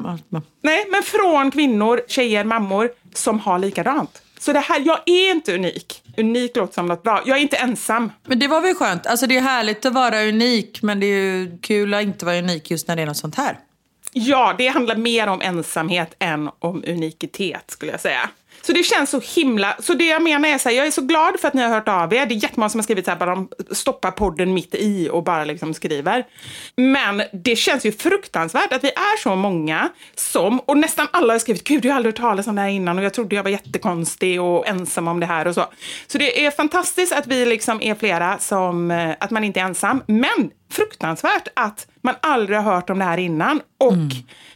Nej, 0.60 0.86
men 0.90 1.02
från 1.02 1.50
kvinnor, 1.50 2.00
tjejer, 2.08 2.44
mammor 2.44 2.90
som 3.14 3.40
har 3.40 3.58
likadant. 3.58 4.22
Så 4.38 4.52
det 4.52 4.60
här, 4.60 4.82
jag 4.86 4.98
är 5.06 5.30
inte 5.30 5.54
unik. 5.54 6.02
Unik 6.16 6.56
låter 6.56 6.74
som 6.74 6.86
något 6.86 7.02
bra. 7.02 7.22
Jag 7.26 7.38
är 7.38 7.42
inte 7.42 7.56
ensam. 7.56 8.12
Men 8.26 8.38
det 8.38 8.48
var 8.48 8.60
väl 8.60 8.74
skönt. 8.74 9.06
Alltså 9.06 9.26
det 9.26 9.36
är 9.36 9.40
härligt 9.40 9.86
att 9.86 9.92
vara 9.92 10.22
unik 10.22 10.82
men 10.82 11.00
det 11.00 11.06
är 11.06 11.20
ju 11.20 11.58
kul 11.58 11.94
att 11.94 12.02
inte 12.02 12.24
vara 12.26 12.38
unik 12.38 12.70
just 12.70 12.88
när 12.88 12.96
det 12.96 13.02
är 13.02 13.06
något 13.06 13.16
sånt 13.16 13.34
här. 13.36 13.58
Ja, 14.16 14.54
det 14.58 14.68
handlar 14.68 14.96
mer 14.96 15.26
om 15.26 15.40
ensamhet 15.40 16.14
än 16.18 16.50
om 16.58 16.84
unikitet 16.86 17.70
skulle 17.70 17.92
jag 17.92 18.00
säga. 18.00 18.30
Så 18.62 18.72
det 18.72 18.82
känns 18.82 19.10
så 19.10 19.20
himla... 19.20 19.76
Så 19.78 19.94
det 19.94 20.04
jag 20.04 20.22
menar 20.22 20.48
är 20.48 20.58
så 20.58 20.68
här, 20.68 20.76
jag 20.76 20.86
är 20.86 20.90
så 20.90 21.02
glad 21.02 21.40
för 21.40 21.48
att 21.48 21.54
ni 21.54 21.62
har 21.62 21.68
hört 21.68 21.88
av 21.88 22.14
er. 22.14 22.26
Det 22.26 22.34
är 22.34 22.36
jättemånga 22.36 22.68
som 22.68 22.78
har 22.78 22.82
skrivit 22.82 23.04
så 23.04 23.10
här, 23.10 23.18
bara 23.18 23.34
de 23.34 23.48
stoppar 23.70 24.10
podden 24.10 24.54
mitt 24.54 24.74
i 24.74 25.08
och 25.12 25.24
bara 25.24 25.44
liksom 25.44 25.74
skriver. 25.74 26.26
Men 26.76 27.22
det 27.32 27.56
känns 27.56 27.86
ju 27.86 27.92
fruktansvärt 27.92 28.72
att 28.72 28.84
vi 28.84 28.88
är 28.88 29.22
så 29.22 29.36
många 29.36 29.88
som, 30.14 30.60
och 30.60 30.76
nästan 30.76 31.08
alla 31.10 31.34
har 31.34 31.38
skrivit, 31.38 31.64
gud 31.64 31.84
jag 31.84 31.92
har 31.92 31.96
aldrig 31.96 32.14
hört 32.14 32.20
talas 32.20 32.46
om 32.46 32.54
det 32.54 32.62
här 32.62 32.68
innan 32.68 32.98
och 32.98 33.04
jag 33.04 33.14
trodde 33.14 33.36
jag 33.36 33.42
var 33.42 33.50
jättekonstig 33.50 34.42
och 34.42 34.68
ensam 34.68 35.08
om 35.08 35.20
det 35.20 35.26
här 35.26 35.46
och 35.46 35.54
så. 35.54 35.66
Så 36.06 36.18
det 36.18 36.46
är 36.46 36.50
fantastiskt 36.50 37.12
att 37.12 37.26
vi 37.26 37.46
liksom 37.46 37.82
är 37.82 37.94
flera 37.94 38.38
som, 38.38 38.90
eh, 38.90 39.10
att 39.20 39.30
man 39.30 39.44
inte 39.44 39.60
är 39.60 39.64
ensam. 39.64 40.02
Men 40.06 40.50
fruktansvärt 40.70 41.48
att 41.54 41.86
man 42.04 42.14
aldrig 42.22 42.58
har 42.58 42.74
hört 42.74 42.90
om 42.90 42.98
det 42.98 43.04
här 43.04 43.18
innan 43.18 43.60
och 43.78 43.92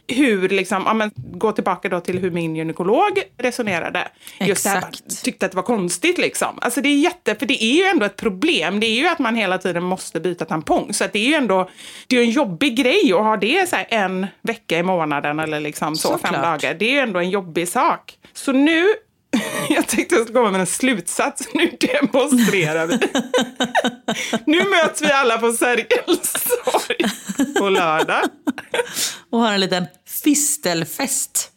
hur, 0.07 0.49
liksom, 0.49 0.83
ja, 0.85 0.93
men, 0.93 1.11
gå 1.15 1.51
tillbaka 1.51 1.89
då 1.89 1.99
till 1.99 2.19
hur 2.19 2.31
min 2.31 2.55
gynekolog 2.55 3.23
resonerade. 3.37 4.07
Just 4.39 4.63
det 4.63 4.69
här, 4.69 4.83
tyckte 5.23 5.45
att 5.45 5.51
det 5.51 5.55
var 5.55 5.63
konstigt 5.63 6.17
liksom. 6.17 6.59
Alltså 6.61 6.81
det 6.81 6.89
är 6.89 6.99
jätte, 6.99 7.35
för 7.35 7.45
det 7.45 7.63
är 7.63 7.75
ju 7.75 7.83
ändå 7.83 8.05
ett 8.05 8.15
problem. 8.15 8.79
Det 8.79 8.87
är 8.87 8.99
ju 8.99 9.07
att 9.07 9.19
man 9.19 9.35
hela 9.35 9.57
tiden 9.57 9.83
måste 9.83 10.19
byta 10.19 10.45
tampong. 10.45 10.93
Så 10.93 11.03
att 11.03 11.13
det 11.13 11.19
är 11.19 11.27
ju 11.27 11.33
ändå, 11.33 11.69
det 12.07 12.17
är 12.17 12.21
en 12.21 12.29
jobbig 12.29 12.75
grej 12.75 13.13
att 13.13 13.23
ha 13.23 13.37
det 13.37 13.69
så 13.69 13.75
här 13.75 13.87
en 13.89 14.27
vecka 14.41 14.77
i 14.77 14.83
månaden 14.83 15.39
eller 15.39 15.59
liksom 15.59 15.95
så 15.95 16.09
fem 16.09 16.19
Såklart. 16.19 16.61
dagar. 16.61 16.73
Det 16.73 16.85
är 16.85 16.91
ju 16.91 16.99
ändå 16.99 17.19
en 17.19 17.29
jobbig 17.29 17.67
sak. 17.67 18.17
Så 18.33 18.51
nu 18.51 18.85
jag 19.69 19.87
tänkte 19.87 20.15
jag 20.15 20.23
skulle 20.23 20.39
komma 20.39 20.51
med 20.51 20.61
en 20.61 20.67
slutsats. 20.67 21.47
Nu 21.53 21.77
demonstrerar 21.79 22.87
vi. 22.87 22.99
nu 24.45 24.63
möts 24.69 25.01
vi 25.01 25.11
alla 25.11 25.37
på 25.37 25.51
Sergels 25.53 26.33
torg 26.63 26.97
på 27.57 27.69
lördag. 27.69 28.23
Och 29.29 29.39
har 29.39 29.53
en 29.53 29.59
liten 29.59 29.85
fistelfest. 30.23 31.51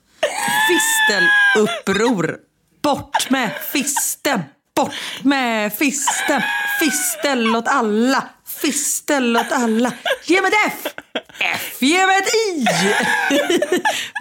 Fisteluppror. 0.68 2.36
Bort 2.82 3.30
med 3.30 3.50
fisten! 3.72 4.42
Bort 4.76 4.92
med 5.22 5.72
fisten! 5.72 6.42
Fistel 6.80 7.56
åt 7.56 7.68
alla! 7.68 8.28
Fistel 8.62 9.36
åt 9.36 9.52
alla! 9.52 9.92
Ge 10.24 10.40
mig 10.42 10.50
ett 10.50 10.72
F! 10.84 10.92
F, 11.38 11.76
ge 11.82 12.06
mig 12.06 12.18
ett 12.18 12.34
I! 12.34 12.66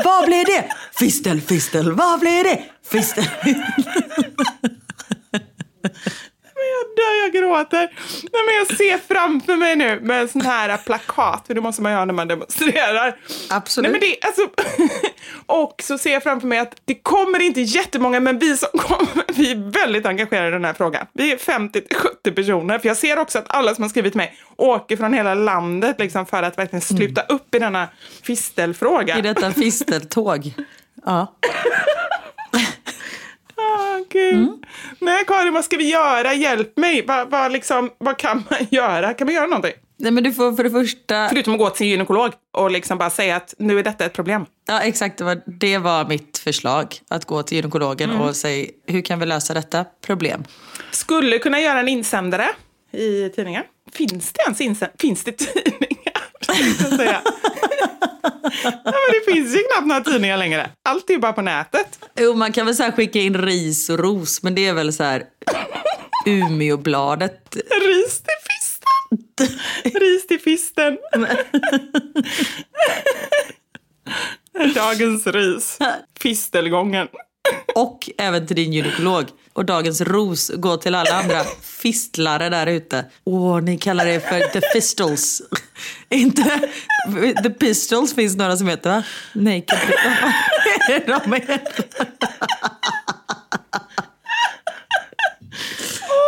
vad 0.04 0.26
blir 0.26 0.46
det? 0.46 0.72
Fistel, 1.00 1.42
fistel, 1.42 1.92
vad 1.92 2.20
blir 2.20 2.44
det? 2.44 2.64
Fistel 2.92 3.26
dör, 7.02 7.24
jag 7.24 7.34
gråter. 7.34 7.92
Nej, 8.34 8.42
men 8.46 8.56
jag 8.56 8.68
ser 8.78 9.14
framför 9.14 9.56
mig 9.56 9.76
nu 9.76 10.00
med 10.02 10.30
sån 10.30 10.42
här 10.42 10.78
plakat, 10.78 11.48
för 11.48 11.54
det 11.54 11.62
måste 11.62 11.82
man 11.82 11.92
göra 11.92 12.06
när 12.06 12.14
man 12.14 12.28
demonstrerar. 12.28 13.16
Absolut. 13.50 13.92
Nej, 13.92 14.00
men 14.02 14.10
det, 14.10 14.28
alltså, 14.28 14.42
och 15.46 15.82
så 15.84 15.98
ser 15.98 16.14
jag 16.14 16.24
framför 16.24 16.48
mig 16.48 16.60
att 16.60 16.76
det 16.86 16.96
kommer 16.96 17.42
inte 17.42 17.62
jättemånga, 17.62 18.20
men 18.20 18.40
vi 18.40 18.58
som 18.58 18.80
kommer, 18.80 19.34
vi 19.34 19.52
är 19.52 19.72
väldigt 19.72 20.06
engagerade 20.06 20.48
i 20.48 20.52
den 20.52 20.66
här 20.66 20.74
frågan. 20.74 21.06
Vi 21.14 21.32
är 21.32 21.38
50-70 21.38 22.36
personer, 22.36 22.80
för 22.80 22.88
jag 22.88 22.98
ser 22.98 23.20
också 23.20 23.40
att 23.40 23.56
alla 23.56 23.76
som 23.76 23.82
har 23.82 23.90
skrivit 23.90 24.14
till 24.14 24.18
mig 24.18 24.38
åker 24.58 24.98
från 24.98 25.14
hela 25.14 25.34
landet 25.34 25.96
liksom, 26.00 26.26
för 26.26 26.44
att 26.44 26.58
verkligen 26.58 26.82
sluta 26.82 27.22
upp 27.22 27.56
i 27.56 27.60
denna 27.60 27.88
fistelfråga. 28.24 29.18
I 29.18 29.22
detta 29.22 29.52
fisteltåg. 29.62 30.54
Ja. 31.06 31.36
Gud. 34.12 34.66
Nej, 35.00 35.24
Karin, 35.28 35.54
vad 35.54 35.66
ska 35.66 35.78
vi 35.78 35.90
göra? 35.90 36.34
Hjälp 36.34 36.78
mig. 36.78 37.06
Vad, 37.08 37.30
vad, 37.30 37.52
liksom, 37.52 37.90
vad 37.98 38.18
kan 38.18 38.44
man 38.50 38.60
göra? 38.72 39.14
Kan 39.14 39.26
man 39.28 39.36
göra 39.36 39.48
någonting? 39.48 39.74
Nej, 39.98 40.12
men 40.12 40.24
du 40.24 40.34
får 40.34 40.54
för 40.54 40.64
det 40.64 40.70
första... 40.70 41.30
Förutom 41.30 41.54
att 41.54 41.60
gå 41.60 41.70
till 41.70 41.86
en 41.86 41.90
gynekolog 41.90 42.32
och 42.58 42.72
liksom 42.72 42.98
bara 42.98 43.10
säga 43.10 43.36
att 43.36 43.54
nu 43.58 43.80
är 43.80 43.84
detta 43.84 44.06
ett 44.06 44.14
problem. 44.14 44.46
Ja, 44.68 44.82
exakt. 44.82 45.18
Det 45.18 45.24
var, 45.24 45.42
det 45.46 45.78
var 45.78 46.06
mitt 46.06 46.38
förslag. 46.38 46.96
Att 47.10 47.26
gå 47.26 47.44
till 47.44 47.58
gynekologen 47.58 48.12
och 48.12 48.36
säga 48.36 48.68
hur 48.88 49.02
kan 49.02 49.20
vi 49.20 49.26
lösa 49.26 49.54
detta 49.54 49.86
problem? 50.06 50.44
Skulle 50.92 51.40
kunna 51.40 51.60
göra 51.60 51.80
en 51.80 51.88
insändare 51.88 52.48
i 52.92 53.30
tidningen. 53.30 53.64
Finns 53.94 54.34
det 54.34 54.42
ens 54.44 54.62
insändare? 54.62 54.96
Finns 55.00 55.24
det 55.24 55.32
tidningar? 55.32 56.01
jag 56.80 56.98
säga. 56.98 57.22
ja, 58.64 58.72
men 58.84 59.12
det 59.12 59.34
finns 59.34 59.56
ju 59.56 59.60
knappt 59.60 59.88
några 59.88 60.02
tidningar 60.02 60.38
längre. 60.38 60.70
Allt 60.90 61.10
är 61.10 61.14
ju 61.14 61.20
bara 61.20 61.34
på 61.34 61.42
nätet. 61.42 62.00
Jo, 62.20 62.34
man 62.34 62.52
kan 62.52 62.66
väl 62.66 62.76
så 62.76 62.92
skicka 62.92 63.20
in 63.20 63.38
ris 63.38 63.90
och 63.90 64.00
ros, 64.00 64.44
men 64.44 64.56
det 64.56 64.68
är 64.68 64.74
väl 64.74 64.94
så 64.94 65.04
här 65.04 65.24
Umeåbladet. 66.26 67.56
Ris 67.56 68.22
till 68.22 68.42
fisten. 68.50 68.82
Ris 70.02 70.28
till 70.28 70.40
fisten. 70.40 70.98
Dagens 74.76 75.28
ris. 75.28 75.78
Fistelgången. 76.20 77.08
Och 77.76 78.10
även 78.18 78.48
till 78.48 78.56
din 78.56 78.74
gynekolog. 78.74 79.26
Och 79.54 79.66
dagens 79.66 80.02
ros 80.02 80.52
går 80.56 80.78
till 80.78 80.96
alla 80.96 81.14
andra 81.14 81.44
fistlare 81.62 82.50
där 82.50 82.68
ute. 82.68 83.06
Åh, 83.24 83.62
ni 83.62 83.78
kallar 83.78 84.06
det 84.06 84.20
för 84.20 84.40
the 84.40 84.62
fistles. 84.74 85.42
Inte 86.10 86.70
the 87.44 87.50
pistols 87.50 88.16
finns 88.16 88.36
några 88.36 88.58
som 88.58 88.68
heter 88.68 88.90
va? 88.90 89.04
Naked. 89.34 89.80
De 91.06 91.34
heter. 91.34 91.86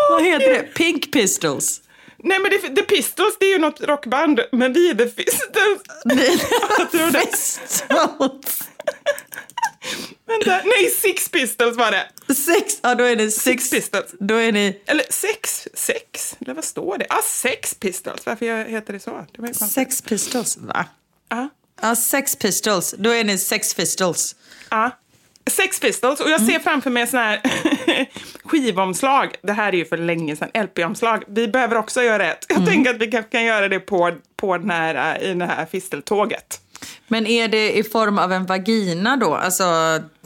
Vad 0.09 0.23
heter 0.23 0.53
det? 0.53 0.63
Pink 0.63 1.11
pistols. 1.11 1.83
Nej 2.23 2.39
men 2.39 2.51
det, 2.51 2.57
The 2.57 2.81
Pistols 2.81 3.37
det 3.39 3.45
är 3.45 3.49
ju 3.49 3.59
något 3.59 3.81
rockband, 3.81 4.39
men 4.51 4.73
vi 4.73 4.89
är 4.89 4.95
The 4.95 5.07
Fistels. 5.07 5.81
Jag 6.79 6.91
tror 6.91 7.11
det. 7.11 7.19
Pistols. 7.19 8.72
Vänta, 10.25 10.61
nej 10.65 10.89
Six 10.89 11.29
Pistols 11.29 11.77
var 11.77 11.91
det. 11.91 12.33
Sex, 12.33 12.79
ja 12.81 12.95
då 12.95 13.03
är 13.03 13.15
det 13.15 13.31
Six 13.31 13.43
sex. 13.63 13.69
Pistols. 13.69 14.15
Då 14.19 14.35
är 14.35 14.51
ni 14.51 14.81
Eller 14.85 15.05
sex, 15.09 15.67
sex, 15.73 16.35
eller 16.41 16.53
vad 16.53 16.63
står 16.63 16.97
det? 16.97 17.05
Ah, 17.09 17.21
Sex 17.23 17.73
Pistols, 17.73 18.25
varför 18.25 18.65
heter 18.65 18.93
det 18.93 18.99
så? 18.99 19.25
Det 19.31 19.53
sex 19.53 20.01
pistols, 20.01 20.57
va? 20.57 20.85
Ja. 21.29 21.49
Ja, 21.81 21.95
sex 21.95 22.35
pistols. 22.35 22.95
Då 22.97 23.09
är 23.09 23.23
ni 23.23 23.37
sex 23.37 23.73
pistols. 23.73 24.35
Ja. 24.69 24.91
Sex 25.47 25.79
Pistols, 25.79 26.19
och 26.19 26.29
jag 26.29 26.41
ser 26.41 26.59
framför 26.59 26.89
mig 26.89 27.07
sån 27.07 27.19
här 27.19 27.41
skivomslag. 28.43 29.35
Det 29.41 29.53
här 29.53 29.73
är 29.73 29.77
ju 29.77 29.85
för 29.85 29.97
länge 29.97 30.35
sedan, 30.35 30.49
LP-omslag. 30.63 31.23
Vi 31.27 31.47
behöver 31.47 31.75
också 31.75 32.03
göra 32.03 32.31
ett. 32.31 32.45
Jag 32.49 32.65
tänker 32.65 32.89
att 32.89 32.97
vi 33.01 33.11
kan, 33.11 33.23
kan 33.23 33.43
göra 33.43 33.67
det 33.67 33.79
på, 33.79 34.11
på 34.35 34.57
den 34.57 34.69
här, 34.69 35.23
i 35.23 35.33
det 35.33 35.45
här 35.45 35.65
fisteltåget. 35.65 36.61
Men 37.13 37.27
är 37.27 37.47
det 37.47 37.77
i 37.77 37.83
form 37.83 38.17
av 38.17 38.31
en 38.31 38.45
vagina 38.45 39.17
då? 39.17 39.35
Alltså, 39.35 39.63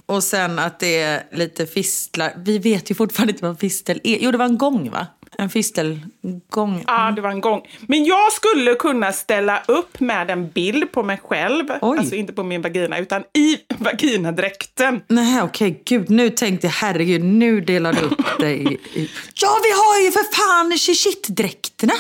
och 0.06 0.24
sen 0.24 0.60
att 0.60 0.80
det 0.80 1.02
är 1.02 1.24
lite 1.32 1.66
fistlar. 1.66 2.34
Vi 2.38 2.60
vet 2.60 2.92
ju 2.92 2.96
fortfarande 2.96 3.32
inte 3.32 3.46
vad 3.46 3.60
fistel 3.60 4.02
är. 4.04 4.18
Jo, 4.22 4.32
det 4.32 4.38
var 4.38 4.46
en 4.46 4.58
gång 4.58 4.90
va? 4.90 5.08
En 5.38 5.50
fistelgång. 5.50 6.84
Ja, 6.88 7.12
det 7.16 7.22
var 7.22 7.30
en 7.30 7.42
gång. 7.42 7.62
Men 7.88 8.06
jag 8.06 8.34
skulle 8.34 8.76
kunna 8.76 9.12
ställa 9.12 9.64
upp 9.68 10.00
med 10.00 10.30
en 10.32 10.50
bild 10.50 10.92
på 10.92 11.04
mig 11.04 11.20
själv. 11.24 11.66
Oj. 11.82 11.98
Alltså 11.98 12.16
inte 12.16 12.34
på 12.34 12.44
min 12.44 12.62
vagina, 12.62 12.98
utan 12.98 13.24
i 13.34 13.58
vaginadräkten. 13.78 15.02
Nej, 15.08 15.42
okej. 15.42 15.82
Gud, 15.86 16.10
nu 16.10 16.30
tänkte 16.30 16.68
jag 16.68 16.72
herregud, 16.72 17.24
nu 17.24 17.62
delar 17.62 17.94
du 17.94 18.00
upp 18.02 18.40
dig 18.40 18.80
i... 18.94 19.10
Ja, 19.34 19.60
vi 19.64 19.72
har 19.72 20.06
ju 20.06 20.12
för 20.12 20.36
fan 20.36 20.78
shit-dräkterna! 20.78 21.94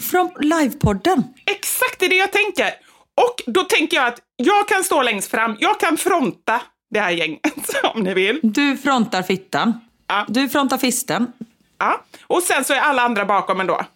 Från 0.00 0.30
livepodden. 0.40 1.24
Exakt 1.46 2.00
det 2.00 2.06
är 2.06 2.10
det 2.10 2.16
jag 2.16 2.32
tänker. 2.32 2.74
Och 3.14 3.42
då 3.46 3.62
tänker 3.62 3.96
jag 3.96 4.06
att 4.06 4.18
jag 4.40 4.68
kan 4.68 4.84
stå 4.84 5.02
längst 5.02 5.30
fram, 5.30 5.56
jag 5.60 5.80
kan 5.80 5.96
fronta 5.96 6.62
det 6.90 7.00
här 7.00 7.10
gänget 7.10 7.70
om 7.94 8.02
ni 8.02 8.14
vill. 8.14 8.40
Du 8.42 8.76
frontar 8.76 9.22
fittan. 9.22 9.80
Ja. 10.06 10.24
Du 10.28 10.48
frontar 10.48 10.78
fisten. 10.78 11.32
Ja. 11.78 12.04
Och 12.22 12.42
sen 12.42 12.64
så 12.64 12.72
är 12.74 12.78
alla 12.80 13.02
andra 13.02 13.24
bakom 13.24 13.60
ändå. 13.60 13.86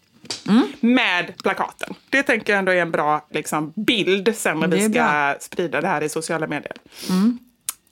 Med 0.80 1.34
plakaten. 1.42 1.94
Det 2.10 2.22
tänker 2.22 2.52
jag 2.52 2.58
ändå 2.58 2.72
är 2.72 2.76
en 2.76 2.90
bra 2.90 3.26
liksom, 3.30 3.72
bild 3.76 4.36
sen 4.36 4.60
när 4.60 4.68
vi 4.68 4.80
ska 4.82 4.90
bra. 4.92 5.34
sprida 5.40 5.80
det 5.80 5.88
här 5.88 6.02
i 6.02 6.08
sociala 6.08 6.46
medier. 6.46 6.76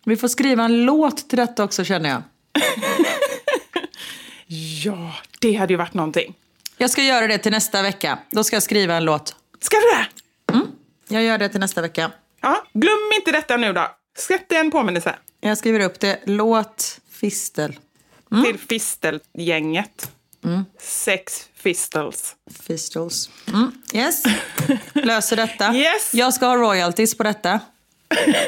Vi 0.05 0.17
får 0.17 0.29
skriva 0.29 0.65
en 0.65 0.85
låt 0.85 1.29
till 1.29 1.39
detta 1.39 1.65
också 1.65 1.85
känner 1.85 2.09
jag. 2.09 2.23
Ja, 4.85 5.15
det 5.41 5.55
hade 5.55 5.73
ju 5.73 5.77
varit 5.77 5.95
någonting. 5.95 6.35
Jag 6.77 6.91
ska 6.91 7.03
göra 7.03 7.27
det 7.27 7.39
till 7.39 7.53
nästa 7.53 7.83
vecka. 7.83 8.19
Då 8.31 8.45
ska 8.45 8.57
jag 8.57 8.63
skriva 8.63 8.95
en 8.95 9.05
låt. 9.05 9.37
Ska 9.61 9.77
du 9.77 9.83
det? 9.97 10.07
Jag 11.15 11.23
gör 11.23 11.39
det 11.39 11.49
till 11.49 11.61
nästa 11.61 11.83
vecka. 11.83 12.11
Ja, 12.41 12.65
glöm 12.73 13.13
inte 13.19 13.33
detta 13.33 13.57
nu 13.57 13.73
då. 13.73 13.89
Sätt 14.19 14.53
en 14.53 14.71
påminnelse 14.71 15.15
Jag 15.41 15.59
skriver 15.59 15.81
upp 15.81 16.01
det. 16.01 16.21
Låt 16.25 17.01
fistel. 17.11 17.79
till 18.45 18.59
fistelgänget. 18.59 20.11
Sex 20.81 21.49
fistels. 21.55 22.37
Fistles. 22.67 23.31
Mm. 23.49 23.73
Yes. 23.95 24.23
Löser 24.93 25.37
detta. 25.37 25.75
Yes. 25.75 26.15
Jag 26.15 26.35
ska 26.35 26.47
ha 26.47 26.57
royalties 26.57 27.17
på 27.17 27.23
detta. 27.23 27.61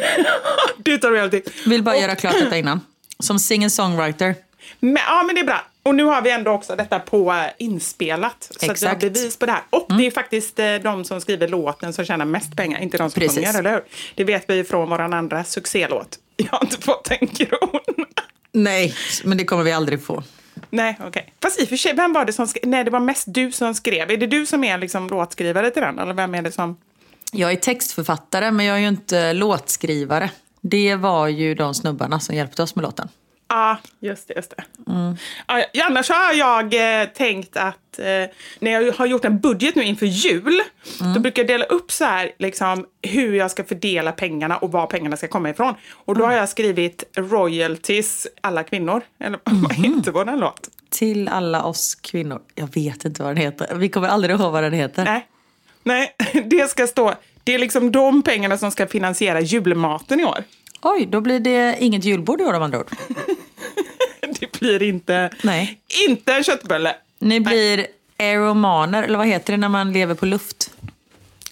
Du 0.79 0.99
tar 0.99 1.11
royalty. 1.11 1.43
Vill 1.67 1.83
bara 1.83 1.97
göra 1.97 2.17
klart 2.17 2.35
detta 2.35 2.57
innan. 2.57 2.81
Som 3.19 3.39
singer-songwriter. 3.39 4.35
Men, 4.81 5.03
ja, 5.07 5.23
men 5.23 5.35
det 5.35 5.41
är 5.41 5.45
bra. 5.45 5.67
Och 5.83 5.95
nu 5.95 6.05
har 6.05 6.23
vi 6.23 6.31
ändå 6.31 6.51
också 6.51 6.77
detta 6.77 6.99
på 6.99 7.33
eh, 7.33 7.45
inspelat. 7.59 8.49
Så 8.51 8.57
att 8.57 8.63
vi 8.63 8.67
har 8.67 8.73
Exakt. 8.73 9.01
bevis 9.01 9.37
på 9.37 9.47
det 9.47 9.53
här. 9.53 9.63
Och 9.71 9.87
det 9.99 10.07
är 10.07 10.11
faktiskt 10.11 10.59
eh, 10.59 10.75
de 10.75 11.05
som 11.05 11.21
skriver 11.21 11.49
låten 11.49 11.93
som 11.93 12.05
tjänar 12.05 12.25
mest 12.25 12.57
pengar, 12.57 12.81
inte 12.81 12.99
de 12.99 13.11
som 13.11 13.21
Precis. 13.21 13.39
sjunger, 13.39 13.59
eller 13.59 13.71
hur? 13.73 13.85
Det 14.15 14.25
vet 14.25 14.51
vi 14.51 14.65
från 14.65 14.91
vår 14.91 14.99
andra 15.01 15.45
succélåt. 15.45 16.19
Jag 16.37 16.47
har 16.53 16.65
inte 16.65 16.81
fått 16.81 17.11
en 17.11 17.27
kron. 17.27 17.81
Nej, 18.53 18.95
men 19.25 19.39
det 19.39 19.45
kommer 19.45 19.63
vi 19.63 19.73
aldrig 19.73 20.05
få. 20.05 20.23
Nej, 20.71 20.99
okej. 21.07 21.33
Fast 21.43 21.61
i 21.61 21.65
och 21.65 21.69
för 21.69 21.77
sig, 21.77 21.95
vem 21.95 22.13
var 22.13 22.25
det 22.25 22.33
som 22.33 22.47
skrev? 22.47 22.69
Nej, 22.69 22.85
det 22.85 22.91
var 22.91 23.01
mest 23.01 23.25
du 23.27 23.53
som 23.53 23.75
skrev. 23.75 24.11
Är 24.11 24.17
det 24.17 24.27
du 24.27 24.47
som 24.47 24.65
är 24.65 24.79
liksom 24.79 25.09
låtskrivare 25.09 25.71
till 25.71 25.83
den? 25.83 25.99
Eller 25.99 26.15
vem 26.15 26.35
är 26.35 26.43
det 26.43 26.53
som... 26.53 26.77
Jag 27.33 27.53
är 27.53 27.57
textförfattare, 27.57 28.51
men 28.51 28.67
jag 28.67 28.77
är 28.77 28.81
ju 28.81 28.89
inte 28.89 29.33
låtskrivare. 29.33 30.31
Det 30.61 30.95
var 30.95 31.29
ju 31.29 31.55
de 31.55 31.75
snubbarna 31.75 32.21
som 32.21 32.35
hjälpte 32.37 32.63
oss 32.63 32.75
med 32.75 32.83
låten. 32.83 33.09
Ja, 33.53 33.79
just 34.01 34.29
det. 34.29 34.35
Just 34.35 34.51
det. 34.57 34.65
Ja, 35.73 35.85
annars 35.87 36.11
har 36.11 36.33
jag 36.33 37.01
eh, 37.03 37.09
tänkt 37.09 37.57
att 37.57 37.99
eh, 37.99 38.05
när 38.59 38.71
jag 38.71 38.93
har 38.93 39.07
gjort 39.07 39.25
en 39.25 39.41
budget 39.41 39.75
nu 39.75 39.83
inför 39.83 40.07
jul, 40.07 40.63
då 41.15 41.21
brukar 41.21 41.43
jag 41.43 41.49
dela 41.49 41.65
upp 41.65 41.93
så 41.93 42.05
här, 42.05 42.31
liksom, 42.39 42.87
hur 43.03 43.35
jag 43.35 43.51
ska 43.51 43.65
fördela 43.65 44.13
pengarna 44.13 44.57
och 44.57 44.73
var 44.73 44.87
pengarna 44.87 45.17
ska 45.17 45.29
komma 45.29 45.51
ifrån. 45.51 45.75
Och 45.93 46.15
då 46.15 46.25
har 46.25 46.33
jag 46.33 46.49
skrivit 46.49 47.05
royalties 47.17 48.27
alla 48.41 48.63
kvinnor. 48.63 49.03
Eller 49.21 49.39
vad 49.45 49.73
heter 49.73 50.13
vår 50.13 50.37
låt? 50.37 50.69
Till 50.91 51.29
alla 51.29 51.63
oss 51.63 51.95
kvinnor. 51.95 52.41
Jag 52.55 52.75
vet 52.75 53.05
inte 53.05 53.23
vad 53.23 53.31
den 53.31 53.43
heter. 53.43 53.75
Vi 53.75 53.89
kommer 53.89 54.09
aldrig 54.09 54.41
ihåg 54.41 54.53
vad 54.53 54.63
den 54.63 54.73
heter. 54.73 55.05
Nej. 55.05 55.27
Nej, 55.83 56.15
det 56.45 56.71
ska 56.71 56.87
stå. 56.87 57.15
Det 57.45 57.55
är 57.55 57.59
liksom 57.59 57.93
de 57.93 58.23
pengarna 58.23 58.59
som 58.59 58.71
ska 58.71 58.87
finansiera 58.87 59.41
julmaten 59.41 60.21
i 60.21 60.25
år. 60.25 60.45
Oj, 60.83 61.07
då 61.07 61.21
blir 61.21 61.41
det 61.41 61.77
inget 61.81 62.05
julbord 62.05 62.41
i 62.41 62.45
år 62.45 62.55
om 62.55 62.63
andra 62.63 62.79
ord. 62.79 62.91
Det 64.41 64.59
blir 64.61 64.83
inte, 64.83 65.31
Nej. 65.43 65.81
inte 66.09 66.33
en 66.35 66.45
köttbulle. 66.45 66.97
Ni 67.19 67.41
blir 67.41 67.87
aeromaner, 68.19 69.03
eller 69.03 69.19
vad 69.19 69.27
heter 69.27 69.53
det 69.53 69.57
när 69.57 69.69
man 69.69 69.93
lever 69.93 70.15
på 70.15 70.27
luft? 70.27 70.71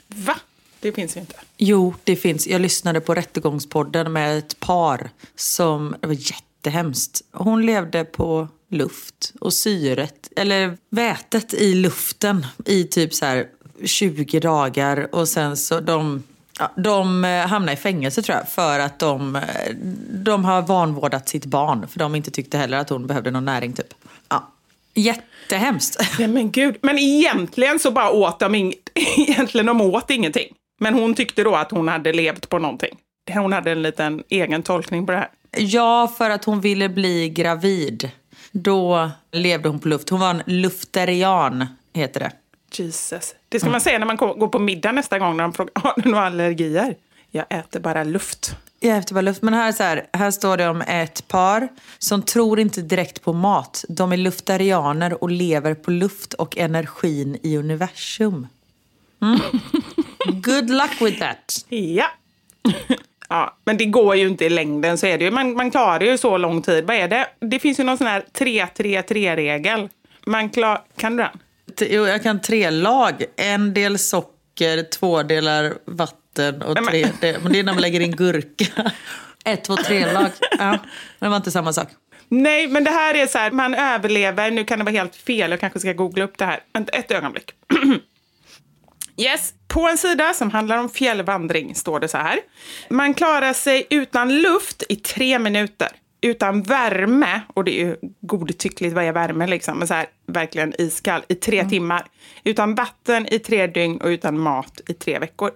Va? 0.07 0.37
Det 0.81 0.93
finns 0.93 1.17
ju 1.17 1.21
inte. 1.21 1.35
Jo, 1.57 1.95
det 2.05 2.17
finns. 2.17 2.47
Jag 2.47 2.61
lyssnade 2.61 3.01
på 3.01 3.15
Rättegångspodden 3.15 4.13
med 4.13 4.39
ett 4.39 4.61
par 4.61 5.11
som, 5.37 5.97
det 6.01 6.07
var 6.07 6.15
jättehemskt. 6.15 7.23
Hon 7.33 7.67
levde 7.67 8.05
på 8.05 8.49
luft 8.69 9.33
och 9.41 9.53
syret, 9.53 10.29
eller 10.37 10.77
vätet 10.91 11.55
i 11.55 11.75
luften 11.75 12.47
i 12.67 12.85
typ 12.85 13.15
så 13.15 13.25
här 13.25 13.47
20 13.85 14.41
dagar 14.41 15.15
och 15.15 15.29
sen 15.29 15.57
så 15.57 15.81
de 15.81 16.23
Ja, 16.61 16.71
de 16.77 17.25
eh, 17.25 17.47
hamnade 17.47 17.73
i 17.73 17.77
fängelse 17.77 18.23
tror 18.23 18.39
jag 18.39 18.49
för 18.49 18.79
att 18.79 18.99
de, 18.99 19.37
eh, 19.37 19.43
de 20.11 20.45
har 20.45 20.63
vanvårdat 20.63 21.29
sitt 21.29 21.45
barn 21.45 21.89
för 21.89 21.99
de 21.99 22.15
inte 22.15 22.31
tyckte 22.31 22.59
heller 22.59 22.79
att 22.79 22.91
hon 22.91 23.07
behövde 23.07 23.31
någon 23.31 23.45
näring 23.45 23.73
typ. 23.73 23.95
Ja. 24.29 24.53
Jättehemskt. 24.95 26.01
Nej 26.19 26.29
men 26.29 26.51
gud. 26.51 26.77
Men 26.83 26.99
egentligen 26.99 27.79
så 27.79 27.91
bara 27.91 28.11
åt 28.11 28.39
de. 28.39 28.55
Egentligen 29.17 29.67
de 29.67 29.81
åt 29.81 30.11
ingenting. 30.11 30.55
Men 30.81 30.95
hon 30.95 31.15
tyckte 31.15 31.45
då 31.45 31.57
att 31.57 31.71
hon 31.71 31.89
hade 31.89 32.13
levt 32.13 32.49
på 32.49 32.59
någonting. 32.59 32.97
Hon 33.35 33.53
hade 33.53 33.71
en 33.73 33.83
liten 33.83 34.23
egen 34.29 34.63
tolkning 34.63 35.07
på 35.07 35.13
det 35.13 35.19
här. 35.19 35.29
Ja, 35.57 36.13
för 36.19 36.31
att 36.31 36.45
hon 36.45 36.61
ville 36.61 36.89
bli 36.89 37.29
gravid. 37.29 38.11
Då 38.53 39.11
levde 39.33 39.69
hon 39.69 39.79
på 39.79 39.89
luft. 39.89 40.11
Hon 40.11 40.21
var 40.21 40.31
en 40.31 40.43
lufterian, 40.47 41.67
heter 41.93 42.21
det. 42.21 42.33
Jesus. 42.79 43.35
Det 43.49 43.61
ska 43.61 43.71
man 43.71 43.81
säga 43.81 43.99
när 43.99 44.07
man 44.07 44.17
går 44.17 44.49
på 44.49 44.59
middag 44.59 44.93
nästa 44.93 45.19
gång 45.19 45.37
när 45.37 45.45
de 45.45 45.53
frågar 45.53 45.73
har 45.75 45.95
du 45.97 46.11
några 46.11 46.27
allergier. 46.27 46.97
Jag 47.31 47.45
äter 47.49 47.81
bara 47.81 48.05
luft. 48.05 48.57
Jag 48.81 48.97
efter 48.97 49.15
bara 49.15 49.21
luft. 49.21 49.43
Men 49.43 49.55
här, 49.55 49.69
är 49.69 49.73
så 49.73 49.83
här, 49.83 50.07
här 50.13 50.31
står 50.31 50.57
det 50.57 50.69
om 50.69 50.81
ett 50.81 51.29
par 51.29 51.69
som 51.99 52.23
tror 52.23 52.61
inte 52.61 52.83
direkt 52.83 53.23
på 53.23 53.33
mat. 53.33 53.85
De 53.89 54.13
är 54.13 54.17
luftarianer 54.17 55.23
och 55.23 55.31
lever 55.31 55.75
på 55.75 55.91
luft 55.91 56.35
och 56.35 56.59
energin 56.59 57.39
i 57.43 57.57
universum. 57.57 58.47
Mm. 59.23 59.41
Good 60.43 60.71
luck 60.71 61.01
with 61.01 61.19
that. 61.19 61.67
Ja. 61.69 62.07
ja. 63.29 63.57
Men 63.65 63.77
det 63.77 63.85
går 63.85 64.17
ju 64.17 64.29
inte 64.29 64.45
i 64.45 64.51
längden. 64.51 64.99
så 64.99 65.07
är 65.07 65.19
det 65.19 65.25
ju. 65.25 65.31
Man, 65.31 65.55
man 65.55 65.71
klarar 65.71 66.01
ju 66.01 66.19
så 66.19 66.39
lång 66.39 66.63
tid. 66.63 66.87
Vad 66.87 66.97
är 66.97 67.09
det? 67.09 67.27
Det 67.41 67.59
finns 67.59 67.81
ju 67.81 67.85
någon 67.85 67.99
sån 67.99 68.07
här 68.07 68.25
3-3-3-regel. 68.33 69.89
Man 70.27 70.51
klar, 70.51 70.83
kan 70.97 71.17
du 71.17 71.23
den? 71.23 71.39
Jo, 71.81 72.07
jag 72.07 72.23
kan 72.23 72.41
tre 72.41 72.71
lag. 72.71 73.25
En 73.37 73.75
del 73.75 73.99
socker, 73.99 74.83
två 74.83 75.23
delar 75.23 75.75
vatten 75.87 76.63
och 76.63 76.75
Nej, 76.75 76.85
men- 76.85 76.93
tre... 76.93 77.33
Det, 77.33 77.43
men 77.43 77.53
det 77.53 77.59
är 77.59 77.63
när 77.65 77.73
man 77.73 77.83
lägger 77.83 78.01
in 78.01 78.17
gurka. 78.17 78.93
Ett, 79.45 79.65
två, 79.65 79.77
tre 79.77 80.13
lag. 80.13 80.31
Ja, 80.59 80.71
men 80.71 80.79
det 81.19 81.29
var 81.29 81.37
inte 81.37 81.51
samma 81.51 81.73
sak. 81.73 81.89
Nej, 82.29 82.67
men 82.69 82.85
det 82.85 82.91
här 82.91 83.15
är 83.15 83.27
så 83.27 83.39
här, 83.39 83.51
man 83.51 83.75
överlever. 83.75 84.51
Nu 84.51 84.65
kan 84.65 84.79
det 84.79 84.85
vara 84.85 84.95
helt 84.95 85.17
fel, 85.17 85.51
jag 85.51 85.61
kanske 85.61 85.81
ska 85.81 85.93
googla 85.93 86.25
upp 86.25 86.39
det 86.39 86.45
här. 86.45 86.61
Vänta 86.73 86.93
ett 86.93 87.11
ögonblick. 87.11 87.53
yes, 89.17 89.53
på 89.69 89.89
en 89.89 89.99
sida 89.99 90.35
som 90.35 90.51
handlar 90.51 90.77
om 90.77 90.89
fjällvandring 90.91 91.75
står 91.75 92.01
det 92.01 92.09
så 92.09 92.19
här. 92.19 92.39
Man 92.91 93.15
klarar 93.15 93.53
sig 93.53 93.87
utan 93.91 94.43
luft 94.43 94.83
i 94.89 94.97
tre 94.97 95.39
minuter. 95.39 95.89
Utan 96.23 96.63
värme, 96.63 97.41
och 97.55 97.65
det 97.65 97.81
är 97.81 97.85
ju 97.87 97.97
godtyckligt 98.21 98.95
vad 98.95 99.05
är 99.05 99.13
värme 99.13 99.47
liksom, 99.47 99.79
men 99.79 99.89
så 99.89 99.95
här, 99.95 100.07
verkligen 100.27 100.75
iskall, 100.79 101.23
i 101.29 101.35
tre 101.35 101.65
timmar. 101.65 102.07
Utan 102.45 102.75
vatten 102.75 103.27
i 103.35 103.39
tre 103.39 103.67
dygn 103.67 104.01
och 104.01 104.07
utan 104.09 104.39
mat 104.39 104.81
i 104.89 104.95
tre 104.95 105.19
veckor. 105.19 105.51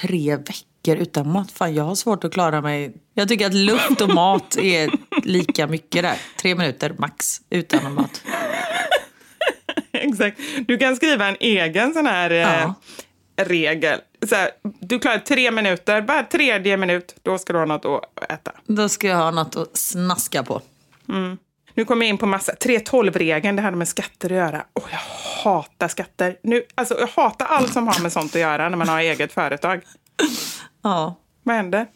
Tre 0.00 0.36
veckor 0.36 1.02
utan 1.02 1.32
mat. 1.32 1.50
Fan, 1.52 1.74
jag 1.74 1.84
har 1.84 1.94
svårt 1.94 2.24
att 2.24 2.32
klara 2.32 2.60
mig. 2.60 2.92
Jag 3.14 3.28
tycker 3.28 3.46
att 3.46 3.54
luft 3.54 4.00
och 4.00 4.14
mat 4.14 4.56
är 4.56 4.90
lika 5.24 5.66
mycket 5.66 6.02
där. 6.02 6.16
Tre 6.40 6.54
minuter 6.54 6.94
max 6.98 7.40
utan 7.50 7.94
mat. 7.94 8.22
Exakt. 9.92 10.40
Du 10.66 10.78
kan 10.78 10.96
skriva 10.96 11.26
en 11.28 11.36
egen 11.40 11.94
sån 11.94 12.06
här 12.06 12.30
eh, 12.30 12.36
Ja. 12.36 12.74
regel. 13.44 14.00
Här, 14.30 14.50
du 14.80 14.98
klarar 14.98 15.18
tre 15.18 15.50
minuter, 15.50 16.02
bara 16.02 16.22
tredje 16.22 16.76
minut, 16.76 17.14
då 17.22 17.38
ska 17.38 17.52
du 17.52 17.58
ha 17.58 17.66
något 17.66 17.84
att 17.84 18.30
äta. 18.30 18.52
Då 18.66 18.88
ska 18.88 19.06
jag 19.06 19.16
ha 19.16 19.30
något 19.30 19.56
att 19.56 19.76
snaska 19.76 20.42
på. 20.42 20.62
Nu 21.74 21.84
kommer 21.84 22.06
jag 22.06 22.10
in 22.10 22.18
på 22.18 22.26
massa, 22.26 22.52
3.12-regeln, 22.52 23.56
det 23.56 23.62
hade 23.62 23.76
med 23.76 23.88
skatter 23.88 24.30
att 24.30 24.36
göra. 24.36 24.64
Åh, 24.74 24.84
jag 24.90 24.98
hatar 25.44 25.88
skatter. 25.88 26.36
Nu, 26.42 26.62
alltså, 26.74 27.00
jag 27.00 27.06
hatar 27.06 27.46
allt 27.46 27.72
som 27.72 27.88
har 27.88 28.02
med 28.02 28.12
sånt 28.12 28.34
att 28.34 28.40
göra 28.40 28.68
när 28.68 28.76
man 28.76 28.88
har 28.88 29.00
eget 29.00 29.32
företag. 29.32 29.82
Ja. 30.82 31.14
Vad 31.42 31.56
händer? 31.56 31.86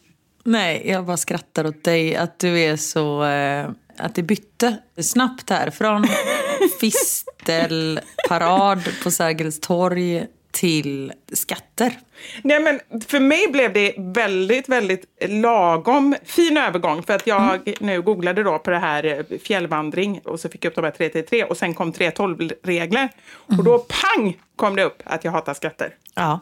Nej, 0.45 0.83
jag 0.87 1.05
bara 1.05 1.16
skrattar 1.16 1.66
åt 1.66 1.85
dig 1.85 2.16
att 2.16 2.39
du 2.39 2.61
är 2.61 2.77
så... 2.77 3.25
Eh, 3.25 3.70
att 3.99 4.14
det 4.14 4.23
bytte 4.23 4.77
snabbt 5.01 5.51
här. 5.51 5.70
Från 5.70 6.07
fistelparad 6.81 8.83
på 9.03 9.11
Sergels 9.11 9.61
torg 9.61 10.27
till 10.53 11.12
skatter. 11.32 11.98
Nej, 12.42 12.61
men 12.61 12.80
för 13.07 13.20
mig 13.20 13.48
blev 13.48 13.72
det 13.72 13.94
väldigt, 13.98 14.68
väldigt 14.68 15.05
lagom 15.28 16.14
fin 16.24 16.57
övergång. 16.57 17.03
För 17.03 17.14
att 17.14 17.26
jag 17.26 17.74
nu 17.80 18.03
googlade 18.03 18.42
då 18.42 18.59
på 18.59 18.70
det 18.70 18.78
här 18.78 19.05
eh, 19.05 19.38
fjällvandring 19.38 20.20
och 20.24 20.40
så 20.40 20.48
fick 20.48 20.64
jag 20.64 20.70
upp 20.70 20.74
de 20.74 20.84
här 20.84 20.90
333 20.90 21.44
och 21.44 21.57
sen 21.57 21.74
kom 21.74 21.92
312-regler. 21.92 23.09
Och 23.32 23.64
då 23.64 23.78
pang 23.78 24.36
kom 24.57 24.76
det 24.76 24.84
upp 24.84 25.03
att 25.05 25.24
jag 25.24 25.32
hatar 25.32 25.55
skatter. 25.55 25.94
Ja, 26.14 26.40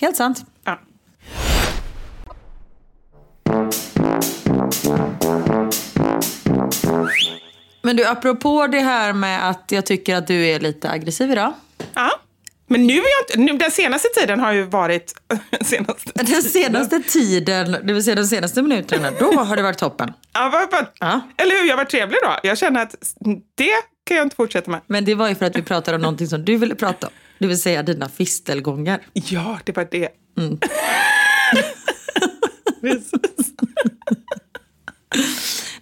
helt 0.00 0.16
sant. 0.16 0.42
Ja. 0.64 0.78
Men 7.82 7.96
du, 7.96 8.06
apropå 8.06 8.66
det 8.66 8.80
här 8.80 9.12
med 9.12 9.48
att 9.48 9.72
jag 9.72 9.86
tycker 9.86 10.16
att 10.16 10.26
du 10.26 10.46
är 10.46 10.60
lite 10.60 10.90
aggressiv 10.90 11.30
idag. 11.30 11.52
ja. 11.94 12.10
Men 12.72 12.86
nu 12.86 12.92
är 12.92 12.96
jag 12.96 13.22
inte, 13.28 13.52
nu, 13.52 13.58
den 13.58 13.70
senaste 13.70 14.08
tiden 14.08 14.40
har 14.40 14.52
ju 14.52 14.62
varit... 14.62 15.14
senaste 15.60 16.10
Den 16.14 16.42
senaste 16.42 17.00
tiden, 17.00 17.76
det 17.82 17.92
vill 17.92 18.04
säga 18.04 18.14
de 18.14 18.24
senaste 18.24 18.62
minuterna, 18.62 19.10
då 19.10 19.32
har 19.32 19.56
det 19.56 19.62
varit 19.62 19.78
toppen. 19.78 20.12
Ja, 20.32 20.50
vad, 20.52 20.70
vad, 20.70 20.86
Ja. 20.98 21.20
Eller 21.36 21.62
hur? 21.62 21.68
Jag 21.68 21.76
var 21.76 21.84
trevlig 21.84 22.18
då. 22.22 22.36
Jag 22.42 22.58
känner 22.58 22.82
att 22.82 22.94
det 23.54 23.72
kan 24.04 24.16
jag 24.16 24.26
inte 24.26 24.36
fortsätta 24.36 24.70
med. 24.70 24.80
Men 24.86 25.04
det 25.04 25.14
var 25.14 25.28
ju 25.28 25.34
för 25.34 25.46
att 25.46 25.56
vi 25.56 25.62
pratade 25.62 25.94
om 25.94 26.02
någonting 26.02 26.26
som 26.26 26.44
du 26.44 26.56
ville 26.56 26.74
prata 26.74 27.06
om. 27.06 27.12
Det 27.38 27.46
vill 27.46 27.60
säga 27.62 27.82
dina 27.82 28.08
fistelgångar. 28.08 29.00
Ja, 29.12 29.58
det 29.64 29.76
var 29.76 29.88
det. 29.90 30.08
Mm. 30.38 30.58
Precis. 32.80 33.52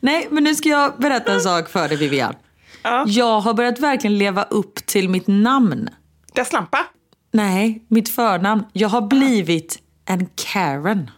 Nej, 0.00 0.28
men 0.30 0.44
nu 0.44 0.54
ska 0.54 0.68
jag 0.68 0.98
berätta 0.98 1.32
en 1.32 1.40
sak 1.40 1.68
för 1.68 1.88
dig 1.88 1.96
Vivian. 1.96 2.34
Ja. 2.82 3.04
Jag 3.06 3.40
har 3.40 3.54
börjat 3.54 3.78
verkligen 3.78 4.18
leva 4.18 4.42
upp 4.42 4.86
till 4.86 5.08
mitt 5.08 5.26
namn. 5.26 5.88
Där 6.32 6.44
slampa. 6.44 6.86
Nej, 7.32 7.84
mitt 7.88 8.08
förnamn. 8.08 8.64
Jag 8.72 8.88
har 8.88 9.00
blivit 9.02 9.78
en 10.04 10.28
Karen. 10.34 11.10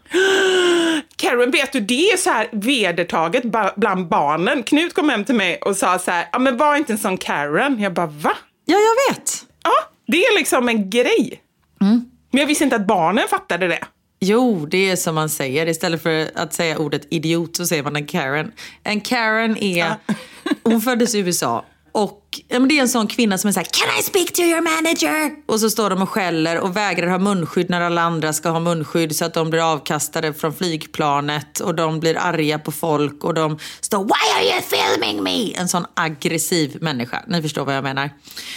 Karen, 1.17 1.51
vet 1.51 1.73
du, 1.73 1.81
det 1.81 2.11
är 2.11 2.17
så 2.17 2.31
här 2.31 2.49
vedertaget 2.53 3.43
bland 3.77 4.09
barnen. 4.09 4.63
Knut 4.63 4.95
kom 4.95 5.09
hem 5.09 5.25
till 5.25 5.35
mig 5.35 5.59
och 5.59 5.77
sa 5.77 5.99
så 5.99 6.11
här, 6.11 6.29
ja 6.33 6.39
men 6.39 6.57
var 6.57 6.77
inte 6.77 6.93
en 6.93 6.99
sån 6.99 7.19
Karen. 7.19 7.81
Jag 7.81 7.95
bara, 7.95 8.07
va? 8.07 8.33
Ja, 8.65 8.77
jag 8.77 9.15
vet. 9.15 9.47
Ja, 9.63 9.73
det 10.07 10.25
är 10.25 10.39
liksom 10.39 10.69
en 10.69 10.91
grej. 10.91 11.41
Mm. 11.81 12.11
Men 12.31 12.41
jag 12.41 12.47
visste 12.47 12.65
inte 12.65 12.77
att 12.77 12.87
barnen 12.87 13.29
fattade 13.31 13.69
det. 13.69 13.85
Jo, 14.21 14.67
det 14.67 14.91
är 14.91 14.97
som 14.97 15.15
man 15.15 15.29
säger. 15.29 15.67
Istället 15.67 16.03
för 16.03 16.31
att 16.35 16.53
säga 16.53 16.79
ordet 16.79 17.07
idiot 17.11 17.57
så 17.57 17.67
säger 17.67 17.83
man 17.83 17.97
en 17.97 18.07
Karen. 18.07 18.53
En 18.83 19.01
Karen 19.01 19.57
är... 19.57 19.95
Hon 20.63 20.81
föddes 20.81 21.15
i 21.15 21.19
USA. 21.19 21.65
Och 21.93 22.41
ja, 22.49 22.59
men 22.59 22.69
det 22.69 22.79
är 22.79 22.83
en 22.83 22.89
sån 22.89 23.07
kvinna 23.07 23.39
som 23.39 23.49
är 23.49 23.53
så 23.53 23.61
här, 23.61 23.67
Can 23.71 23.99
I 24.01 24.03
speak 24.03 24.33
to 24.33 24.43
your 24.43 24.61
manager? 24.61 25.31
Och 25.47 25.61
så 25.61 25.71
står 25.71 25.91
de 25.91 26.03
och 26.03 26.09
skäller 26.09 26.59
och 26.59 26.77
vägrar 26.77 27.07
ha 27.07 27.19
munskydd 27.19 27.71
när 27.71 27.81
alla 27.81 28.03
andra 28.03 28.33
ska 28.33 28.49
ha 28.49 28.61
munskydd 28.61 29.17
så 29.17 29.25
att 29.25 29.35
de 29.35 29.51
blir 29.51 29.73
avkastade 29.73 30.35
från 30.35 30.55
flygplanet 30.55 31.61
och 31.61 31.75
de 31.75 32.01
blir 32.01 32.19
arga 32.19 32.59
på 32.59 32.73
folk 32.73 33.25
och 33.25 33.35
de 33.35 33.59
står 33.81 34.05
Why 34.05 34.11
are 34.37 34.45
you 34.45 34.63
filming 34.63 35.23
me? 35.23 35.55
En 35.55 35.69
sån 35.69 35.87
aggressiv 35.95 36.79
människa. 36.81 37.25
Ni 37.27 37.43
förstår 37.43 37.65
vad 37.65 37.77
jag 37.77 37.85
menar. 37.85 38.11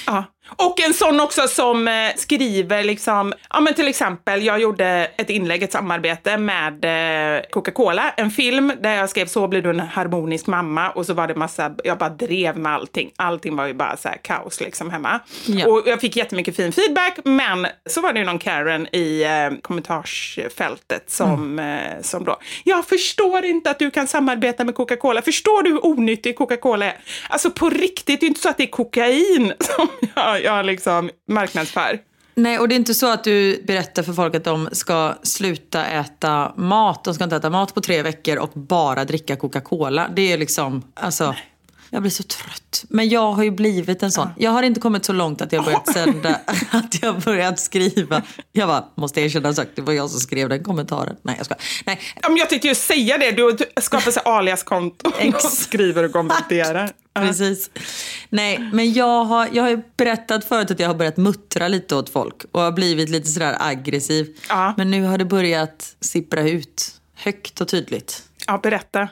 Ja. 0.05 0.25
Och 0.55 0.81
en 0.81 0.93
sån 0.93 1.19
också 1.19 1.47
som 1.47 1.87
eh, 1.87 1.93
skriver 2.15 2.83
liksom, 2.83 3.33
ja 3.49 3.59
men 3.59 3.73
till 3.73 3.87
exempel, 3.87 4.43
jag 4.43 4.61
gjorde 4.61 5.11
ett 5.17 5.29
inlägg, 5.29 5.63
ett 5.63 5.71
samarbete 5.71 6.37
med 6.37 6.85
eh, 6.85 7.41
Coca-Cola, 7.51 8.13
en 8.17 8.31
film 8.31 8.73
där 8.81 8.95
jag 8.95 9.09
skrev 9.09 9.25
så 9.25 9.47
blir 9.47 9.61
du 9.61 9.69
en 9.69 9.79
harmonisk 9.79 10.47
mamma 10.47 10.89
och 10.89 11.05
så 11.05 11.13
var 11.13 11.27
det 11.27 11.35
massa, 11.35 11.71
jag 11.83 11.97
bara 11.97 12.09
drev 12.09 12.57
med 12.57 12.73
allting. 12.73 13.11
Allting 13.15 13.55
var 13.55 13.67
ju 13.67 13.73
bara 13.73 13.97
så 13.97 14.09
här 14.09 14.17
kaos 14.17 14.61
liksom 14.61 14.89
hemma. 14.89 15.19
Ja. 15.45 15.67
Och 15.67 15.83
jag 15.85 16.01
fick 16.01 16.15
jättemycket 16.15 16.55
fin 16.55 16.71
feedback, 16.71 17.19
men 17.23 17.67
så 17.89 18.01
var 18.01 18.13
det 18.13 18.19
ju 18.19 18.25
någon 18.25 18.39
Karen 18.39 18.87
i 18.95 19.23
eh, 19.23 19.57
kommentarsfältet 19.61 21.09
som, 21.11 21.59
eh, 21.59 22.01
som 22.01 22.23
då, 22.23 22.37
jag 22.63 22.85
förstår 22.85 23.45
inte 23.45 23.69
att 23.69 23.79
du 23.79 23.91
kan 23.91 24.07
samarbeta 24.07 24.63
med 24.63 24.75
Coca-Cola, 24.75 25.21
förstår 25.21 25.63
du 25.63 25.69
hur 25.69 25.85
onyttig 25.85 26.37
Coca-Cola 26.37 26.85
är? 26.85 26.97
Alltså 27.29 27.51
på 27.51 27.69
riktigt, 27.69 28.19
det 28.19 28.25
är 28.25 28.27
inte 28.27 28.41
så 28.41 28.49
att 28.49 28.57
det 28.57 28.63
är 28.63 28.67
kokain 28.67 29.53
som 29.59 29.87
jag, 30.15 30.42
jag 30.43 30.65
liksom 30.65 31.09
marknadsför. 31.27 31.99
Nej, 32.35 32.59
och 32.59 32.67
det 32.67 32.75
är 32.75 32.77
inte 32.77 32.93
så 32.93 33.11
att 33.11 33.23
du 33.23 33.63
berättar 33.67 34.03
för 34.03 34.13
folk 34.13 34.35
att 34.35 34.43
de 34.43 34.69
ska 34.71 35.13
sluta 35.23 35.85
äta 35.85 36.53
mat. 36.57 37.03
De 37.03 37.13
ska 37.13 37.23
inte 37.23 37.35
äta 37.35 37.49
mat 37.49 37.73
på 37.73 37.81
tre 37.81 38.01
veckor 38.01 38.37
och 38.37 38.49
bara 38.53 39.05
dricka 39.05 39.35
Coca-Cola. 39.35 40.09
Det 40.15 40.31
är 40.31 40.37
liksom, 40.37 40.83
alltså, 40.93 41.35
Jag 41.89 42.01
blir 42.01 42.11
så 42.11 42.23
trött. 42.23 42.85
Men 42.89 43.09
jag 43.09 43.31
har 43.31 43.43
ju 43.43 43.51
blivit 43.51 44.03
en 44.03 44.11
sån. 44.11 44.29
Jag 44.37 44.51
har 44.51 44.63
inte 44.63 44.79
kommit 44.79 45.05
så 45.05 45.13
långt 45.13 45.41
att 45.41 45.51
jag 45.53 45.65
börjat 45.65 45.93
sända, 45.93 46.39
att 46.71 47.01
jag 47.01 47.19
börjat 47.21 47.59
skriva. 47.59 48.21
Jag 48.51 48.67
bara, 48.67 48.85
måste 48.95 49.21
erkänna 49.21 49.47
en 49.47 49.55
sak, 49.55 49.67
det 49.75 49.81
var 49.81 49.93
jag 49.93 50.09
som 50.09 50.19
skrev 50.19 50.49
den 50.49 50.63
kommentaren. 50.63 51.15
Nej, 51.21 51.35
jag 51.37 51.45
ska. 51.45 51.55
Nej. 51.85 51.99
Jag 52.37 52.49
tänkte 52.49 52.67
ju 52.67 52.75
säga 52.75 53.17
det, 53.17 53.31
du 53.31 53.57
skapar 53.81 54.11
sig 54.11 54.23
alias-konto 54.25 55.11
och 55.35 55.41
skriver 55.41 56.03
och 56.03 56.11
kommenterar. 56.11 56.91
Precis. 57.13 57.69
Nej, 58.29 58.69
men 58.73 58.93
jag 58.93 59.25
har, 59.25 59.49
jag 59.51 59.63
har 59.63 59.69
ju 59.69 59.81
berättat 59.97 60.45
förut 60.45 60.71
att 60.71 60.79
jag 60.79 60.87
har 60.87 60.95
börjat 60.95 61.17
muttra 61.17 61.67
lite 61.67 61.95
åt 61.95 62.09
folk 62.09 62.45
och 62.51 62.61
har 62.61 62.71
blivit 62.71 63.09
lite 63.09 63.27
sådär 63.27 63.57
aggressiv. 63.59 64.37
Ja. 64.49 64.73
Men 64.77 64.91
nu 64.91 65.03
har 65.03 65.17
det 65.17 65.25
börjat 65.25 65.95
sippra 65.99 66.41
ut 66.41 67.01
högt 67.15 67.61
och 67.61 67.67
tydligt. 67.67 68.23
Ja, 68.47 68.59
berätta. 68.63 69.07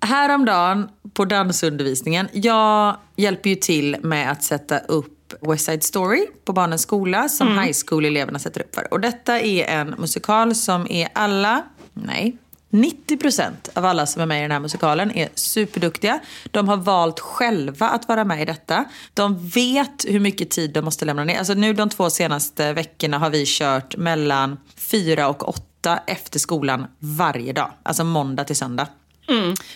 Häromdagen 0.00 0.88
på 1.12 1.24
dansundervisningen, 1.24 2.28
jag 2.32 2.96
hjälper 3.16 3.50
ju 3.50 3.56
till 3.56 3.96
med 4.02 4.30
att 4.32 4.42
sätta 4.42 4.78
upp 4.78 5.12
West 5.40 5.64
Side 5.64 5.82
Story 5.82 6.26
på 6.44 6.52
barnens 6.52 6.82
skola 6.82 7.28
som 7.28 7.58
high 7.58 7.76
school-eleverna 7.86 8.38
sätter 8.38 8.60
upp 8.60 8.74
för. 8.74 8.92
Och 8.92 9.00
detta 9.00 9.40
är 9.40 9.64
en 9.64 9.94
musikal 9.98 10.54
som 10.54 10.86
är 10.90 11.08
alla, 11.12 11.62
nej, 11.92 12.36
90% 12.70 13.52
av 13.74 13.84
alla 13.84 14.06
som 14.06 14.22
är 14.22 14.26
med 14.26 14.38
i 14.38 14.42
den 14.42 14.50
här 14.50 14.60
musikalen 14.60 15.10
är 15.16 15.28
superduktiga. 15.34 16.20
De 16.50 16.68
har 16.68 16.76
valt 16.76 17.20
själva 17.20 17.88
att 17.88 18.08
vara 18.08 18.24
med 18.24 18.42
i 18.42 18.44
detta. 18.44 18.84
De 19.14 19.48
vet 19.48 20.04
hur 20.08 20.20
mycket 20.20 20.50
tid 20.50 20.72
de 20.72 20.84
måste 20.84 21.04
lämna 21.04 21.24
ner. 21.24 21.38
Alltså 21.38 21.54
nu 21.54 21.72
de 21.72 21.88
två 21.88 22.10
senaste 22.10 22.72
veckorna 22.72 23.18
har 23.18 23.30
vi 23.30 23.44
kört 23.46 23.96
mellan 23.96 24.56
fyra 24.76 25.28
och 25.28 25.48
åtta 25.48 26.00
efter 26.06 26.38
skolan 26.38 26.86
varje 26.98 27.52
dag. 27.52 27.70
Alltså 27.82 28.04
måndag 28.04 28.44
till 28.44 28.56
söndag. 28.56 28.88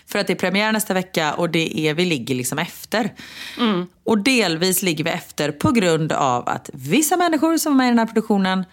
För 0.07 0.19
att 0.19 0.27
det 0.27 0.33
är 0.33 0.37
premiär 0.37 0.73
nästa 0.73 0.95
vecka 0.95 1.35
och 1.35 1.51
det 1.51 1.79
är, 1.79 1.95
vi 1.95 2.05
ligger 2.05 2.35
liksom 2.35 2.59
efter. 2.59 3.15
Och 4.05 4.19
delvis 4.19 4.83
ligger 4.83 5.05
vi 5.05 5.11
efter 5.11 5.53
på 5.53 5.71
grund 5.71 6.13
av 6.13 6.49
att 6.49 6.71
vissa 6.73 7.17
människor 7.17 7.57
som 7.57 7.73
är 7.73 7.77
med 7.77 7.87
i 7.87 7.91
den 7.91 7.99
här 7.99 8.07
produktionen, 8.07 8.65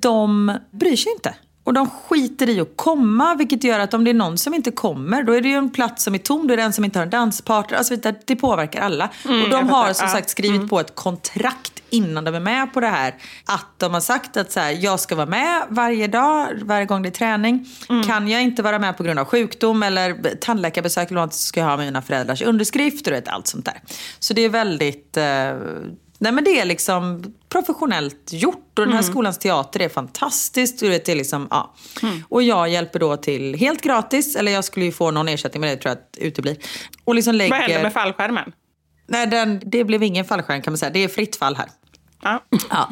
de 0.00 0.52
bryr 0.70 0.96
sig 0.96 1.12
inte. 1.12 1.34
Och 1.64 1.72
de 1.72 1.90
skiter 1.90 2.48
i 2.48 2.60
att 2.60 2.76
komma, 2.76 3.34
vilket 3.34 3.64
gör 3.64 3.78
att 3.78 3.94
om 3.94 4.04
det 4.04 4.10
är 4.10 4.14
någon 4.14 4.38
som 4.38 4.54
inte 4.54 4.70
kommer, 4.70 5.22
då 5.22 5.32
är 5.32 5.40
det 5.40 5.48
ju 5.48 5.54
en 5.54 5.70
plats 5.70 6.04
som 6.04 6.14
är 6.14 6.18
tom, 6.18 6.46
då 6.46 6.52
är 6.52 6.56
det 6.56 6.62
en 6.62 6.72
som 6.72 6.84
inte 6.84 6.98
har 6.98 7.04
en 7.04 7.10
danspartner. 7.10 7.78
Alltså, 7.78 7.94
vet 7.94 8.02
du, 8.02 8.14
det 8.24 8.36
påverkar 8.36 8.80
alla. 8.80 9.08
och 9.44 9.50
de 9.50 9.68
har 9.68 9.92
som 9.92 10.08
sagt 10.08 10.30
skrivit 10.30 10.70
på 10.70 10.80
ett 10.80 10.94
kontrakt 10.94 11.82
innan 11.90 12.24
de 12.24 12.34
är 12.34 12.40
med 12.40 12.72
på 12.72 12.80
det 12.80 12.86
här. 12.86 13.14
Att 13.44 13.66
de 13.76 13.94
har 13.94 14.00
sagt 14.00 14.36
att 14.36 14.52
så 14.52 14.60
här, 14.60 14.70
jag 14.70 15.00
ska 15.00 15.16
vara 15.16 15.26
med 15.26 15.62
varje 15.68 16.06
dag, 16.06 16.48
varje 16.64 16.86
gång 16.86 17.02
det 17.02 17.08
är 17.08 17.10
träning. 17.10 17.66
Kan 18.06 18.28
jag 18.28 18.42
inte 18.42 18.62
vara 18.62 18.78
med 18.78 18.96
på 18.96 19.02
grund 19.02 19.18
av 19.18 19.24
sjukdom 19.24 19.82
eller 19.82 20.34
tandläkarbesök 20.40 21.10
eller 21.10 21.20
något 21.20 21.34
så 21.34 21.42
ska 21.46 21.60
jag 21.60 21.66
ha 21.66 21.76
mina 21.76 22.02
föräldrars 22.02 22.42
underskrift 22.42 23.06
och 23.06 23.14
allt 23.26 23.46
sånt 23.46 23.64
där. 23.64 23.80
Så 24.18 24.34
det 24.34 24.42
är 24.42 24.48
väldigt... 24.48 25.18
Nej 26.18 26.32
men 26.32 26.44
det 26.44 26.60
är 26.60 26.64
liksom 26.64 27.24
professionellt 27.48 28.32
gjort 28.32 28.78
och 28.78 28.84
den 28.86 28.94
här 28.94 29.02
skolans 29.02 29.38
teater 29.38 29.80
är 29.80 29.88
fantastiskt. 29.88 30.82
Och 30.82 30.88
det 30.88 31.08
är 31.08 31.16
liksom, 31.16 31.48
ja. 31.50 31.74
Och 32.28 32.42
jag 32.42 32.68
hjälper 32.68 32.98
då 32.98 33.16
till 33.16 33.54
helt 33.54 33.80
gratis, 33.82 34.36
eller 34.36 34.52
jag 34.52 34.64
skulle 34.64 34.86
ju 34.86 34.92
få 34.92 35.10
någon 35.10 35.28
ersättning 35.28 35.60
men 35.60 35.70
det 35.70 35.76
tror 35.76 35.90
jag 35.90 35.98
att 35.98 36.18
uteblir. 36.18 36.56
Och 37.04 37.14
liksom 37.14 37.34
lägger... 37.34 37.50
Vad 37.50 37.60
händer 37.60 37.82
med 37.82 37.92
fallskärmen? 37.92 38.52
Nej, 39.06 39.26
den, 39.26 39.60
det 39.64 39.84
blev 39.84 40.02
ingen 40.02 40.24
fallskärm 40.24 40.62
kan 40.62 40.72
man 40.72 40.78
säga. 40.78 40.90
Det 40.90 41.04
är 41.04 41.08
fritt 41.08 41.36
fall 41.36 41.56
här. 41.56 41.68
Ja. 42.22 42.42
Ja. 42.70 42.88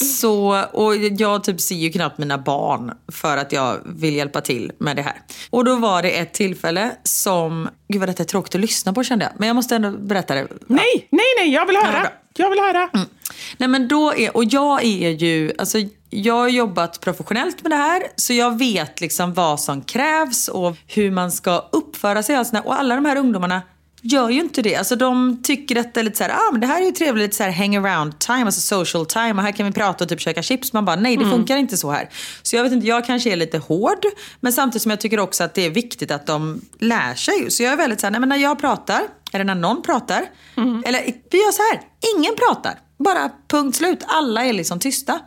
Så, 0.00 0.62
och 0.72 0.96
jag 0.96 1.44
typ 1.44 1.60
ser 1.60 1.74
ju 1.74 1.92
knappt 1.92 2.18
mina 2.18 2.38
barn 2.38 2.92
för 3.12 3.36
att 3.36 3.52
jag 3.52 3.78
vill 3.84 4.14
hjälpa 4.16 4.40
till 4.40 4.72
med 4.78 4.96
det 4.96 5.02
här. 5.02 5.14
Och 5.50 5.64
då 5.64 5.76
var 5.76 6.02
det 6.02 6.10
ett 6.18 6.34
tillfälle 6.34 6.90
som, 7.02 7.68
gud 7.88 8.00
vad 8.00 8.08
detta 8.08 8.22
är 8.22 8.26
tråkigt 8.26 8.54
att 8.54 8.60
lyssna 8.60 8.92
på 8.92 9.04
kände 9.04 9.24
jag. 9.24 9.32
Men 9.38 9.46
jag 9.46 9.54
måste 9.56 9.76
ändå 9.76 9.90
berätta 9.90 10.34
det. 10.34 10.48
Nej, 10.66 11.08
nej, 11.10 11.24
nej, 11.38 11.52
jag 11.52 11.66
vill 11.66 11.74
Ja, 11.74 11.86
höra. 11.86 12.00
bra. 12.00 12.10
Jag 12.38 12.50
vill 12.50 12.58
höra. 12.60 12.90
Nej 13.56 13.68
men 13.68 13.88
då 13.88 14.14
är, 14.14 14.36
och 14.36 14.44
jag 14.44 14.84
är 14.84 15.10
ju, 15.10 15.52
alltså 15.58 15.78
jag 16.10 16.34
har 16.34 16.48
jobbat 16.48 17.00
professionellt 17.00 17.62
med 17.62 17.72
det 17.72 17.76
här 17.76 18.02
så 18.16 18.32
jag 18.32 18.58
vet 18.58 19.00
liksom 19.00 19.34
vad 19.34 19.60
som 19.60 19.82
krävs 19.82 20.48
och 20.48 20.76
hur 20.86 21.10
man 21.10 21.32
ska 21.32 21.68
uppföra 21.72 22.22
sig. 22.22 22.36
där. 22.36 22.66
Och 22.66 22.78
alla 22.78 22.94
de 22.94 23.04
här 23.04 23.16
ungdomarna 23.16 23.62
gör 24.02 24.30
ju 24.30 24.40
inte 24.40 24.62
det. 24.62 24.76
Alltså 24.76 24.96
de 24.96 25.42
tycker 25.42 25.74
detta 25.74 26.00
är 26.00 26.04
lite 26.04 26.16
så 26.16 26.24
här, 26.24 26.30
ah, 26.30 26.52
men 26.52 26.60
det 26.60 26.66
här 26.66 26.80
är 26.82 26.86
ju 26.86 26.92
trevligt, 26.92 27.22
lite 27.22 27.36
så 27.36 27.42
här 27.42 27.50
hang 27.50 27.76
around 27.76 28.18
time, 28.18 28.44
alltså 28.44 28.60
social 28.60 29.06
time 29.06 29.32
och 29.32 29.42
här 29.42 29.52
kan 29.52 29.66
vi 29.66 29.72
prata 29.72 30.04
och 30.04 30.10
typ 30.10 30.20
käka 30.20 30.42
chips. 30.42 30.72
Man 30.72 30.84
bara, 30.84 30.96
nej 30.96 31.16
det 31.16 31.24
funkar 31.30 31.56
inte 31.56 31.76
så 31.76 31.90
här. 31.90 32.08
Så 32.42 32.56
jag 32.56 32.62
vet 32.62 32.72
inte, 32.72 32.86
jag 32.86 33.04
kanske 33.06 33.32
är 33.32 33.36
lite 33.36 33.58
hård 33.58 34.04
men 34.40 34.52
samtidigt 34.52 34.82
som 34.82 34.90
jag 34.90 35.00
tycker 35.00 35.20
också 35.20 35.44
att 35.44 35.54
det 35.54 35.66
är 35.66 35.70
viktigt 35.70 36.10
att 36.10 36.26
de 36.26 36.60
lär 36.78 37.14
sig. 37.14 37.50
Så 37.50 37.62
jag 37.62 37.72
är 37.72 37.76
väldigt 37.76 38.00
så 38.00 38.06
här, 38.06 38.10
nej 38.10 38.20
men 38.20 38.28
när 38.28 38.36
jag 38.36 38.60
pratar, 38.60 39.02
eller 39.34 39.44
när 39.44 39.54
någon 39.54 39.82
pratar, 39.82 40.22
eller 40.84 41.00
vi 41.30 41.38
gör 41.38 41.52
så 41.52 41.62
här, 41.62 41.82
ingen 42.16 42.34
pratar. 42.36 42.78
Bara 42.98 43.30
punkt 43.48 43.76
slut. 43.76 44.04
Alla 44.06 44.44
är 44.44 44.52
liksom 44.52 44.78
tysta. 44.78 45.20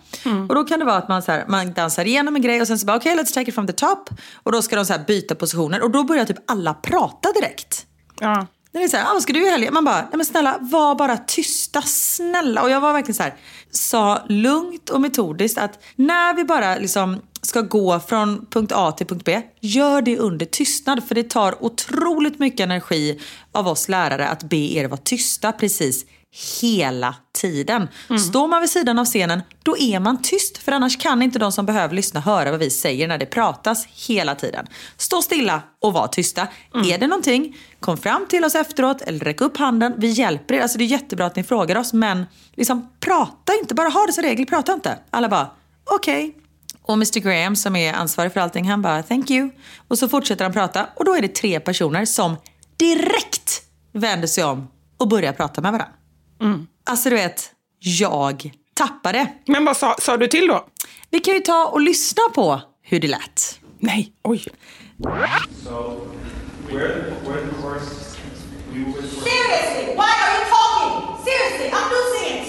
Och 0.50 0.56
då 0.56 0.64
kan 0.64 0.80
det 0.80 0.86
vara 0.86 0.96
att 0.96 1.10
man, 1.10 1.22
så 1.22 1.32
här, 1.32 1.46
man 1.48 1.74
dansar 1.74 2.06
igenom 2.06 2.36
en 2.36 2.42
grej 2.42 2.62
och 2.62 2.68
sen 2.68 2.80
så 2.80 2.86
bara 2.86 2.98
okej 2.98 3.16
let's 3.18 3.34
take 3.34 3.50
it 3.50 3.56
from 3.56 3.68
the 3.68 3.74
top. 3.74 4.10
Och 4.44 4.52
då 4.52 4.62
ska 4.62 4.76
de 4.76 4.86
så 4.86 4.94
byta 5.08 5.36
positioner 5.36 5.82
och 5.84 5.92
då 5.92 6.04
börjar 6.04 6.26
typ 6.26 6.52
alla 6.52 6.74
prata 6.74 7.32
direkt. 7.32 7.86
Ja. 8.20 8.48
När 8.78 8.82
det 8.82 8.88
är 8.88 8.90
så 8.90 8.98
här, 8.98 9.10
ah, 9.10 9.14
vad 9.14 9.22
ska 9.22 9.34
du 9.34 9.48
i 9.48 9.50
helgen? 9.50 9.74
Man 9.74 9.86
bara, 9.86 10.02
nej 10.02 10.10
men 10.14 10.26
snälla, 10.26 10.58
var 10.62 10.96
bara 10.96 11.18
tysta, 11.18 11.82
snälla. 11.82 12.62
Och 12.62 12.70
jag 12.70 12.82
var 12.82 12.94
verkligen 12.94 13.16
så 13.16 13.24
här, 13.24 13.36
sa 13.72 14.22
lugnt 14.30 14.90
och 14.90 15.02
metodiskt 15.02 15.58
att 15.58 15.84
när 15.96 16.34
vi 16.34 16.44
bara 16.44 16.76
liksom 16.76 17.22
ska 17.42 17.62
gå 17.62 18.00
från 18.00 18.46
punkt 18.50 18.72
A 18.76 18.92
till 18.92 19.08
punkt 19.08 19.26
B, 19.26 19.42
gör 19.60 20.02
det 20.02 20.18
under 20.18 20.46
tystnad. 20.46 21.04
För 21.08 21.16
det 21.16 21.30
tar 21.30 21.64
otroligt 21.64 22.40
mycket 22.40 22.60
energi 22.60 23.20
av 23.52 23.68
oss 23.68 23.90
lärare 23.90 24.28
att 24.28 24.44
be 24.44 24.58
er 24.58 24.88
vara 24.88 25.02
tysta 25.04 25.52
precis 25.52 26.06
hela 26.62 27.16
tiden. 27.42 27.88
Står 28.30 28.48
man 28.48 28.62
vid 28.62 28.70
sidan 28.70 29.00
av 29.00 29.06
scenen, 29.06 29.42
då 29.64 29.78
är 29.78 30.00
man 30.00 30.22
tyst. 30.22 30.58
För 30.58 30.72
annars 30.72 30.98
kan 30.98 31.22
inte 31.22 31.40
de 31.40 31.52
som 31.52 31.66
behöver 31.66 31.96
lyssna 31.96 32.20
höra 32.20 32.52
vad 32.52 32.60
vi 32.60 32.70
säger 32.70 33.08
när 33.08 33.18
det 33.18 33.26
pratas 33.26 33.86
hela 33.86 34.36
tiden. 34.36 34.68
Stå 34.98 35.22
stilla 35.22 35.62
och 35.82 35.94
var 35.94 36.08
tysta. 36.08 36.48
Är 36.74 36.98
det 36.98 37.08
någonting, 37.08 37.58
kom 37.80 37.98
fram 37.98 38.26
till 38.30 38.46
oss 38.46 38.56
efteråt 38.56 39.02
eller 39.02 39.20
räck 39.20 39.42
upp 39.42 39.58
handen. 39.58 39.94
Vi 39.98 40.08
hjälper 40.08 40.56
er. 40.56 40.62
Alltså 40.62 40.78
det 40.78 40.84
är 40.84 40.86
jättebra 40.86 41.26
att 41.26 41.36
ni 41.36 41.44
frågar 41.44 41.78
oss, 41.78 41.94
men 41.94 42.26
liksom 42.56 42.90
prata 43.00 43.54
inte. 43.62 43.76
Bara 43.76 43.90
ha 43.90 44.06
det 44.06 44.14
som 44.14 44.24
regel, 44.24 44.46
prata 44.46 44.74
inte. 44.74 45.00
Alla 45.10 45.30
bara, 45.30 45.52
okej. 45.84 46.36
Och 46.82 46.94
Mr 46.94 47.20
Graham 47.20 47.56
som 47.56 47.76
är 47.76 47.94
ansvarig 47.94 48.34
för 48.34 48.40
allting, 48.40 48.70
han 48.70 48.82
bara 48.82 49.04
thank 49.04 49.32
you. 49.32 49.50
Och 49.88 50.00
så 50.00 50.10
fortsätter 50.10 50.46
han 50.46 50.54
prata 50.54 50.88
och 50.96 51.06
då 51.06 51.16
är 51.16 51.22
det 51.22 51.36
tre 51.36 51.60
personer 51.60 52.06
som 52.06 52.38
direkt 52.78 53.62
vänder 53.94 54.28
sig 54.28 54.44
om 54.44 54.68
och 54.98 55.08
börjar 55.08 55.34
prata 55.34 55.62
med 55.62 55.72
varandra. 55.72 55.94
Alltså 56.86 57.10
du 57.10 57.16
vet, 57.16 57.52
jag 57.80 58.52
tappade. 58.74 59.28
Men 59.46 59.66
vad 59.66 59.78
sa, 59.78 59.96
sa 60.00 60.18
du 60.18 60.28
till 60.28 60.48
då? 60.48 60.68
Vi 61.10 61.20
kan 61.20 61.34
ju 61.34 61.40
ta 61.40 61.66
och 61.66 61.82
lyssna 61.82 62.22
på 62.36 62.62
hur 62.82 63.00
det 63.00 63.08
lät. 63.08 63.60
Nej, 63.80 64.14
oj. 64.24 64.46
Seriously, 68.98 69.94
why 69.96 70.12
are 70.24 70.34
you 70.38 70.46
talking? 70.50 71.26
Seriously, 71.26 71.70
I'm 71.70 71.90
losing 71.96 72.38
it. 72.42 72.48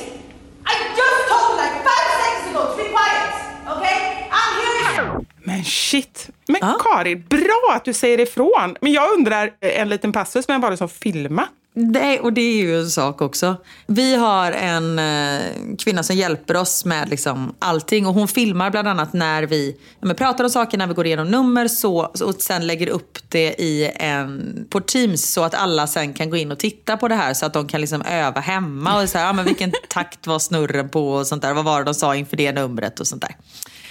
I 0.67 0.75
just 0.97 1.21
told 1.29 1.51
you 1.51 1.57
like 1.63 1.77
five 1.89 2.09
seconds 2.23 2.47
ago 2.51 2.63
to 2.71 2.77
be 2.77 2.89
quiet, 2.89 3.33
okay? 3.77 4.29
I'm 4.31 4.53
hearing. 4.63 5.27
Men 5.45 5.65
shit. 5.65 6.31
Men 6.49 6.57
Ja. 6.61 6.79
Karin, 6.85 7.25
bra 7.29 7.73
att 7.75 7.85
du 7.85 7.93
säger 7.93 8.21
ifrån. 8.21 8.77
Men 8.81 8.93
jag 8.93 9.13
undrar, 9.13 9.47
eh, 9.61 9.81
en 9.81 9.89
liten 9.89 10.13
passus, 10.13 10.49
men 10.49 10.61
var 10.61 10.71
det 10.71 10.77
som 10.77 10.89
filma? 10.89 11.49
Nej, 11.81 12.21
och 12.21 12.33
det 12.33 12.41
är 12.41 12.57
ju 12.57 12.81
en 12.81 12.91
sak 12.91 13.23
också. 13.23 13.57
Vi 13.87 14.17
har 14.17 14.53
en 14.53 14.99
eh, 14.99 15.43
kvinna 15.79 16.03
som 16.03 16.17
hjälper 16.17 16.57
oss 16.57 16.85
med 16.85 17.09
liksom 17.09 17.55
allting. 17.59 18.07
Och 18.07 18.15
hon 18.15 18.29
filmar 18.29 18.71
bland 18.71 18.89
annat 18.89 19.13
när 19.13 19.43
vi 19.43 19.77
ja, 20.01 20.15
pratar 20.15 20.45
om 20.45 20.51
saker, 20.51 20.79
när 20.79 20.87
vi 20.87 20.95
går 20.95 21.07
igenom 21.07 21.31
nummer 21.31 21.69
så, 21.69 21.99
och 22.01 22.35
sen 22.39 22.67
lägger 22.67 22.89
upp 22.89 23.19
det 23.29 23.55
i 23.59 23.91
en, 23.95 24.67
på 24.71 24.81
Teams 24.81 25.33
så 25.33 25.45
att 25.45 25.55
alla 25.55 25.87
sen 25.87 26.15
kan 26.15 26.31
gå 26.31 26.37
in 26.37 26.53
och 26.53 26.59
titta 26.59 26.97
på 26.97 27.09
det 27.09 27.15
här 27.15 27.35
så 27.35 27.47
att 27.47 27.53
de 27.53 27.69
kan 27.69 27.81
liksom 27.81 28.03
öva 28.03 28.41
hemma. 28.41 29.03
Och 29.03 29.09
så 29.09 29.19
här, 29.19 29.27
ja, 29.27 29.33
men 29.33 29.45
vilken 29.45 29.73
takt 29.89 30.27
var 30.27 30.39
snurren 30.39 30.89
på 30.89 31.11
och 31.11 31.27
sånt 31.27 31.43
där. 31.43 31.55
Vad 31.55 31.65
var 31.65 31.79
det 31.79 31.85
de 31.85 31.95
sa 31.95 32.17
inför 32.17 32.37
det 32.37 32.53
numret 32.53 33.01
och 33.01 33.07
sånt 33.07 33.23
där. 33.23 33.37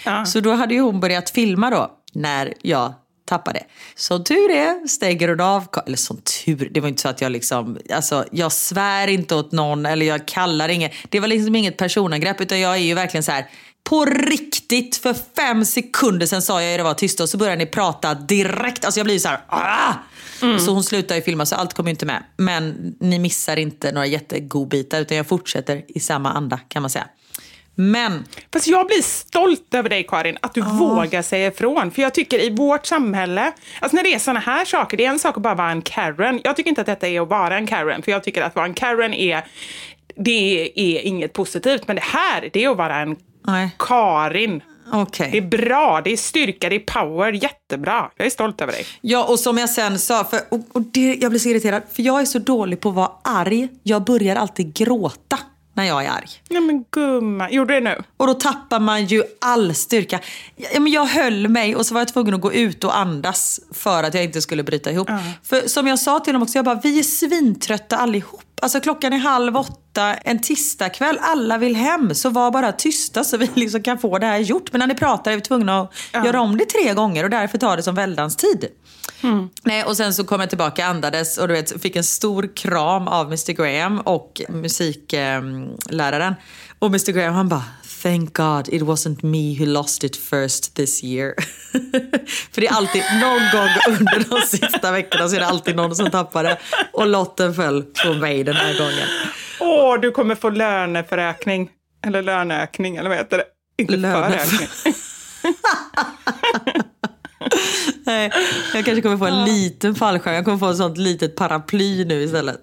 Ja. 0.06 0.26
Så 0.26 0.40
då 0.40 0.54
hade 0.54 0.74
ju 0.74 0.82
hon 0.82 1.00
börjat 1.00 1.30
filma 1.30 1.70
då 1.70 1.92
när 2.14 2.54
jag 2.62 2.94
tappade. 3.28 3.64
Som 3.96 4.24
tur 4.24 4.52
är 4.52 4.88
stänger 4.88 5.28
hon 5.28 5.42
av, 5.42 5.68
eller 5.86 5.98
som 5.98 6.18
tur, 6.18 6.70
det 6.72 6.80
var 6.80 6.88
inte 6.88 7.02
så 7.02 7.10
att 7.10 7.22
jag 7.22 7.32
liksom, 7.32 7.78
alltså 7.94 8.26
jag 8.32 8.52
svär 8.52 9.08
inte 9.08 9.36
åt 9.36 9.52
någon 9.52 9.86
eller 9.86 10.06
jag 10.06 10.28
kallar 10.28 10.70
ingen, 10.70 10.92
det 11.10 11.20
var 11.20 11.28
liksom 11.28 11.56
inget 11.56 11.78
personangrepp 11.78 12.42
utan 12.42 12.60
jag 12.60 12.74
är 12.74 12.78
ju 12.78 12.94
verkligen 12.94 13.24
så 13.24 13.32
här. 13.32 13.50
På 13.84 14.06
riktigt, 14.06 14.96
för 14.96 15.16
fem 15.36 15.66
sekunder 15.66 16.26
sen 16.26 16.42
sa 16.42 16.62
jag 16.62 16.74
att 16.74 16.80
det 16.80 16.84
var 16.84 16.94
tyst 16.94 17.20
och 17.20 17.30
så 17.30 17.38
började 17.38 17.58
ni 17.58 17.66
prata 17.66 18.14
direkt. 18.14 18.86
Alltså 18.86 19.00
jag 19.00 19.06
blir 19.06 19.20
så 19.20 19.28
här, 19.28 19.40
ah! 19.48 19.94
Så 20.60 20.72
hon 20.72 20.84
slutar 20.84 21.16
ju 21.16 21.22
filma 21.22 21.46
så 21.46 21.56
allt 21.56 21.74
kommer 21.74 21.90
inte 21.90 22.06
med. 22.06 22.24
Men 22.38 22.96
ni 23.00 23.20
missar 23.20 23.58
inte 23.58 23.92
några 23.92 24.06
jättegodbitar 24.06 25.02
utan 25.02 25.18
jag 25.18 25.28
fortsätter 25.28 25.84
i 25.88 26.00
samma 26.00 26.32
anda 26.32 26.60
kan 26.68 26.82
man 26.82 26.90
säga. 26.90 27.08
Men 27.80 28.26
Fast 28.54 28.68
jag 28.68 28.88
blir 28.88 29.02
stolt 29.02 29.74
över 29.74 29.90
dig 29.90 30.04
Karin, 30.04 30.38
att 30.42 30.54
du 30.54 30.62
vågar 30.62 31.22
säga 31.22 31.48
ifrån. 31.48 31.92
För 31.92 32.02
jag 32.02 32.14
tycker 32.14 32.40
i 32.40 32.50
vårt 32.50 32.86
samhälle, 32.86 33.52
alltså 33.80 33.96
när 33.96 34.04
det 34.04 34.14
är 34.14 34.20
såna 34.20 34.40
här 34.40 34.66
saker, 34.66 34.98
det 34.98 35.06
är 35.06 35.10
en 35.10 35.20
sak 35.20 35.38
att 35.38 35.44
bara 35.44 35.56
vara 35.56 35.72
en 35.72 35.82
Karen. 35.82 36.42
Jag 36.44 36.56
tycker 36.56 36.70
inte 36.70 36.82
att 36.82 36.88
detta 36.88 37.08
är 37.08 37.22
att 37.22 37.30
vara 37.30 37.58
en 37.58 37.68
Karen, 37.68 38.02
för 38.02 38.12
jag 38.12 38.24
tycker 38.24 38.42
att 38.42 38.56
vara 38.56 38.66
en 38.66 38.74
Karen 38.74 39.14
är, 39.14 39.46
det 40.16 40.72
är 40.76 41.02
inget 41.02 41.34
positivt. 41.34 41.88
Men 41.88 41.96
det 41.96 42.02
här, 42.02 42.50
det 42.54 42.64
är 42.64 42.70
att 42.70 42.78
vara 42.78 42.96
en 43.00 43.16
Nej. 43.48 43.70
Karin. 43.80 44.62
okej. 44.94 45.30
Det 45.32 45.38
är 45.38 45.66
bra, 45.66 46.02
det 46.04 46.14
är 46.14 46.18
styrka, 46.18 46.70
det 46.70 46.76
är 46.76 46.80
power, 46.80 47.32
jättebra. 47.32 48.12
Jag 48.18 48.26
är 48.26 48.30
stolt 48.32 48.62
över 48.62 48.74
dig. 48.74 48.86
Ja, 49.02 49.26
och 49.26 49.40
som 49.40 49.58
jag 49.58 49.70
sen 49.70 50.00
sa, 50.00 50.24
för, 50.24 50.40
och, 50.50 50.60
och 50.72 50.82
det, 50.82 51.18
jag 51.22 51.32
blir 51.32 51.40
så 51.40 51.50
irriterad, 51.50 51.82
för 51.92 52.04
jag 52.04 52.22
är 52.22 52.26
så 52.26 52.40
dålig 52.40 52.80
på 52.80 52.90
att 52.90 52.96
vara 52.96 53.12
arg. 53.24 53.68
Jag 53.84 54.04
börjar 54.04 54.36
alltid 54.36 54.74
gråta 54.74 55.40
när 55.78 55.84
jag 55.84 56.06
är 56.06 56.10
arg. 56.10 56.30
Ja 56.48 56.60
men 56.60 56.86
gumma, 56.92 57.52
gjorde 57.52 57.74
det 57.74 57.80
nu? 57.80 58.04
Och 58.18 58.28
då 58.28 58.34
tappar 58.34 58.80
man 58.80 59.06
ju 59.06 59.24
all 59.42 59.76
styrka. 59.76 60.20
Ja, 60.56 60.80
men 60.80 60.92
jag 60.92 61.06
höll 61.06 61.48
mig 61.48 61.76
och 61.76 61.86
så 61.86 61.94
var 61.94 62.02
jag 62.02 62.08
tvungen 62.08 62.34
att 62.34 62.42
gå 62.42 62.54
ut 62.54 62.84
och 62.84 62.98
andas 62.98 63.60
för 63.74 64.04
att 64.04 64.14
jag 64.14 64.24
inte 64.24 64.42
skulle 64.42 64.64
bryta 64.64 64.92
ihop. 64.92 65.10
För 65.44 65.68
som 65.68 65.88
jag 65.88 66.00
sa 66.00 66.20
till 66.20 66.34
dem 66.34 66.44
också, 66.44 66.58
jag 66.58 66.66
bara, 66.66 66.80
vi 66.84 67.00
är 67.00 67.04
svintrötta 67.04 67.98
allihop. 67.98 68.44
Alltså 68.62 68.80
klockan 68.80 69.14
är 69.14 69.18
halv 69.18 69.58
åtta 69.58 70.14
en 70.14 70.42
tisdagkväll, 70.42 71.20
alla 71.22 71.58
vill 71.58 71.76
hem. 71.76 72.16
Så 72.16 72.30
var 72.30 72.52
bara 72.52 72.72
tysta 72.72 73.24
så 73.24 73.38
vi 73.38 73.50
liksom 73.56 73.84
kan 73.84 74.00
få 74.00 74.18
det 74.18 74.26
här 74.26 74.38
gjort. 74.38 74.72
Men 74.72 74.80
när 74.80 74.88
ni 74.88 74.96
pratar 74.96 75.32
är 75.32 75.36
vi 75.36 75.42
tvungna 75.42 75.82
att 75.82 76.26
göra 76.26 76.42
om 76.42 76.58
det 76.58 76.66
tre 76.66 76.94
gånger 76.94 77.24
och 77.24 77.30
därför 77.30 77.58
tar 77.58 77.78
det 77.78 77.84
som 77.84 77.96
väldans 77.96 78.36
tid. 78.36 78.68
Nej, 79.64 79.84
och 79.84 79.98
sen 79.98 80.14
så 80.14 80.24
kom 80.24 80.40
jag 80.40 80.50
tillbaka, 80.50 80.86
andades 80.86 81.38
och 81.38 81.48
du 81.48 81.54
vet, 81.54 81.82
fick 81.82 81.96
en 81.96 82.04
stor 82.04 82.56
kram 82.56 83.08
av 83.08 83.26
Mr 83.26 83.54
Graham 83.54 84.00
och 84.00 84.42
musikläraren. 84.50 86.36
Och 86.80 86.88
Mr 86.88 87.12
Graham 87.12 87.34
han 87.34 87.50
bara, 87.50 87.64
thank 88.02 88.34
God 88.34 88.70
it 88.74 88.82
wasn't 88.82 89.24
me 89.24 89.60
who 89.60 89.66
lost 89.66 90.04
it 90.04 90.16
first 90.16 90.76
this 90.76 91.04
year. 91.04 91.34
För 92.52 92.62
det 92.62 92.68
är 92.68 92.74
alltid 92.74 93.04
någon 93.22 93.42
gång 93.52 93.70
under 93.88 94.30
de 94.30 94.42
sista 94.42 94.92
veckorna 94.92 95.30
så 95.30 95.36
är 95.36 95.40
det 95.40 95.46
alltid 95.46 95.76
någon 95.76 95.96
som 95.96 96.12
tappar 96.12 96.44
det. 96.44 96.58
Och 96.94 97.08
lotten 97.08 97.54
föll 97.54 97.84
på 97.84 98.14
mig 98.14 98.44
den 98.44 98.56
här 98.56 98.78
gången. 98.78 99.08
Åh, 99.60 100.00
du 100.00 100.12
kommer 100.12 100.36
få 100.36 100.50
löneförökning. 100.50 101.70
Eller 102.06 102.22
löneökning, 102.22 102.96
eller 102.96 103.10
vad 103.10 103.18
heter 103.18 103.38
det? 103.38 103.46
Inte 103.78 103.94
förökning. 103.94 104.68
Nej, 108.06 108.32
jag 108.74 108.86
kanske 108.86 109.02
kommer 109.02 109.18
få 109.18 109.26
en 109.26 109.46
liten 109.46 109.96
fallskärm. 109.96 110.36
Jag 110.36 110.46
kommer 110.46 110.58
få 110.58 110.70
ett 110.70 110.78
sånt 110.78 110.98
litet 110.98 111.36
paraply 111.36 112.06
nu 112.06 112.24
istället. 112.24 112.62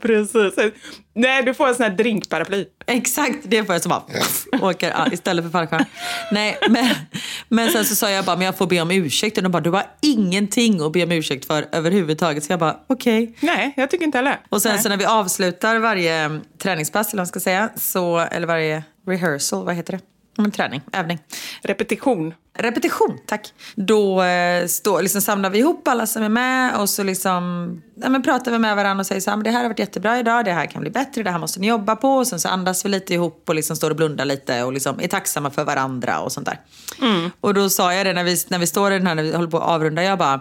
Precis. 0.00 0.54
Nej, 1.14 1.42
du 1.42 1.54
får 1.54 1.68
en 1.68 1.74
sån 1.74 1.82
här 1.82 1.90
drinkparaply. 1.90 2.66
Exakt, 2.86 3.38
det 3.42 3.64
får 3.64 3.74
jag 3.74 3.82
som 3.82 3.90
bara 3.90 4.02
åker 4.70 4.90
ja, 4.90 5.12
istället 5.12 5.44
för 5.44 5.50
fallskärm. 5.50 5.84
Nej, 6.32 6.58
men, 6.68 6.88
men 7.48 7.70
sen 7.70 7.84
så 7.84 7.94
sa 7.94 8.10
jag 8.10 8.24
bara, 8.24 8.36
men 8.36 8.46
jag 8.46 8.58
får 8.58 8.66
be 8.66 8.80
om 8.80 8.90
ursäkt. 8.90 9.36
Och 9.36 9.42
de 9.42 9.52
bara, 9.52 9.60
du 9.62 9.70
har 9.70 9.86
ingenting 10.02 10.80
att 10.80 10.92
be 10.92 11.04
om 11.04 11.12
ursäkt 11.12 11.44
för 11.44 11.66
överhuvudtaget. 11.72 12.44
Så 12.44 12.52
jag 12.52 12.60
bara, 12.60 12.76
okej. 12.86 13.34
Nej, 13.40 13.74
jag 13.76 13.90
tycker 13.90 14.04
inte 14.04 14.18
heller. 14.18 14.40
Och 14.48 14.62
sen 14.62 14.72
Nej. 14.72 14.82
så 14.82 14.88
när 14.88 14.96
vi 14.96 15.04
avslutar 15.04 15.78
varje 15.78 16.14
mm, 16.14 16.40
träningspass, 16.58 17.06
eller 17.06 17.16
vad 17.16 17.20
man 17.20 17.26
ska 17.26 17.40
säga, 17.40 17.70
så, 17.76 18.18
eller 18.18 18.46
varje 18.46 18.84
rehearsal, 19.06 19.64
vad 19.64 19.74
heter 19.74 19.92
det? 19.92 20.00
Men 20.36 20.50
träning, 20.50 20.80
övning. 20.92 21.18
Repetition. 21.62 22.34
Repetition, 22.58 23.18
tack. 23.26 23.52
Då 23.74 24.22
eh, 24.22 24.66
stå, 24.66 25.00
liksom, 25.00 25.20
samlar 25.20 25.50
vi 25.50 25.58
ihop 25.58 25.88
alla 25.88 26.06
som 26.06 26.22
är 26.22 26.28
med 26.28 26.76
och 26.76 26.88
så 26.88 27.02
liksom, 27.02 27.82
ja, 27.94 28.08
men 28.08 28.22
pratar 28.22 28.52
vi 28.52 28.58
med 28.58 28.76
varandra 28.76 29.00
och 29.00 29.06
säger 29.06 29.20
så 29.20 29.30
här, 29.30 29.36
men 29.36 29.44
det 29.44 29.50
här 29.50 29.62
har 29.62 29.68
varit 29.68 29.78
jättebra 29.78 30.18
idag, 30.18 30.44
det 30.44 30.52
här 30.52 30.66
kan 30.66 30.80
bli 30.80 30.90
bättre, 30.90 31.22
det 31.22 31.30
här 31.30 31.38
måste 31.38 31.60
ni 31.60 31.66
jobba 31.66 31.96
på. 31.96 32.08
Och 32.08 32.26
sen 32.26 32.40
så 32.40 32.48
andas 32.48 32.84
vi 32.84 32.88
lite 32.88 33.14
ihop 33.14 33.44
och 33.48 33.54
liksom 33.54 33.76
står 33.76 33.90
och 33.90 33.96
blundar 33.96 34.24
lite 34.24 34.62
och 34.62 34.72
liksom 34.72 35.00
är 35.00 35.08
tacksamma 35.08 35.50
för 35.50 35.64
varandra 35.64 36.20
och 36.20 36.32
sånt 36.32 36.46
där. 36.46 36.60
Och 37.40 37.54
då 37.54 37.70
sa 37.70 37.94
jag 37.94 38.06
det 38.06 38.12
när 38.12 38.24
vi, 38.24 38.36
när 38.48 38.58
vi 38.58 38.66
står 38.66 38.92
i 38.92 38.98
den 38.98 39.06
här, 39.06 39.14
när 39.14 39.22
vi 39.22 39.32
håller 39.32 39.50
på 39.50 39.58
att 39.58 39.68
avrunda, 39.68 40.02
jag 40.02 40.18
bara, 40.18 40.40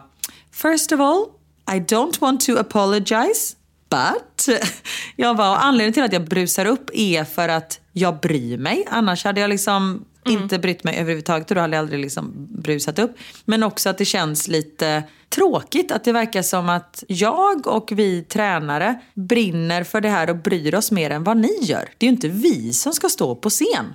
first 0.52 0.92
of 0.92 1.00
all, 1.00 1.26
I 1.72 1.80
don't 1.80 2.22
want 2.22 2.42
to 2.46 2.58
apologize. 2.58 3.56
But, 3.90 4.58
jag 5.16 5.38
bara, 5.38 5.58
anledningen 5.58 5.94
till 5.94 6.04
att 6.04 6.14
jag 6.14 6.28
brusar 6.28 6.66
upp 6.66 6.90
är 6.94 7.24
för 7.24 7.50
att 7.50 7.80
jag 7.94 8.20
bryr 8.20 8.58
mig. 8.58 8.88
Annars 8.90 9.24
hade 9.24 9.42
jag 9.42 9.50
liksom 9.50 10.06
inte 10.26 10.60
brytt 10.60 10.84
mig 10.84 10.98
överhuvudtaget 10.98 11.52
och 11.52 11.56
då 11.56 11.62
hade 11.62 11.76
jag 11.76 11.82
aldrig 11.84 12.00
liksom 12.00 12.48
brusat 12.50 13.00
upp. 13.00 13.18
Men 13.46 13.64
också 13.64 13.90
att 13.90 13.98
det 13.98 14.06
känns 14.06 14.48
lite 14.48 15.04
tråkigt 15.30 15.92
att 15.92 16.04
det 16.04 16.12
verkar 16.12 16.42
som 16.42 16.70
att 16.70 17.04
jag 17.08 17.68
och 17.68 17.90
vi 17.92 18.24
tränare 18.24 19.00
brinner 19.14 19.84
för 19.84 20.02
det 20.02 20.10
här 20.10 20.30
och 20.30 20.36
bryr 20.38 20.76
oss 20.76 20.92
mer 20.92 21.10
än 21.10 21.24
vad 21.24 21.38
ni 21.38 21.60
gör. 21.62 21.90
Det 21.98 22.06
är 22.06 22.10
ju 22.10 22.16
inte 22.16 22.28
vi 22.28 22.74
som 22.74 22.94
ska 22.94 23.10
stå 23.10 23.36
på 23.36 23.50
scen. 23.50 23.94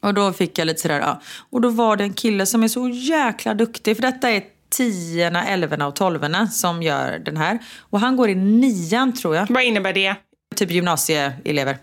Och 0.00 0.14
då 0.14 0.32
fick 0.32 0.58
jag 0.58 0.66
lite 0.66 0.80
sådär, 0.80 1.00
ja. 1.00 1.20
Och 1.50 1.60
då 1.60 1.68
var 1.68 1.96
det 1.96 2.04
en 2.04 2.12
kille 2.12 2.46
som 2.46 2.62
är 2.64 2.68
så 2.68 2.88
jäkla 2.88 3.54
duktig, 3.54 3.96
för 3.96 4.02
detta 4.02 4.30
är 4.30 4.42
tiorna, 4.68 5.46
elvorna 5.46 5.86
och 5.86 5.96
tolvorna 5.96 6.46
som 6.48 6.82
gör 6.82 7.18
den 7.18 7.36
här. 7.36 7.58
Och 7.78 8.00
han 8.00 8.16
går 8.16 8.28
i 8.30 8.34
nian 8.34 9.12
tror 9.12 9.36
jag, 9.36 9.46
Vad 9.50 9.62
innebär 9.62 9.92
det? 9.92 10.14
typ 10.54 10.70
gymnasieelever. 10.70 11.78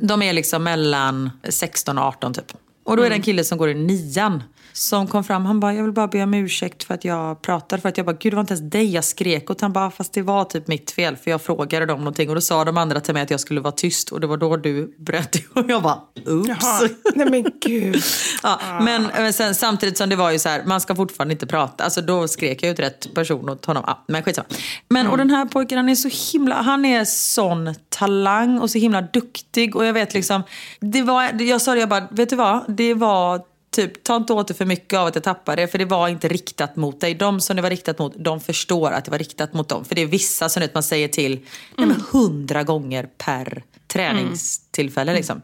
De 0.00 0.22
är 0.22 0.32
liksom 0.32 0.64
mellan 0.64 1.30
16 1.48 1.98
och 1.98 2.04
18 2.04 2.34
typ. 2.34 2.52
Och 2.84 2.96
då 2.96 3.02
är 3.02 3.10
det 3.10 3.16
en 3.16 3.22
kille 3.22 3.44
som 3.44 3.58
går 3.58 3.70
i 3.70 3.74
nian 3.74 4.42
som 4.78 5.06
kom 5.06 5.24
fram. 5.24 5.46
Han 5.46 5.60
bara, 5.60 5.74
jag 5.74 5.82
vill 5.82 5.92
bara 5.92 6.08
be 6.08 6.22
om 6.22 6.34
ursäkt 6.34 6.84
för 6.84 6.94
att 6.94 7.04
jag 7.04 7.42
pratade. 7.42 7.82
För 7.82 7.88
att 7.88 7.96
jag 7.96 8.06
bara, 8.06 8.16
gud 8.20 8.32
det 8.32 8.36
var 8.36 8.40
inte 8.40 8.54
ens 8.54 8.70
dig 8.70 8.94
jag 8.94 9.04
skrek 9.04 9.50
åt. 9.50 9.60
Han 9.60 9.72
bara, 9.72 9.90
fast 9.90 10.12
det 10.12 10.22
var 10.22 10.44
typ 10.44 10.68
mitt 10.68 10.90
fel. 10.90 11.16
För 11.16 11.30
jag 11.30 11.42
frågade 11.42 11.86
dem 11.86 11.98
någonting 11.98 12.28
och 12.28 12.34
då 12.34 12.40
sa 12.40 12.64
de 12.64 12.76
andra 12.76 13.00
till 13.00 13.14
mig 13.14 13.22
att 13.22 13.30
jag 13.30 13.40
skulle 13.40 13.60
vara 13.60 13.72
tyst. 13.72 14.12
Och 14.12 14.20
det 14.20 14.26
var 14.26 14.36
då 14.36 14.56
du 14.56 14.94
bröt 14.98 15.36
Och 15.54 15.64
jag 15.68 15.82
bara, 15.82 16.00
oops. 16.26 16.48
Jaha. 16.48 16.88
Nej 17.14 17.30
men 17.30 17.46
gud. 17.60 18.02
Ja, 18.42 18.60
men 18.82 19.02
men 19.16 19.32
sen, 19.32 19.54
samtidigt 19.54 19.98
som 19.98 20.08
det 20.08 20.16
var 20.16 20.30
ju 20.30 20.38
så 20.38 20.48
här, 20.48 20.62
man 20.66 20.80
ska 20.80 20.94
fortfarande 20.94 21.32
inte 21.32 21.46
prata. 21.46 21.84
Alltså 21.84 22.00
då 22.02 22.28
skrek 22.28 22.62
jag 22.62 22.70
ut 22.70 22.78
rätt 22.78 23.14
person 23.14 23.48
åt 23.48 23.64
honom. 23.64 23.84
Ja, 23.86 24.04
men 24.08 24.22
skitsamma. 24.22 24.48
Men 24.88 25.06
och 25.06 25.16
den 25.16 25.30
här 25.30 25.44
pojken 25.44 25.78
han 25.78 25.88
är 25.88 25.94
så 25.94 26.32
himla, 26.32 26.54
han 26.54 26.84
är 26.84 27.04
sån 27.04 27.74
talang 27.88 28.58
och 28.58 28.70
så 28.70 28.78
himla 28.78 29.02
duktig. 29.02 29.76
Och 29.76 29.84
jag 29.84 29.92
vet 29.92 30.14
liksom, 30.14 30.42
det 30.80 31.02
var, 31.02 31.42
jag 31.42 31.62
sa 31.62 31.74
det, 31.74 31.80
jag 31.80 31.88
bara, 31.88 32.08
vet 32.10 32.30
du 32.30 32.36
vad? 32.36 32.64
Det 32.68 32.94
var 32.94 33.55
typ, 33.76 34.04
ta 34.04 34.16
inte 34.16 34.32
åt 34.32 34.48
det 34.48 34.54
för 34.54 34.64
mycket 34.64 34.98
av 34.98 35.06
att 35.06 35.14
jag 35.14 35.24
tappade 35.24 35.62
det. 35.62 35.68
För 35.68 35.78
det 35.78 35.84
var 35.84 36.08
inte 36.08 36.28
riktat 36.28 36.76
mot 36.76 37.00
dig. 37.00 37.14
De 37.14 37.40
som 37.40 37.56
det 37.56 37.62
var 37.62 37.70
riktat 37.70 37.98
mot, 37.98 38.12
de 38.16 38.40
förstår 38.40 38.90
att 38.90 39.04
det 39.04 39.10
var 39.10 39.18
riktat 39.18 39.52
mot 39.52 39.68
dem. 39.68 39.84
För 39.84 39.94
det 39.94 40.02
är 40.02 40.06
vissa 40.06 40.48
som 40.48 40.68
man 40.74 40.82
säger 40.82 41.08
till 41.08 41.40
men 41.76 41.94
hundra 42.12 42.62
gånger 42.62 43.08
per 43.18 43.62
träningstillfälle 43.86 45.14
liksom. 45.14 45.42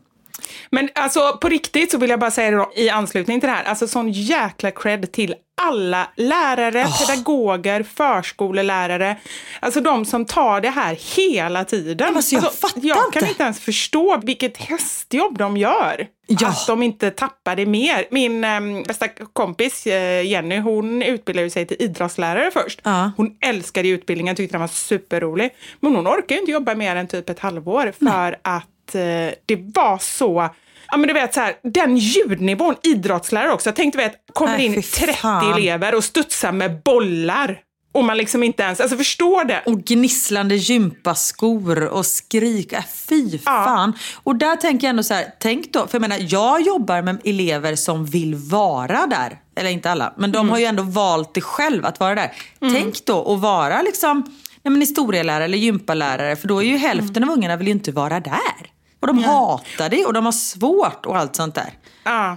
Men 0.71 0.89
alltså 0.95 1.39
på 1.41 1.49
riktigt 1.49 1.91
så 1.91 1.99
vill 1.99 2.11
jag 2.11 2.21
bara 2.21 2.31
säga 2.31 2.51
det 2.51 2.57
då, 2.57 2.73
i 2.77 2.91
anslutning 2.91 3.41
till 3.41 3.49
det 3.49 3.55
här. 3.55 3.65
Alltså 3.65 3.89
sån 3.89 4.13
jäkla 4.13 4.71
cred 4.71 5.13
till 5.13 5.35
alla 5.61 6.09
lärare, 6.17 6.87
pedagoger, 6.99 7.83
förskolelärare. 7.83 9.17
Alltså 9.61 9.81
de 9.81 10.05
som 10.05 10.25
tar 10.25 10.61
det 10.61 10.71
här 10.71 10.99
hela 11.17 11.65
tiden. 11.65 12.17
alltså, 12.17 12.35
jag 12.35 12.45
alltså, 12.45 12.69
jag 12.75 12.97
kan 12.97 13.23
inte. 13.23 13.29
inte 13.29 13.43
ens 13.43 13.61
förstå 13.61 14.21
vilket 14.25 14.57
hästjobb 14.57 15.39
de 15.39 15.57
gör. 15.57 16.07
Ja. 16.27 16.49
Att 16.49 16.67
de 16.67 16.83
inte 16.83 17.11
tappar 17.11 17.57
det 17.57 17.67
mer. 17.67 18.07
Min 18.11 18.45
äm, 18.45 18.83
bästa 18.83 19.09
kompis 19.33 19.87
eh, 19.87 20.27
Jenny, 20.27 20.59
hon 20.59 21.03
utbildade 21.03 21.51
sig 21.51 21.67
till 21.67 21.77
idrottslärare 21.81 22.51
först. 22.51 22.81
Ja. 22.85 23.13
Hon 23.17 23.37
älskade 23.41 23.89
utbildningen, 23.89 24.37
tyckte 24.37 24.55
den 24.55 24.61
var 24.61 24.69
superrolig. 24.69 25.51
Men 25.81 25.97
hon 25.97 26.09
orkar 26.09 26.35
ju 26.35 26.41
inte 26.41 26.53
jobba 26.53 26.75
mer 26.75 26.97
än 26.97 27.09
typ 27.09 27.31
ett 27.31 27.39
halvår 27.39 27.93
för 27.99 28.39
att 28.43 28.72
eh, 28.95 29.31
det 29.47 29.57
var 29.75 29.99
så 29.99 30.51
Ja 30.93 30.99
men 30.99 31.09
du 31.09 31.15
vet 31.15 31.35
så 31.35 31.41
här, 31.41 31.55
den 31.63 31.97
ljudnivån, 31.97 32.75
idrottslärare 32.83 33.53
också. 33.53 33.69
Jag 33.69 33.77
tänkte 33.77 33.99
vet, 33.99 34.15
kommer 34.33 34.57
Nej, 34.57 34.67
in 34.67 34.75
fy 34.75 34.83
30 34.83 35.13
fan. 35.13 35.53
elever 35.53 35.95
och 35.95 36.05
studsar 36.05 36.53
med 36.53 36.83
bollar. 36.83 37.61
Och 37.95 38.05
man 38.05 38.17
liksom 38.17 38.43
inte 38.43 38.63
ens, 38.63 38.81
alltså 38.81 38.97
förstår 38.97 39.45
det. 39.45 39.63
Och 39.67 39.85
gnisslande 39.85 40.57
gympaskor 40.57 41.85
och 41.85 42.07
skrik. 42.07 42.73
Äh, 42.73 42.85
fy 43.09 43.39
fan. 43.39 43.93
Och 44.15 44.37
där 44.37 44.57
tänker 44.57 44.87
jag 44.87 44.91
ändå 44.91 45.03
så 45.03 45.15
här, 45.15 45.27
tänk 45.39 45.73
då, 45.73 45.87
för 45.87 45.95
jag 45.95 46.01
menar 46.01 46.19
jag 46.21 46.63
jobbar 46.63 47.03
med 47.03 47.21
elever 47.25 47.77
som 47.77 48.07
vill 48.07 48.35
vara 48.35 49.07
där. 49.07 49.39
Eller 49.57 49.71
inte 49.71 49.91
alla, 49.91 50.15
men 50.17 50.33
de 50.33 50.51
har 50.51 50.59
ju 50.59 50.65
ändå 50.65 50.83
valt 50.83 51.35
det 51.35 51.41
själv 51.41 51.87
att 51.87 52.01
vara 52.01 52.15
där. 52.15 52.33
Tänk 52.61 53.05
då 53.05 53.35
att 53.35 53.41
vara 53.41 53.83
liksom 53.83 54.23
nej 54.63 54.73
men 54.73 54.81
historielärare 54.81 55.45
eller 55.45 55.59
gympalärare, 55.59 56.37
för 56.37 56.49
då 56.49 56.63
är 56.63 56.67
ju 56.67 56.77
hälften 56.77 57.25
av 57.25 57.31
ungarna 57.31 57.57
vill 57.57 57.67
ju 57.67 57.73
inte 57.73 57.93
vara 57.93 58.21
där. 58.21 58.73
Och 59.03 59.09
de 59.09 59.25
hatar 59.25 59.89
det 59.89 60.05
och 60.05 60.13
de 60.13 60.25
har 60.25 60.33
svårt 60.33 61.07
och 61.07 61.17
allt 61.17 61.37
sånt 61.37 61.55
där. 61.55 61.79
Ja. 62.05 62.37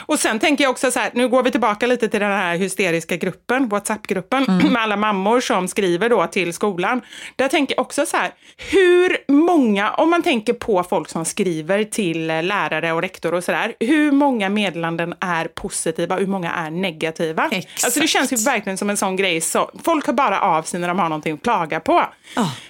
Och 0.00 0.18
sen 0.18 0.38
tänker 0.38 0.64
jag 0.64 0.70
också 0.70 0.90
så 0.90 1.00
här, 1.00 1.10
nu 1.14 1.28
går 1.28 1.42
vi 1.42 1.50
tillbaka 1.50 1.86
lite 1.86 2.08
till 2.08 2.20
den 2.20 2.32
här 2.32 2.56
hysteriska 2.56 3.16
gruppen, 3.16 3.68
WhatsApp-gruppen, 3.68 4.46
Mm. 4.48 4.58
med 4.72 4.82
alla 4.82 4.96
mammor 4.96 5.40
som 5.40 5.68
skriver 5.68 6.08
då 6.08 6.26
till 6.26 6.52
skolan. 6.52 7.00
Där 7.36 7.48
tänker 7.48 7.74
jag 7.74 7.82
också 7.82 8.06
så 8.06 8.16
här, 8.16 8.30
hur 8.70 9.32
många, 9.32 9.90
om 9.90 10.10
man 10.10 10.22
tänker 10.22 10.52
på 10.52 10.82
folk 10.82 11.08
som 11.08 11.24
skriver 11.24 11.84
till 11.84 12.30
eh, 12.30 12.42
lärare 12.42 12.92
och 12.92 13.02
rektor 13.02 13.34
och 13.34 13.44
sådär, 13.44 13.74
hur 13.80 14.12
många 14.12 14.48
meddelanden 14.48 15.14
är 15.20 15.44
positiva 15.44 16.16
hur 16.16 16.26
många 16.26 16.52
är 16.52 16.70
negativa? 16.70 17.48
Exakt. 17.52 17.84
Alltså 17.84 18.00
det 18.00 18.08
känns 18.08 18.32
ju 18.32 18.36
verkligen 18.36 18.78
som 18.78 18.90
en 18.90 18.96
sån 18.96 19.16
grej, 19.16 19.40
så 19.40 19.70
folk 19.84 20.06
hör 20.06 20.12
bara 20.12 20.40
av 20.40 20.62
sig 20.62 20.80
när 20.80 20.88
de 20.88 20.98
har 20.98 21.08
någonting 21.08 21.34
att 21.34 21.42
klaga 21.42 21.80
på. 21.80 22.04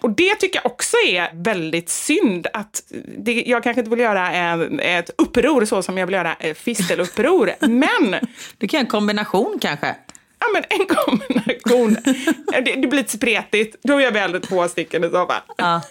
Och 0.00 0.10
det 0.10 0.34
tycker 0.34 0.60
jag 0.64 0.72
också 0.72 0.96
är 1.08 1.30
väldigt 1.34 1.88
synd 1.88 2.46
att 2.52 2.82
det, 3.18 3.42
jag 3.46 3.62
kanske 3.62 3.80
inte 3.80 3.90
vill 3.90 4.00
göra 4.00 4.32
en, 4.32 4.80
ett 4.80 5.10
uppror 5.18 5.64
så 5.64 5.82
som 5.82 5.98
jag 5.98 6.06
vill 6.06 6.14
göra 6.14 6.34
ett 6.34 6.58
fisteluppror, 7.06 7.52
men 7.68 8.20
Det 8.58 8.68
kan 8.68 8.78
vara 8.78 8.80
en 8.84 8.90
kombination 8.90 9.58
kanske. 9.60 9.94
Ja, 10.38 10.46
men 10.52 10.64
en 10.80 10.86
kombination. 10.86 11.96
det, 12.52 12.60
det 12.60 12.88
blir 12.88 12.96
lite 13.00 13.12
spretigt. 13.12 13.76
Då 13.82 14.00
gör 14.00 14.10
vi 14.10 14.20
ändå 14.20 14.40
två 14.40 14.68
stycken 14.68 15.04
i 15.04 15.10
så 15.10 15.26
fall. 15.26 15.42
Ja. 15.56 15.82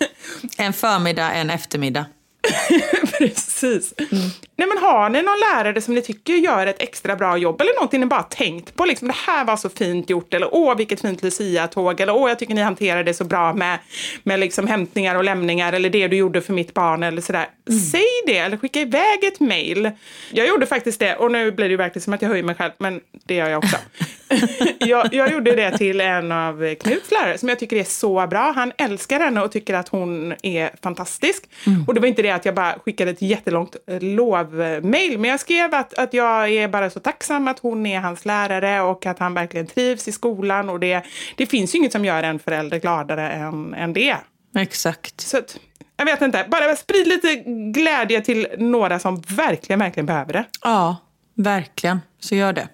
En 0.58 0.74
förmiddag, 0.74 1.32
en 1.32 1.50
eftermiddag. 1.50 2.06
Precis. 3.18 3.94
Nej, 4.62 4.68
men 4.68 4.78
har 4.78 5.10
ni 5.10 5.22
någon 5.22 5.40
lärare 5.40 5.82
som 5.82 5.94
ni 5.94 6.02
tycker 6.02 6.34
gör 6.34 6.68
ett 6.68 6.82
extra 6.82 7.16
bra 7.16 7.38
jobb 7.38 7.62
eller 7.62 7.74
någonting 7.76 8.00
ni 8.00 8.06
bara 8.06 8.24
tänkt 8.24 8.76
på? 8.76 8.86
Liksom, 8.86 9.08
det 9.08 9.14
här 9.28 9.46
var 9.46 9.58
så 9.58 9.70
fint 9.70 10.10
gjort 10.10 10.34
eller 10.34 10.56
åh 10.56 10.78
vilket 10.78 11.02
fint 11.02 11.24
Lucia-tåg 11.24 12.00
eller 12.00 12.16
åh 12.16 12.30
jag 12.30 12.40
tycker 12.40 12.54
ni 12.54 12.62
hanterade 12.62 13.04
det 13.04 13.14
så 13.14 13.24
bra 13.24 13.54
med, 13.54 13.80
med 14.24 14.40
liksom 14.40 14.68
hämtningar 14.68 15.16
och 15.16 15.24
lämningar 15.24 15.74
eller 15.74 15.90
det 15.90 16.08
du 16.08 16.18
gjorde 16.18 16.42
för 16.42 16.54
mitt 16.54 16.74
barn 16.74 17.04
eller 17.04 17.22
sådär. 17.22 17.48
Säg 17.92 18.06
det 18.26 18.38
eller 18.38 18.58
skicka 18.58 18.80
iväg 18.80 19.24
ett 19.24 19.40
mail. 19.40 19.92
Jag 20.32 20.48
gjorde 20.48 20.66
faktiskt 20.66 21.00
det 21.00 21.16
och 21.16 21.32
nu 21.32 21.52
blir 21.52 21.66
det 21.66 21.72
ju 21.72 21.78
verkligen 21.78 22.04
som 22.04 22.14
att 22.14 22.22
jag 22.22 22.30
höjer 22.30 22.44
mig 22.44 22.56
själv 22.56 22.72
men 22.78 23.02
det 23.26 23.36
gör 23.36 23.50
jag 23.50 23.58
också. 23.58 23.78
jag, 24.80 25.14
jag 25.14 25.32
gjorde 25.32 25.56
det 25.56 25.78
till 25.78 26.02
en 26.02 26.32
av 26.32 26.76
Knuts 26.76 27.12
lärare 27.12 27.38
som 27.38 27.50
jag 27.50 27.60
tycker 27.60 27.76
är 27.76 27.84
så 27.84 28.28
bra. 28.28 28.54
Han 28.56 28.72
älskar 28.78 29.20
henne 29.20 29.42
och 29.42 29.52
tycker 29.52 29.74
att 29.74 29.90
hon 29.90 30.34
är 30.44 30.72
fantastisk. 30.84 31.44
Och 31.88 31.94
det 31.94 32.00
var 32.00 32.08
inte 32.08 32.22
det 32.22 32.32
att 32.32 32.46
jag 32.46 32.56
bara 32.56 32.80
skickade 32.80 33.12
ett 33.12 33.22
jättelångt 33.22 33.76
eh, 34.60 34.82
lovmail, 34.92 35.20
men 35.20 35.30
jag 35.30 35.40
skrev 35.40 35.74
att, 35.74 35.94
att 35.94 36.14
jag 36.14 36.50
är 36.50 36.68
bara 36.68 36.90
så 36.90 37.00
tacksam 37.00 37.48
att 37.48 37.60
hon 37.60 37.86
är 37.86 38.00
hans 38.00 38.26
lärare 38.26 38.82
och 38.82 39.06
att 39.06 39.20
han 39.20 39.34
verkligen 39.34 39.68
trivs 39.68 40.08
i 40.08 40.12
skolan. 40.12 40.70
Och 40.70 40.80
det, 40.80 41.04
det 41.36 41.46
finns 41.46 41.76
ju 41.76 41.80
inget 41.80 41.92
som 41.92 42.06
gör 42.06 42.24
en 42.24 42.40
förälder 42.40 42.80
gladare 42.80 43.30
än, 43.30 43.74
än 43.74 43.94
det. 43.94 44.18
Exakt. 44.58 45.22
Så 45.22 45.38
att, 45.38 45.58
jag 45.98 46.06
vet 46.06 46.22
inte, 46.22 46.46
bara 46.52 46.76
sprid 46.76 47.08
lite 47.08 47.36
glädje 47.74 48.22
till 48.22 48.48
några 48.58 49.00
som 49.00 49.22
verkligen, 49.22 49.80
verkligen 49.80 50.06
behöver 50.06 50.34
det. 50.34 50.46
Ja, 50.62 50.98
verkligen. 51.36 52.02
Så 52.20 52.36
gör 52.36 52.54
det. 52.54 52.68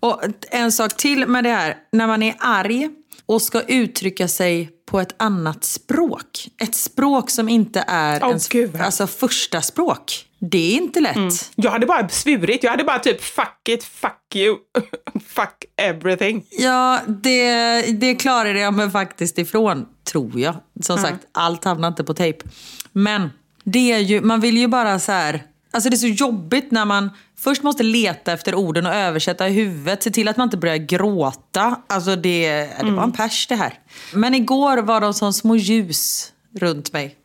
Och 0.00 0.22
en 0.50 0.72
sak 0.72 0.96
till 0.96 1.26
med 1.26 1.44
det 1.44 1.50
här. 1.50 1.76
När 1.92 2.06
man 2.06 2.22
är 2.22 2.34
arg 2.38 2.90
och 3.26 3.42
ska 3.42 3.60
uttrycka 3.60 4.28
sig 4.28 4.70
på 4.86 5.00
ett 5.00 5.14
annat 5.16 5.64
språk. 5.64 6.48
Ett 6.62 6.74
språk 6.74 7.30
som 7.30 7.48
inte 7.48 7.84
är 7.86 8.20
Åh, 8.22 8.28
ens 8.28 8.48
gud. 8.48 8.76
alltså, 8.80 9.06
första 9.06 9.62
språk. 9.62 10.26
Det 10.50 10.72
är 10.72 10.76
inte 10.76 11.00
lätt. 11.00 11.50
Jag 11.54 11.70
hade 11.70 11.86
bara 11.86 12.08
svurit, 12.08 12.62
jag 12.62 12.70
hade 12.70 12.84
bara 12.84 12.98
typ 12.98 13.22
fuck 13.22 13.68
it, 13.68 13.84
fuck 13.84 14.36
you, 14.36 14.56
fuck 15.26 15.64
everything. 15.76 16.44
Ja, 16.50 17.00
det, 17.06 17.82
det 17.82 18.14
klarade 18.14 18.60
jag 18.60 18.74
mig 18.74 18.90
faktiskt 18.90 19.38
ifrån, 19.38 19.86
tror 20.04 20.40
jag. 20.40 20.54
Som 20.82 20.98
sagt, 20.98 21.26
allt 21.32 21.64
hamnar 21.64 21.88
inte 21.88 22.04
på 22.04 22.14
tejp. 22.14 22.44
Men 22.92 23.30
det 23.64 23.92
är 23.92 23.98
ju, 23.98 24.20
man 24.20 24.40
vill 24.40 24.56
ju 24.58 24.68
bara 24.68 24.98
så 24.98 25.12
här... 25.12 25.42
Alltså 25.70 25.90
det 25.90 25.96
är 25.96 25.98
så 25.98 26.06
jobbigt 26.06 26.70
när 26.70 26.84
man 26.84 27.10
först 27.38 27.62
måste 27.62 27.82
leta 27.82 28.32
efter 28.32 28.54
orden 28.54 28.86
och 28.86 28.94
översätta 28.94 29.48
i 29.48 29.52
huvudet. 29.52 30.02
Se 30.02 30.10
till 30.10 30.28
att 30.28 30.36
man 30.36 30.46
inte 30.46 30.56
börjar 30.56 30.76
gråta. 30.76 31.76
Alltså 31.86 32.16
det, 32.16 32.48
det 32.80 32.90
var 32.90 33.02
en 33.02 33.12
pers 33.12 33.46
det 33.46 33.54
här. 33.54 33.78
Men 34.12 34.34
igår 34.34 34.78
var 34.78 35.00
de 35.00 35.14
som 35.14 35.32
små 35.32 35.56
ljus 35.56 36.32
runt 36.60 36.92
mig. 36.92 37.16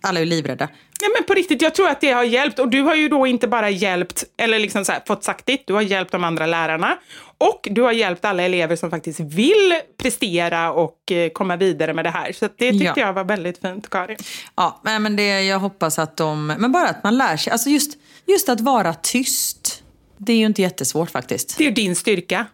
Alla 0.00 0.20
är 0.20 0.24
ju 0.24 0.30
livrädda. 0.30 0.68
Nej 1.00 1.10
men 1.14 1.24
på 1.24 1.34
riktigt, 1.34 1.62
jag 1.62 1.74
tror 1.74 1.88
att 1.88 2.00
det 2.00 2.10
har 2.12 2.24
hjälpt. 2.24 2.58
Och 2.58 2.68
du 2.68 2.80
har 2.82 2.94
ju 2.94 3.08
då 3.08 3.26
inte 3.26 3.48
bara 3.48 3.70
hjälpt, 3.70 4.24
eller 4.36 4.58
liksom 4.58 4.84
här, 4.88 5.02
fått 5.06 5.24
sagt 5.24 5.46
ditt, 5.46 5.66
du 5.66 5.72
har 5.74 5.80
hjälpt 5.82 6.12
de 6.12 6.24
andra 6.24 6.46
lärarna. 6.46 6.98
Och 7.38 7.68
du 7.70 7.82
har 7.82 7.92
hjälpt 7.92 8.24
alla 8.24 8.42
elever 8.42 8.76
som 8.76 8.90
faktiskt 8.90 9.20
vill 9.20 9.80
prestera 10.02 10.72
och 10.72 11.12
eh, 11.12 11.28
komma 11.30 11.56
vidare 11.56 11.94
med 11.94 12.04
det 12.04 12.10
här. 12.10 12.32
Så 12.32 12.48
det 12.58 12.70
tyckte 12.72 12.84
Ja. 12.84 12.94
jag 12.96 13.12
var 13.12 13.24
väldigt 13.24 13.58
fint, 13.60 13.90
Karin. 13.90 14.16
Ja, 14.56 14.80
men 14.84 15.16
det, 15.16 15.42
jag 15.42 15.58
hoppas 15.58 15.98
att 15.98 16.16
de... 16.16 16.46
Men 16.46 16.72
bara 16.72 16.88
att 16.88 17.04
man 17.04 17.18
lär 17.18 17.36
sig. 17.36 17.50
Alltså 17.52 17.68
just, 17.70 17.98
just 18.26 18.48
att 18.48 18.60
vara 18.60 18.94
tyst. 18.94 19.82
Det 20.18 20.32
är 20.32 20.36
ju 20.36 20.46
inte 20.46 20.62
jättesvårt 20.62 21.10
faktiskt. 21.10 21.58
Det 21.58 21.64
är 21.64 21.68
ju 21.68 21.74
din 21.74 21.96
styrka. 21.96 22.46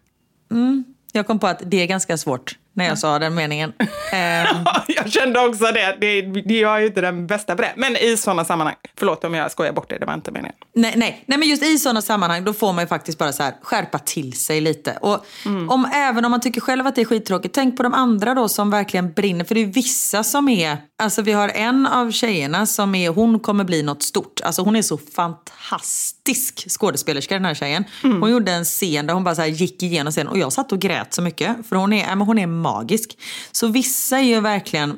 Jag 1.12 1.26
kom 1.26 1.38
på 1.38 1.46
att 1.46 1.62
det 1.64 1.82
är 1.82 1.86
ganska 1.86 2.18
svårt 2.18 2.56
när 2.74 2.84
jag 2.84 2.98
sa 2.98 3.18
den 3.18 3.34
meningen. 3.34 3.72
Ehm, 4.12 4.46
jag 4.88 5.12
kände 5.12 5.40
också 5.40 5.64
det. 5.64 5.96
det, 6.00 6.22
det 6.22 6.58
jag 6.58 6.76
är 6.76 6.80
ju 6.80 6.86
inte 6.86 7.00
den 7.00 7.26
bästa 7.26 7.56
på 7.56 7.62
det. 7.62 7.72
Men 7.76 7.96
i 7.96 8.16
sådana 8.16 8.44
sammanhang, 8.44 8.76
förlåt 8.98 9.24
om 9.24 9.34
jag 9.34 9.50
skojar 9.50 9.72
bort 9.72 9.90
det, 9.90 9.98
det 9.98 10.06
var 10.06 10.14
inte 10.14 10.30
meningen. 10.30 10.56
nej, 10.74 10.92
nej, 10.96 11.24
nej, 11.26 11.38
men 11.38 11.48
just 11.48 11.62
i 11.62 11.78
sådana 11.78 12.02
sammanhang 12.02 12.44
då 12.44 12.52
får 12.52 12.72
man 12.72 12.84
ju 12.84 12.88
faktiskt 12.88 13.18
bara 13.18 13.32
så 13.32 13.42
här, 13.42 13.54
skärpa 13.62 13.98
till 13.98 14.32
sig 14.32 14.60
lite. 14.60 14.98
Och 15.00 15.26
om, 15.68 15.88
även 15.94 16.24
om 16.24 16.30
man 16.30 16.40
tycker 16.40 16.60
själv 16.60 16.86
att 16.86 16.94
det 16.94 17.00
är 17.00 17.04
skittråkigt, 17.04 17.54
tänk 17.54 17.76
på 17.76 17.82
de 17.82 17.94
andra 17.94 18.34
då 18.34 18.48
som 18.48 18.70
verkligen 18.70 19.12
brinner. 19.12 19.44
För 19.44 19.54
det 19.54 19.60
är 19.60 19.66
vissa 19.66 20.24
som 20.24 20.48
är, 20.48 20.76
alltså 21.02 21.22
vi 21.22 21.32
har 21.32 21.48
en 21.48 21.86
av 21.86 22.10
tjejerna 22.10 22.66
som 22.66 22.94
är, 22.94 23.08
hon 23.10 23.40
kommer 23.40 23.64
bli 23.64 23.82
något 23.82 24.02
stort. 24.02 24.40
Alltså 24.44 24.62
hon 24.62 24.76
är 24.76 24.82
så 24.82 24.98
fantastisk 24.98 26.70
skådespelerska 26.70 27.34
den 27.34 27.44
här 27.44 27.54
tjejen. 27.54 27.84
Hon 28.02 28.30
gjorde 28.30 28.52
en 28.52 28.64
scen 28.64 29.06
där 29.06 29.14
hon 29.14 29.24
bara 29.24 29.34
så 29.34 29.44
gick 29.44 29.82
igenom 29.82 30.10
scenen 30.10 30.28
och 30.32 30.38
jag 30.38 30.52
satt 30.52 30.72
och 30.72 30.78
grät 30.78 31.14
så 31.14 31.22
mycket. 31.22 31.56
För 31.68 31.76
hon 31.76 31.92
är, 31.92 32.08
ja, 32.08 32.14
men 32.14 32.26
hon 32.26 32.38
är 32.38 32.46
magisk. 32.46 33.18
Så 33.52 33.66
vissa 33.66 34.18
är 34.18 34.22
ju 34.22 34.40
verkligen 34.40 34.96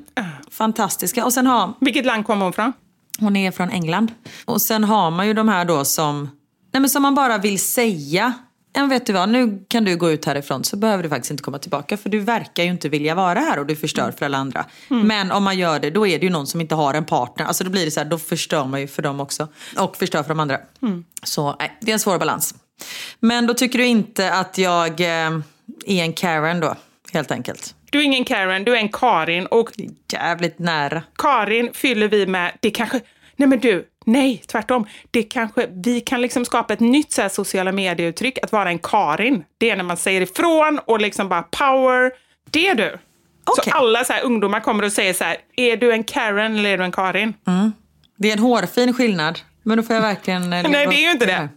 fantastiska. 0.50 1.24
Och 1.24 1.32
sen 1.32 1.46
har, 1.46 1.72
Vilket 1.80 2.06
land 2.06 2.26
kommer 2.26 2.44
hon 2.44 2.52
från? 2.52 2.72
hon 3.18 3.36
är 3.36 3.50
från 3.50 3.70
England. 3.70 4.12
Och 4.44 4.62
sen 4.62 4.84
har 4.84 5.10
man 5.10 5.26
ju 5.26 5.34
de 5.34 5.48
här 5.48 5.64
då 5.64 5.84
som, 5.84 6.30
nej 6.72 6.80
men 6.80 6.90
som 6.90 7.02
man 7.02 7.14
bara 7.14 7.38
vill 7.38 7.58
säga. 7.58 8.32
Men 8.74 8.88
vet 8.88 9.06
du 9.06 9.12
vad, 9.12 9.28
nu 9.28 9.64
kan 9.68 9.84
du 9.84 9.96
gå 9.96 10.10
ut 10.10 10.24
härifrån 10.24 10.64
så 10.64 10.76
behöver 10.76 11.02
du 11.02 11.08
faktiskt 11.08 11.30
inte 11.30 11.42
komma 11.42 11.58
tillbaka. 11.58 11.96
För 11.96 12.08
du 12.10 12.20
verkar 12.20 12.62
ju 12.62 12.70
inte 12.70 12.88
vilja 12.88 13.14
vara 13.14 13.38
här 13.38 13.58
och 13.58 13.66
du 13.66 13.76
förstör 13.76 14.12
för 14.18 14.26
alla 14.26 14.38
andra. 14.38 14.64
Men 14.88 15.30
om 15.32 15.44
man 15.44 15.58
gör 15.58 15.80
det, 15.80 15.90
då 15.90 16.06
är 16.06 16.18
det 16.18 16.24
ju 16.26 16.30
någon 16.32 16.46
som 16.46 16.60
inte 16.60 16.74
har 16.74 16.94
en 16.94 17.04
partner. 17.04 17.46
Alltså 17.46 17.64
då 17.64 17.70
blir 17.70 17.84
det 17.84 17.90
så 17.90 18.00
här, 18.00 18.06
då 18.06 18.18
förstör 18.18 18.64
man 18.64 18.80
ju 18.80 18.86
för 18.86 19.02
dem 19.02 19.20
också. 19.20 19.48
Och 19.78 19.96
förstör 19.96 20.22
för 20.22 20.28
de 20.28 20.40
andra. 20.40 20.58
Så 21.22 21.56
nej, 21.58 21.78
det 21.80 21.90
är 21.90 21.92
en 21.92 21.98
svår 21.98 22.18
balans. 22.18 22.54
Men 23.20 23.46
då 23.46 23.54
tycker 23.54 23.78
du 23.78 23.86
inte 23.86 24.32
att 24.32 24.58
jag 24.58 25.00
eh, 25.00 25.40
är 25.86 26.02
en 26.02 26.12
Karen 26.12 26.60
då, 26.60 26.74
helt 27.12 27.30
enkelt. 27.30 27.74
Du 27.90 27.98
är 27.98 28.02
ingen 28.02 28.24
Karen, 28.24 28.64
du 28.64 28.72
är 28.72 28.80
en 28.80 28.88
Karin. 28.88 29.46
Och 29.46 29.70
Jävligt 30.12 30.58
nära. 30.58 31.02
Karin 31.18 31.70
fyller 31.74 32.08
vi 32.08 32.26
med, 32.26 32.52
det 32.60 32.70
kanske, 32.70 33.00
nej 33.36 33.48
men 33.48 33.58
du, 33.58 33.86
nej 34.04 34.42
tvärtom. 34.46 34.86
Det 35.10 35.22
kanske, 35.22 35.66
vi 35.84 36.00
kan 36.00 36.20
liksom 36.20 36.44
skapa 36.44 36.72
ett 36.72 36.80
nytt 36.80 37.12
så 37.12 37.22
här, 37.22 37.28
sociala 37.28 37.72
medieuttryck, 37.72 38.38
att 38.42 38.52
vara 38.52 38.68
en 38.68 38.78
Karin. 38.78 39.44
Det 39.58 39.70
är 39.70 39.76
när 39.76 39.84
man 39.84 39.96
säger 39.96 40.20
ifrån 40.20 40.80
och 40.84 41.00
liksom 41.00 41.28
bara 41.28 41.42
power. 41.42 42.12
Det 42.50 42.68
är 42.68 42.74
du. 42.74 42.98
Okej. 43.44 43.64
Så 43.72 43.78
alla 43.78 44.04
så 44.04 44.12
här, 44.12 44.22
ungdomar 44.24 44.60
kommer 44.60 44.84
och 44.84 44.92
säger 44.92 45.12
så 45.14 45.24
här, 45.24 45.36
är 45.56 45.76
du 45.76 45.92
en 45.92 46.04
Karen 46.04 46.56
eller 46.56 46.70
är 46.70 46.78
du 46.78 46.84
en 46.84 46.92
Karin? 46.92 47.34
Det 48.16 48.28
är 48.28 48.32
en 48.32 48.38
hårfin 48.38 48.92
skillnad. 48.94 49.38
Men 49.62 49.76
då 49.76 49.82
får 49.82 49.94
jag 49.94 50.02
verkligen... 50.02 50.52
eh, 50.52 50.62
Nej, 50.70 50.86
det 50.86 50.94
är 50.94 51.02
ju 51.02 51.10
inte 51.10 51.26
det. 51.26 51.48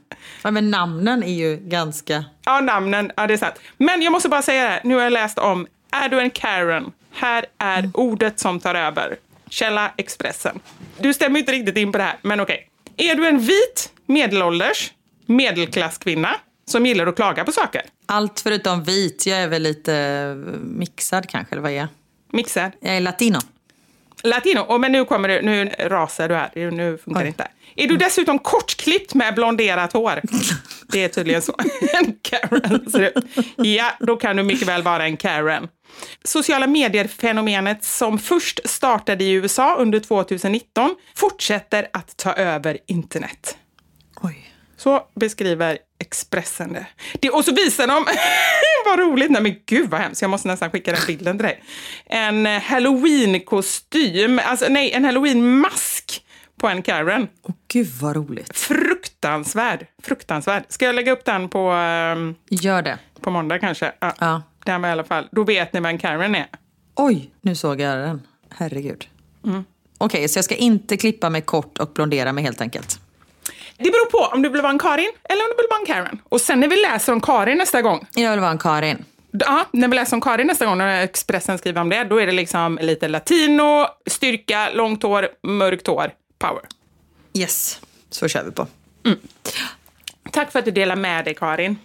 Ja, 0.43 0.51
men 0.51 0.71
namnen 0.71 1.23
är 1.23 1.33
ju 1.33 1.57
ganska... 1.57 2.25
Ja, 2.45 2.59
namnen, 2.61 3.11
ja 3.15 3.27
det 3.27 3.33
är 3.33 3.37
sant. 3.37 3.55
Men 3.77 4.01
jag 4.01 4.11
måste 4.11 4.29
bara 4.29 4.41
säga 4.41 4.63
det 4.63 4.69
här, 4.69 4.81
nu 4.83 4.95
har 4.95 5.01
jag 5.01 5.13
läst 5.13 5.39
om, 5.39 5.67
är 5.91 6.09
du 6.09 6.19
en 6.19 6.29
Karen? 6.29 6.91
Här 7.13 7.45
är 7.57 7.89
ordet 7.93 8.39
som 8.39 8.59
tar 8.59 8.75
över. 8.75 9.15
Källa 9.49 9.91
Expressen. 9.97 10.59
Du 10.99 11.13
stämmer 11.13 11.39
inte 11.39 11.51
riktigt 11.51 11.77
in 11.77 11.91
på 11.91 11.97
det 11.97 12.03
här, 12.03 12.15
men 12.21 12.39
okej. 12.39 12.69
Är 12.97 13.15
du 13.15 13.27
en 13.27 13.39
vit, 13.39 13.91
medelålders, 14.05 14.91
medelklasskvinna 15.25 16.35
som 16.65 16.85
gillar 16.85 17.07
att 17.07 17.15
klaga 17.15 17.43
på 17.43 17.51
saker? 17.51 17.81
Allt 18.05 18.39
förutom 18.39 18.83
vit. 18.83 19.25
Jag 19.27 19.39
är 19.39 19.47
väl 19.47 19.61
lite 19.61 19.95
eh, 19.95 20.35
mixad 20.59 21.29
kanske, 21.29 21.55
eller 21.55 21.61
vad 21.61 21.71
är 21.71 21.75
jag? 21.75 21.87
Mixad. 22.31 22.71
Jag 22.79 22.97
är 22.97 23.01
latino. 23.01 23.39
Latino. 24.23 24.59
Och 24.59 24.79
men 24.79 24.91
nu 24.91 25.05
kommer 25.05 25.27
det, 25.27 25.41
nu 25.41 25.71
rasar 25.79 26.29
du 26.29 26.35
här. 26.35 26.71
Nu 26.71 26.97
funkar 26.97 27.21
det 27.21 27.27
inte. 27.27 27.47
Är 27.77 27.87
du 27.87 27.97
dessutom 27.97 28.39
kortklippt 28.39 29.13
med 29.13 29.35
blonderat 29.35 29.93
hår? 29.93 30.21
Det 30.87 31.03
är 31.03 31.07
tydligen 31.07 31.41
så 31.41 31.55
en 31.93 32.15
Karen 32.21 32.91
ser 32.91 33.01
ut. 33.01 33.25
Ja, 33.55 33.91
då 33.99 34.15
kan 34.15 34.35
du 34.35 34.43
mycket 34.43 34.67
väl 34.67 34.83
vara 34.83 35.05
en 35.05 35.17
Karen. 35.17 35.67
Sociala 36.23 36.67
medier-fenomenet 36.67 37.83
som 37.83 38.19
först 38.19 38.59
startade 38.65 39.23
i 39.23 39.31
USA 39.31 39.75
under 39.75 39.99
2019 39.99 40.95
fortsätter 41.15 41.87
att 41.93 42.17
ta 42.17 42.33
över 42.33 42.77
internet. 42.87 43.57
Oj. 44.21 44.53
Så 44.77 45.07
beskriver 45.15 45.77
Expressen 45.99 46.73
det. 46.73 46.85
det 47.19 47.29
och 47.29 47.45
så 47.45 47.53
visar 47.53 47.87
de, 47.87 48.05
vad 48.85 48.99
roligt, 48.99 49.31
nej 49.31 49.41
men 49.41 49.55
gud 49.65 49.89
vad 49.89 50.01
hemskt, 50.01 50.21
jag 50.21 50.29
måste 50.29 50.47
nästan 50.47 50.71
skicka 50.71 50.91
den 50.91 51.01
bilden 51.07 51.37
till 51.37 51.45
dig. 51.45 51.63
En 52.05 52.45
halloween-kostym, 52.45 54.39
alltså 54.39 54.65
nej, 54.69 54.91
en 54.91 55.05
halloween-mask 55.05 56.21
på 56.61 56.67
en 56.67 56.81
Karen. 56.81 57.27
Åh, 57.43 57.55
gud 57.67 57.87
vad 58.01 58.15
roligt. 58.15 58.57
Fruktansvärd. 58.57 59.85
Fruktansvärd. 60.03 60.63
Ska 60.69 60.85
jag 60.85 60.95
lägga 60.95 61.11
upp 61.11 61.25
den 61.25 61.49
på, 61.49 61.69
ehm, 61.69 62.35
Gör 62.49 62.81
det. 62.81 62.99
på 63.21 63.31
måndag 63.31 63.59
kanske? 63.59 63.91
Ja. 63.99 64.13
Ja. 64.19 64.41
Den 64.65 64.81
var 64.81 64.89
i 64.89 64.91
alla 64.91 65.03
fall. 65.03 65.27
Då 65.31 65.43
vet 65.43 65.73
ni 65.73 65.89
en 65.89 65.97
Karen 65.97 66.35
är. 66.35 66.45
Oj, 66.95 67.31
nu 67.41 67.55
såg 67.55 67.81
jag 67.81 67.97
den. 67.97 68.21
Herregud. 68.49 69.07
Okej, 69.97 70.27
så 70.29 70.37
jag 70.37 70.45
ska 70.45 70.55
inte 70.55 70.97
klippa 70.97 71.29
mig 71.29 71.41
kort 71.41 71.77
och 71.77 71.89
blondera 71.93 72.33
mig 72.33 72.43
helt 72.43 72.61
enkelt. 72.61 72.99
Det 73.77 73.83
beror 73.91 74.11
på 74.11 74.33
om 74.35 74.41
du 74.41 74.49
vill 74.49 74.61
vara 74.61 74.71
en 74.71 74.79
Karin 74.79 75.11
eller 75.23 75.41
om 75.43 75.49
du 75.49 75.55
vill 75.63 75.67
vara 75.69 75.79
en 75.79 75.85
Karen. 76.05 76.21
Och 76.29 76.41
sen 76.41 76.59
när 76.59 76.67
vi 76.67 76.75
läser 76.81 77.13
om 77.13 77.21
Karin 77.21 77.57
nästa 77.57 77.81
gång, 77.81 78.07
Jag 78.15 78.31
vill 78.31 78.39
vara 78.39 78.51
en 78.51 78.57
Karin. 78.57 79.05
Ja, 79.31 79.65
när 79.71 79.87
vi 79.87 79.95
läser 79.95 80.15
om 80.17 80.21
Karin 80.21 80.47
nästa 80.47 80.65
gång, 80.65 80.77
när 80.77 81.03
Expressen 81.03 81.57
skriver 81.57 81.81
om 81.81 81.89
det, 81.89 82.03
då 82.03 82.21
är 82.21 82.25
det 82.25 82.31
liksom 82.31 82.79
lite 82.81 83.07
latino, 83.07 83.85
styrka, 84.09 84.69
långt 84.73 85.03
hår, 85.03 85.27
mörkt 85.43 85.87
hår, 85.87 86.11
power. 86.39 86.61
Yes, 87.33 87.81
så 88.09 88.27
kör 88.27 88.43
vi 88.43 88.51
på. 88.51 88.67
Tack 90.31 90.51
för 90.51 90.59
att 90.59 90.65
du 90.65 90.71
delar 90.71 90.95
med 90.95 91.25
dig, 91.25 91.35
Karin. 91.35 91.77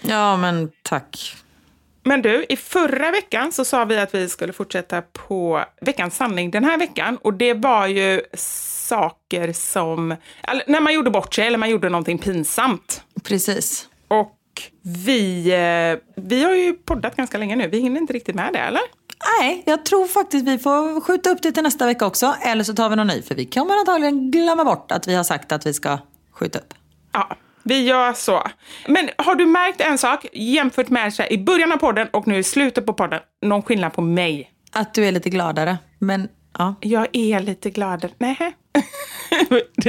Ja, 0.00 0.36
men 0.36 0.70
tack. 0.82 1.36
Men 2.02 2.22
du, 2.22 2.46
i 2.48 2.56
förra 2.56 3.10
veckan 3.10 3.52
så 3.52 3.64
sa 3.64 3.84
vi 3.84 3.98
att 3.98 4.14
vi 4.14 4.28
skulle 4.28 4.52
fortsätta 4.52 5.02
på 5.02 5.64
veckans 5.80 6.16
sanning 6.16 6.50
den 6.50 6.64
här 6.64 6.78
veckan. 6.78 7.16
Och 7.16 7.34
det 7.34 7.54
var 7.54 7.86
ju 7.86 8.22
saker 8.34 9.52
som, 9.52 10.16
när 10.66 10.80
man 10.80 10.94
gjorde 10.94 11.10
bort 11.10 11.34
sig 11.34 11.46
eller 11.46 11.58
man 11.58 11.70
gjorde 11.70 11.88
någonting 11.88 12.18
pinsamt. 12.18 13.02
Precis. 13.22 13.88
Och 14.08 14.36
vi, 14.82 15.50
eh, 15.52 16.22
vi 16.24 16.44
har 16.44 16.54
ju 16.54 16.72
poddat 16.72 17.16
ganska 17.16 17.38
länge 17.38 17.56
nu, 17.56 17.68
vi 17.68 17.80
hinner 17.80 18.00
inte 18.00 18.12
riktigt 18.12 18.34
med 18.34 18.52
det, 18.52 18.58
eller? 18.58 18.82
Nej, 19.38 19.62
jag 19.66 19.84
tror 19.84 20.06
faktiskt 20.06 20.46
vi 20.46 20.58
får 20.58 21.00
skjuta 21.00 21.30
upp 21.30 21.42
det 21.42 21.52
till 21.52 21.62
nästa 21.62 21.86
vecka 21.86 22.06
också. 22.06 22.34
Eller 22.42 22.64
så 22.64 22.74
tar 22.74 22.90
vi 22.90 22.96
någon 22.96 23.06
ny, 23.06 23.22
för 23.22 23.34
vi 23.34 23.46
kommer 23.46 23.78
antagligen 23.78 24.30
glömma 24.30 24.64
bort 24.64 24.92
att 24.92 25.08
vi 25.08 25.14
har 25.14 25.24
sagt 25.24 25.52
att 25.52 25.66
vi 25.66 25.74
ska 25.74 25.98
skjuta 26.32 26.58
upp. 26.58 26.74
Ja, 27.12 27.36
vi 27.62 27.82
gör 27.84 28.12
så. 28.12 28.42
Men 28.88 29.10
har 29.18 29.34
du 29.34 29.46
märkt 29.46 29.80
en 29.80 29.98
sak 29.98 30.26
jämfört 30.32 30.88
med 30.88 31.12
i 31.30 31.38
början 31.38 31.72
av 31.72 31.76
podden 31.76 32.08
och 32.12 32.26
nu 32.26 32.38
i 32.38 32.42
slutet 32.42 32.86
på 32.86 32.92
podden? 32.92 33.20
Någon 33.42 33.62
skillnad 33.62 33.92
på 33.92 34.02
mig? 34.02 34.50
Att 34.72 34.94
du 34.94 35.04
är 35.04 35.12
lite 35.12 35.30
gladare. 35.30 35.78
Men 35.98 36.28
ja, 36.58 36.74
Jag 36.80 37.06
är 37.12 37.40
lite 37.40 37.70
gladare. 37.70 38.12
Nej. 38.18 38.36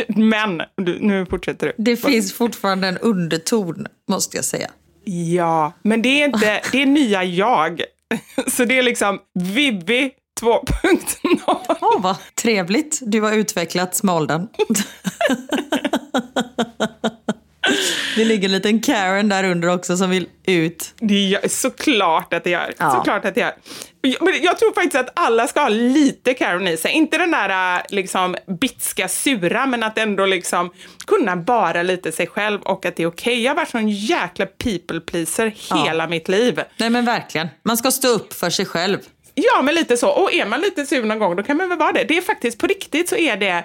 Men, 0.08 0.62
du, 0.78 1.00
nu 1.00 1.26
fortsätter 1.26 1.68
du. 1.68 1.84
det 1.84 1.98
finns 1.98 2.34
fortfarande 2.34 2.88
en 2.88 2.98
underton, 2.98 3.88
måste 4.10 4.38
jag 4.38 4.46
säga. 4.46 4.70
Ja, 5.04 5.74
men 5.82 6.02
det 6.02 6.22
är 6.22 6.26
inte, 6.26 6.62
det 6.72 6.82
är 6.82 6.86
nya 6.86 7.24
jag. 7.24 7.82
Så 8.48 8.66
det 8.66 8.78
är 8.78 8.84
liksom 8.84 9.20
Vivi 9.40 10.12
2.0. 10.42 10.60
Åh, 11.82 12.02
vad 12.02 12.16
trevligt. 12.36 13.00
Du 13.02 13.22
har 13.22 13.34
utvecklats 13.34 14.04
med 14.04 14.16
åldern. 14.16 14.48
Det 18.16 18.26
ligger 18.26 18.48
en 18.48 18.52
liten 18.52 18.82
Karen 18.82 19.30
där 19.30 19.44
under 19.44 19.68
också 19.68 19.98
som 19.98 20.10
vill 20.10 20.28
ut. 20.48 20.94
Det 21.00 21.20
gör, 21.30 21.48
såklart 21.48 22.34
att 22.34 22.44
det 22.44 22.50
gör. 22.50 22.74
Ja. 22.78 22.92
Såklart 22.92 23.26
att 23.26 23.36
det 23.36 23.42
gör. 23.42 23.54
Men 24.22 24.34
jag 24.44 24.60
tror 24.60 24.74
faktiskt 24.74 24.96
att 24.96 25.10
alla 25.14 25.48
ska 25.48 25.62
ha 25.62 25.70
lite 25.70 26.34
Karen 26.34 26.68
i 26.68 26.78
sig. 26.78 26.92
Inte 26.92 27.18
den 27.18 27.32
där 27.32 27.76
äh, 27.78 27.82
liksom 27.90 28.36
bitska 28.62 29.08
sura, 29.08 29.66
men 29.66 29.84
att 29.84 29.98
ändå 29.98 30.26
liksom 30.26 30.72
kunna 31.08 31.36
vara 31.36 31.84
lite 31.84 32.12
sig 32.12 32.28
själv 32.28 32.62
och 32.62 32.86
att 32.86 32.96
det 32.96 33.04
är 33.04 33.08
okej. 33.08 33.42
Jag 33.44 33.52
har 33.52 33.56
varit 33.56 33.70
sån 33.70 33.90
jäkla 33.90 34.46
people 34.46 35.00
pleaser 35.00 35.56
Ja. 35.70 35.84
hela 35.86 36.08
mitt 36.08 36.28
liv. 36.28 36.62
Nej 36.78 36.90
men 36.90 37.06
verkligen. 37.06 37.48
Man 37.64 37.78
ska 37.78 37.92
stå 37.92 38.08
upp 38.08 38.34
för 38.34 38.50
sig 38.50 38.66
själv. 38.66 38.98
Ja, 39.44 39.62
men 39.62 39.76
lite 39.76 39.98
så. 39.98 40.10
Och 40.10 40.34
är 40.34 40.46
man 40.46 40.62
lite 40.62 40.86
sur 40.86 41.04
någon 41.04 41.20
gång, 41.20 41.36
då 41.36 41.44
kan 41.44 41.58
man 41.58 41.70
väl 41.70 41.78
vara 41.78 41.92
det. 41.92 42.04
Det 42.04 42.18
är 42.18 42.22
faktiskt, 42.22 42.60
på 42.60 42.68
riktigt 42.68 43.10
så 43.10 43.16
är 43.16 43.38
det 43.38 43.64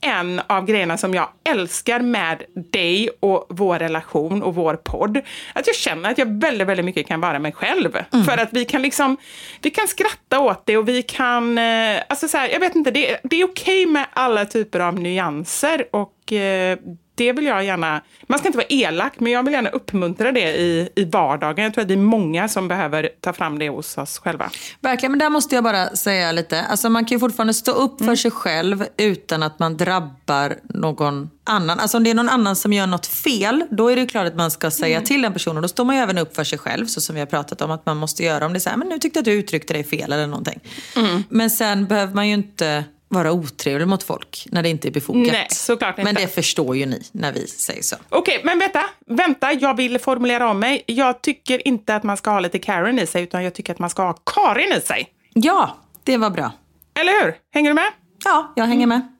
en 0.00 0.40
av 0.46 0.66
grejerna 0.66 0.96
som 0.98 1.14
jag 1.14 1.28
älskar 1.48 2.00
med 2.00 2.42
dig 2.54 3.10
och 3.20 3.46
vår 3.48 3.78
relation 3.78 4.42
och 4.42 4.54
vår 4.54 4.74
podd. 4.74 5.16
Att 5.52 5.66
jag 5.66 5.76
känner 5.76 6.10
att 6.10 6.18
jag 6.18 6.40
väldigt, 6.40 6.68
väldigt 6.68 6.84
mycket 6.86 7.06
kan 7.06 7.20
vara 7.20 7.38
mig 7.38 7.52
själv. 7.52 7.98
För 8.26 8.38
att 8.38 8.48
vi 8.52 8.64
kan 8.64 8.82
liksom, 8.82 9.16
vi 9.62 9.70
kan 9.70 9.88
skratta 9.88 10.40
åt 10.40 10.66
det 10.66 10.76
och 10.76 10.88
vi 10.88 11.02
kan, 11.02 11.58
eh, 11.58 12.02
alltså 12.08 12.28
så 12.28 12.36
här, 12.36 12.48
jag 12.48 12.60
vet 12.60 12.74
inte, 12.74 12.90
det, 12.90 13.20
det 13.22 13.40
är 13.40 13.44
okej 13.44 13.86
med 13.86 14.06
alla 14.12 14.44
typer 14.44 14.80
av 14.80 15.00
nyanser 15.00 15.84
och 15.90 16.32
eh, 16.32 16.78
det 17.16 17.32
vill 17.32 17.44
jag 17.46 17.64
gärna, 17.64 18.02
man 18.26 18.38
ska 18.38 18.48
inte 18.48 18.58
vara 18.58 18.66
elak, 18.68 19.12
men 19.18 19.32
jag 19.32 19.42
vill 19.42 19.52
gärna 19.52 19.68
uppmuntra 19.70 20.32
det 20.32 20.56
i, 20.56 20.88
i 20.96 21.04
vardagen. 21.04 21.64
Jag 21.64 21.74
tror 21.74 21.82
att 21.82 21.88
det 21.88 21.94
är 21.94 21.98
många 21.98 22.48
som 22.48 22.68
behöver 22.68 23.08
ta 23.20 23.32
fram 23.32 23.58
det 23.58 23.68
hos 23.68 23.98
oss 23.98 24.18
själva. 24.18 24.50
Verkligen, 24.80 25.12
men 25.12 25.18
där 25.18 25.30
måste 25.30 25.54
jag 25.54 25.64
bara 25.64 25.88
säga 25.96 26.32
lite. 26.32 26.62
Alltså 26.62 26.90
man 26.90 27.04
kan 27.04 27.16
ju 27.16 27.20
fortfarande 27.20 27.54
stå 27.54 27.72
upp 27.72 28.00
Mm. 28.00 28.10
för 28.10 28.16
sig 28.16 28.30
själv 28.30 28.86
utan 28.96 29.42
att 29.42 29.58
man 29.58 29.76
drabbar 29.76 30.56
någon 30.62 31.30
annan. 31.44 31.80
Alltså 31.80 31.96
om 31.96 32.04
det 32.04 32.10
är 32.10 32.14
någon 32.14 32.28
annan 32.28 32.56
som 32.56 32.72
gör 32.72 32.86
något 32.86 33.06
fel, 33.06 33.64
då 33.70 33.88
är 33.88 33.94
det 33.96 34.00
ju 34.00 34.06
klart 34.08 34.26
att 34.26 34.36
man 34.36 34.50
ska 34.50 34.70
säga 34.70 34.96
Mm. 34.96 35.06
till 35.06 35.22
den 35.22 35.32
personen. 35.32 35.62
Då 35.62 35.68
står 35.68 35.84
man 35.84 35.96
ju 35.96 36.02
även 36.02 36.18
upp 36.18 36.36
för 36.36 36.44
sig 36.44 36.58
själv, 36.58 36.86
så 36.86 37.00
som 37.00 37.14
vi 37.14 37.20
har 37.20 37.26
pratat 37.26 37.60
om 37.62 37.70
att 37.70 37.86
man 37.86 37.96
måste 37.96 38.22
göra. 38.24 38.46
Om 38.46 38.52
det 38.52 38.56
är 38.58 38.60
så 38.60 38.70
här, 38.70 38.76
men 38.76 38.88
nu 38.88 38.98
tyckte 38.98 39.18
jag 39.18 39.22
att 39.22 39.24
du 39.24 39.32
uttryckte 39.32 39.72
dig 39.72 39.84
fel 39.84 40.12
eller 40.12 40.26
någonting. 40.26 40.60
Mm. 40.96 41.22
Men 41.28 41.50
sen 41.50 41.86
behöver 41.86 42.14
man 42.14 42.28
ju 42.28 42.34
inte 42.34 42.84
vara 43.08 43.32
otrevlig 43.32 43.88
mot 43.88 44.02
folk 44.02 44.46
när 44.50 44.62
det 44.62 44.68
inte 44.68 44.88
är 44.88 44.92
befogat. 44.92 45.32
Nej, 45.32 45.46
såklart 45.50 45.96
Men 45.96 46.08
inte. 46.08 46.20
det 46.20 46.28
förstår 46.28 46.76
ju 46.76 46.86
ni 46.86 47.02
när 47.12 47.32
vi 47.32 47.46
säger 47.46 47.82
så. 47.82 47.96
Okej, 48.08 48.40
men 48.44 48.58
vänta, 48.58 48.84
vänta, 49.06 49.52
jag 49.52 49.76
vill 49.76 49.98
formulera 49.98 50.50
om 50.50 50.58
mig. 50.58 50.82
Jag 50.86 51.22
tycker 51.22 51.68
inte 51.68 51.94
att 51.94 52.02
man 52.02 52.16
ska 52.16 52.30
ha 52.30 52.40
lite 52.40 52.58
Karen 52.58 52.98
i 52.98 53.06
sig, 53.06 53.22
utan 53.22 53.44
jag 53.44 53.54
tycker 53.54 53.72
att 53.72 53.78
man 53.78 53.90
ska 53.90 54.02
ha 54.02 54.12
Karin 54.12 54.72
i 54.72 54.80
sig. 54.80 55.08
Ja, 55.34 55.76
det 56.04 56.16
var 56.16 56.30
bra. 56.30 56.52
Eller 57.00 57.24
hur? 57.24 57.34
Hänger 57.54 57.70
du 57.70 57.74
med? 57.74 57.92
Ja, 58.24 58.52
jag 58.56 58.64
hänger 58.64 58.86
med. 58.86 59.12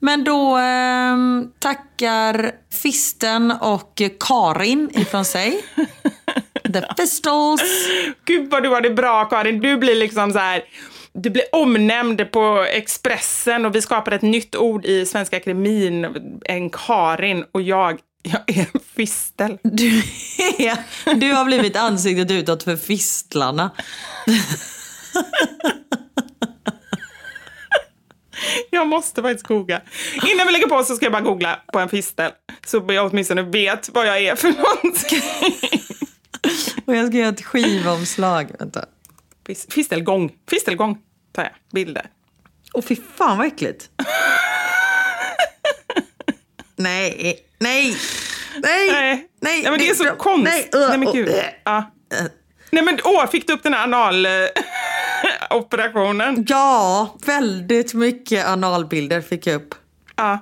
Men 0.00 0.24
då 0.24 0.56
ehm, 0.56 1.50
tackar 1.58 2.52
Fisten 2.82 3.50
och 3.50 4.02
Karin 4.20 4.90
ifrån 4.92 5.24
sig. 5.24 5.64
The 6.72 6.82
Fistles. 6.96 7.60
Gud 8.24 8.50
vad 8.50 8.62
du 8.62 8.68
har 8.68 8.80
det 8.80 8.90
bra, 8.90 9.24
Karin. 9.24 9.60
Du 9.60 9.76
blir 9.76 9.94
liksom 9.94 10.32
så 10.32 10.38
här... 10.38 10.64
Du 11.22 11.30
blir 11.30 11.44
omnämnd 11.52 12.32
på 12.32 12.66
Expressen 12.72 13.66
och 13.66 13.74
vi 13.74 13.82
skapar 13.82 14.12
ett 14.12 14.22
nytt 14.22 14.56
ord 14.56 14.84
i 14.84 15.06
Svenska 15.06 15.36
Akademin. 15.36 16.06
En 16.44 16.70
Karin 16.70 17.44
och 17.52 17.62
jag, 17.62 17.98
jag 18.22 18.40
är 18.56 18.60
en 18.74 18.80
fistel. 18.96 19.58
Du, 19.62 19.98
är, 20.58 20.78
du 21.14 21.32
har 21.32 21.44
blivit 21.44 21.76
ansiktet 21.76 22.30
utåt 22.30 22.62
för 22.62 22.76
fistlarna. 22.76 23.70
Jag 28.70 28.86
måste 28.88 29.22
faktiskt 29.22 29.46
googla. 29.46 29.80
Innan 30.32 30.46
vi 30.46 30.52
lägger 30.52 30.66
på 30.66 30.84
så 30.84 30.96
ska 30.96 31.04
jag 31.06 31.12
bara 31.12 31.22
googla 31.22 31.60
på 31.72 31.78
en 31.78 31.88
fistel. 31.88 32.32
Så 32.66 32.84
jag 32.88 33.06
åtminstone 33.06 33.42
vet 33.42 33.88
vad 33.94 34.06
jag 34.06 34.18
är 34.22 34.36
för 34.36 34.48
någonting. 34.48 35.22
Och 36.86 36.96
jag 36.96 37.06
ska 37.08 37.16
göra 37.16 37.28
ett 37.28 37.44
skivomslag. 37.44 38.50
Vänta. 38.58 38.84
Fis- 39.46 39.72
Fistelgång. 39.72 40.32
Fistelgång 40.50 40.98
tar 41.38 41.44
jag 41.44 41.52
bilder. 41.72 42.06
Åh 42.72 42.82
fy 42.82 42.96
fan 43.16 43.38
vad 43.38 43.46
äckligt. 43.46 43.90
nej, 46.76 47.38
nej, 47.58 47.58
nej, 47.58 47.96
Nej, 48.62 48.90
nej. 48.92 49.28
Nej 49.40 49.62
men 49.62 49.78
det 49.78 49.88
är 49.90 49.94
så 49.94 50.04
nej, 50.04 50.12
konstigt. 50.18 50.68
Nej, 50.72 50.88
Nej, 50.88 50.98
men 50.98 51.08
uh, 51.08 51.14
gud. 51.14 51.28
uh, 51.28 51.34
Ja. 51.64 51.90
Nej 52.70 52.82
men 52.84 52.98
åh, 53.04 53.26
fick 53.26 53.46
du 53.46 53.52
upp 53.52 53.62
den 53.62 53.74
här 53.74 53.84
analoperationen? 55.50 56.44
Ja, 56.48 57.16
väldigt 57.26 57.94
mycket 57.94 58.46
analbilder 58.46 59.20
fick 59.20 59.46
jag 59.46 59.54
upp. 59.56 59.74
Ja. 60.16 60.38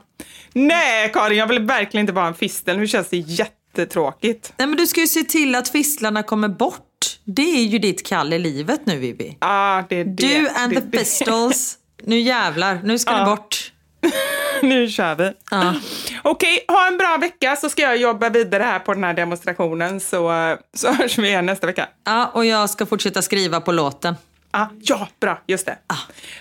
Nej 0.52 1.10
Karin, 1.12 1.38
jag 1.38 1.46
vill 1.46 1.62
verkligen 1.62 2.02
inte 2.02 2.12
vara 2.12 2.26
en 2.26 2.34
fistel. 2.34 2.78
Nu 2.78 2.86
känns 2.86 3.08
det 3.08 3.16
jättetråkigt. 3.16 4.52
Nej 4.56 4.68
men 4.68 4.76
du 4.76 4.86
ska 4.86 5.00
ju 5.00 5.06
se 5.06 5.22
till 5.22 5.54
att 5.54 5.68
fistlarna 5.68 6.22
kommer 6.22 6.48
bort. 6.48 6.85
Det 7.28 7.42
är 7.60 7.64
ju 7.64 7.78
ditt 7.78 8.06
kall 8.06 8.32
i 8.32 8.38
livet 8.38 8.80
nu 8.86 8.96
Vivi. 8.98 9.36
Ja, 9.40 9.84
det 9.88 9.96
är 10.00 10.04
det. 10.04 10.10
Du 10.10 10.48
and 10.48 10.72
det, 10.74 10.80
the 10.80 10.86
det. 10.86 10.98
pistols. 10.98 11.78
Nu 12.04 12.18
jävlar, 12.20 12.80
nu 12.84 12.98
ska 12.98 13.10
Ja. 13.12 13.18
det 13.18 13.24
bort. 13.24 13.72
Nu 14.62 14.88
kör 14.88 15.14
vi. 15.14 15.32
Ja. 15.50 15.74
Okej, 16.22 16.64
ha 16.68 16.86
en 16.88 16.98
bra 16.98 17.16
vecka 17.16 17.56
så 17.56 17.68
ska 17.68 17.82
jag 17.82 17.96
jobba 17.96 18.28
vidare 18.28 18.62
här 18.62 18.78
på 18.78 18.94
den 18.94 19.04
här 19.04 19.14
demonstrationen 19.14 20.00
så, 20.00 20.56
så 20.74 20.92
hörs 20.92 21.18
vi 21.18 21.28
igen 21.28 21.46
nästa 21.46 21.66
vecka. 21.66 21.88
Ja, 22.04 22.30
och 22.34 22.44
jag 22.46 22.70
ska 22.70 22.86
fortsätta 22.86 23.22
skriva 23.22 23.60
på 23.60 23.72
låten. 23.72 24.16
Ah, 24.50 24.66
ja, 24.82 25.08
bra, 25.20 25.42
just 25.46 25.66
det. 25.66 25.78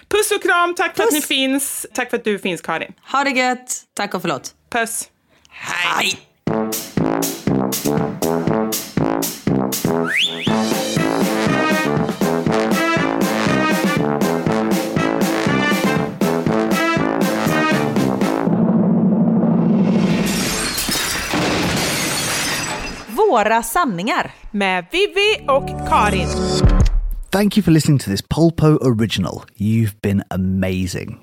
Puss 0.09 0.31
och 0.31 0.43
kram, 0.43 0.75
tack 0.75 0.95
för 0.95 1.03
att 1.03 1.09
Puss. 1.09 1.13
ni 1.13 1.21
finns. 1.21 1.86
Tack 1.93 2.09
för 2.09 2.17
att 2.17 2.23
du 2.23 2.39
finns 2.39 2.61
Karin. 2.61 2.93
Ha 3.11 3.23
det 3.23 3.29
gött. 3.29 3.81
Tack 3.93 4.13
och 4.13 4.21
förlåt. 4.21 4.53
Puss. 4.69 5.09
Hej. 5.49 6.19
Våra 23.36 23.63
sanningar. 23.63 24.31
Med 24.51 24.86
Vivi 24.91 25.47
och 25.47 25.89
Karin. 25.89 26.27
Thank 27.31 27.57
you 27.57 27.63
for 27.63 27.71
listening 27.71 27.99
to 27.99 28.09
this 28.09 28.21
Polpo 28.21 28.77
original. 28.81 29.43
You've 29.57 30.01
been 30.01 30.23
amazing. 30.29 31.19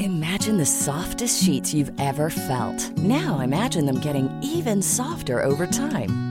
Imagine 0.00 0.58
the 0.58 0.66
softest 0.66 1.44
sheets 1.44 1.74
you've 1.74 1.92
ever 1.98 2.30
felt. 2.30 2.92
Now 2.96 3.40
imagine 3.44 3.86
them 3.86 4.00
getting 4.00 4.30
even 4.42 4.82
softer 4.82 5.42
over 5.42 5.66
time. 5.66 6.27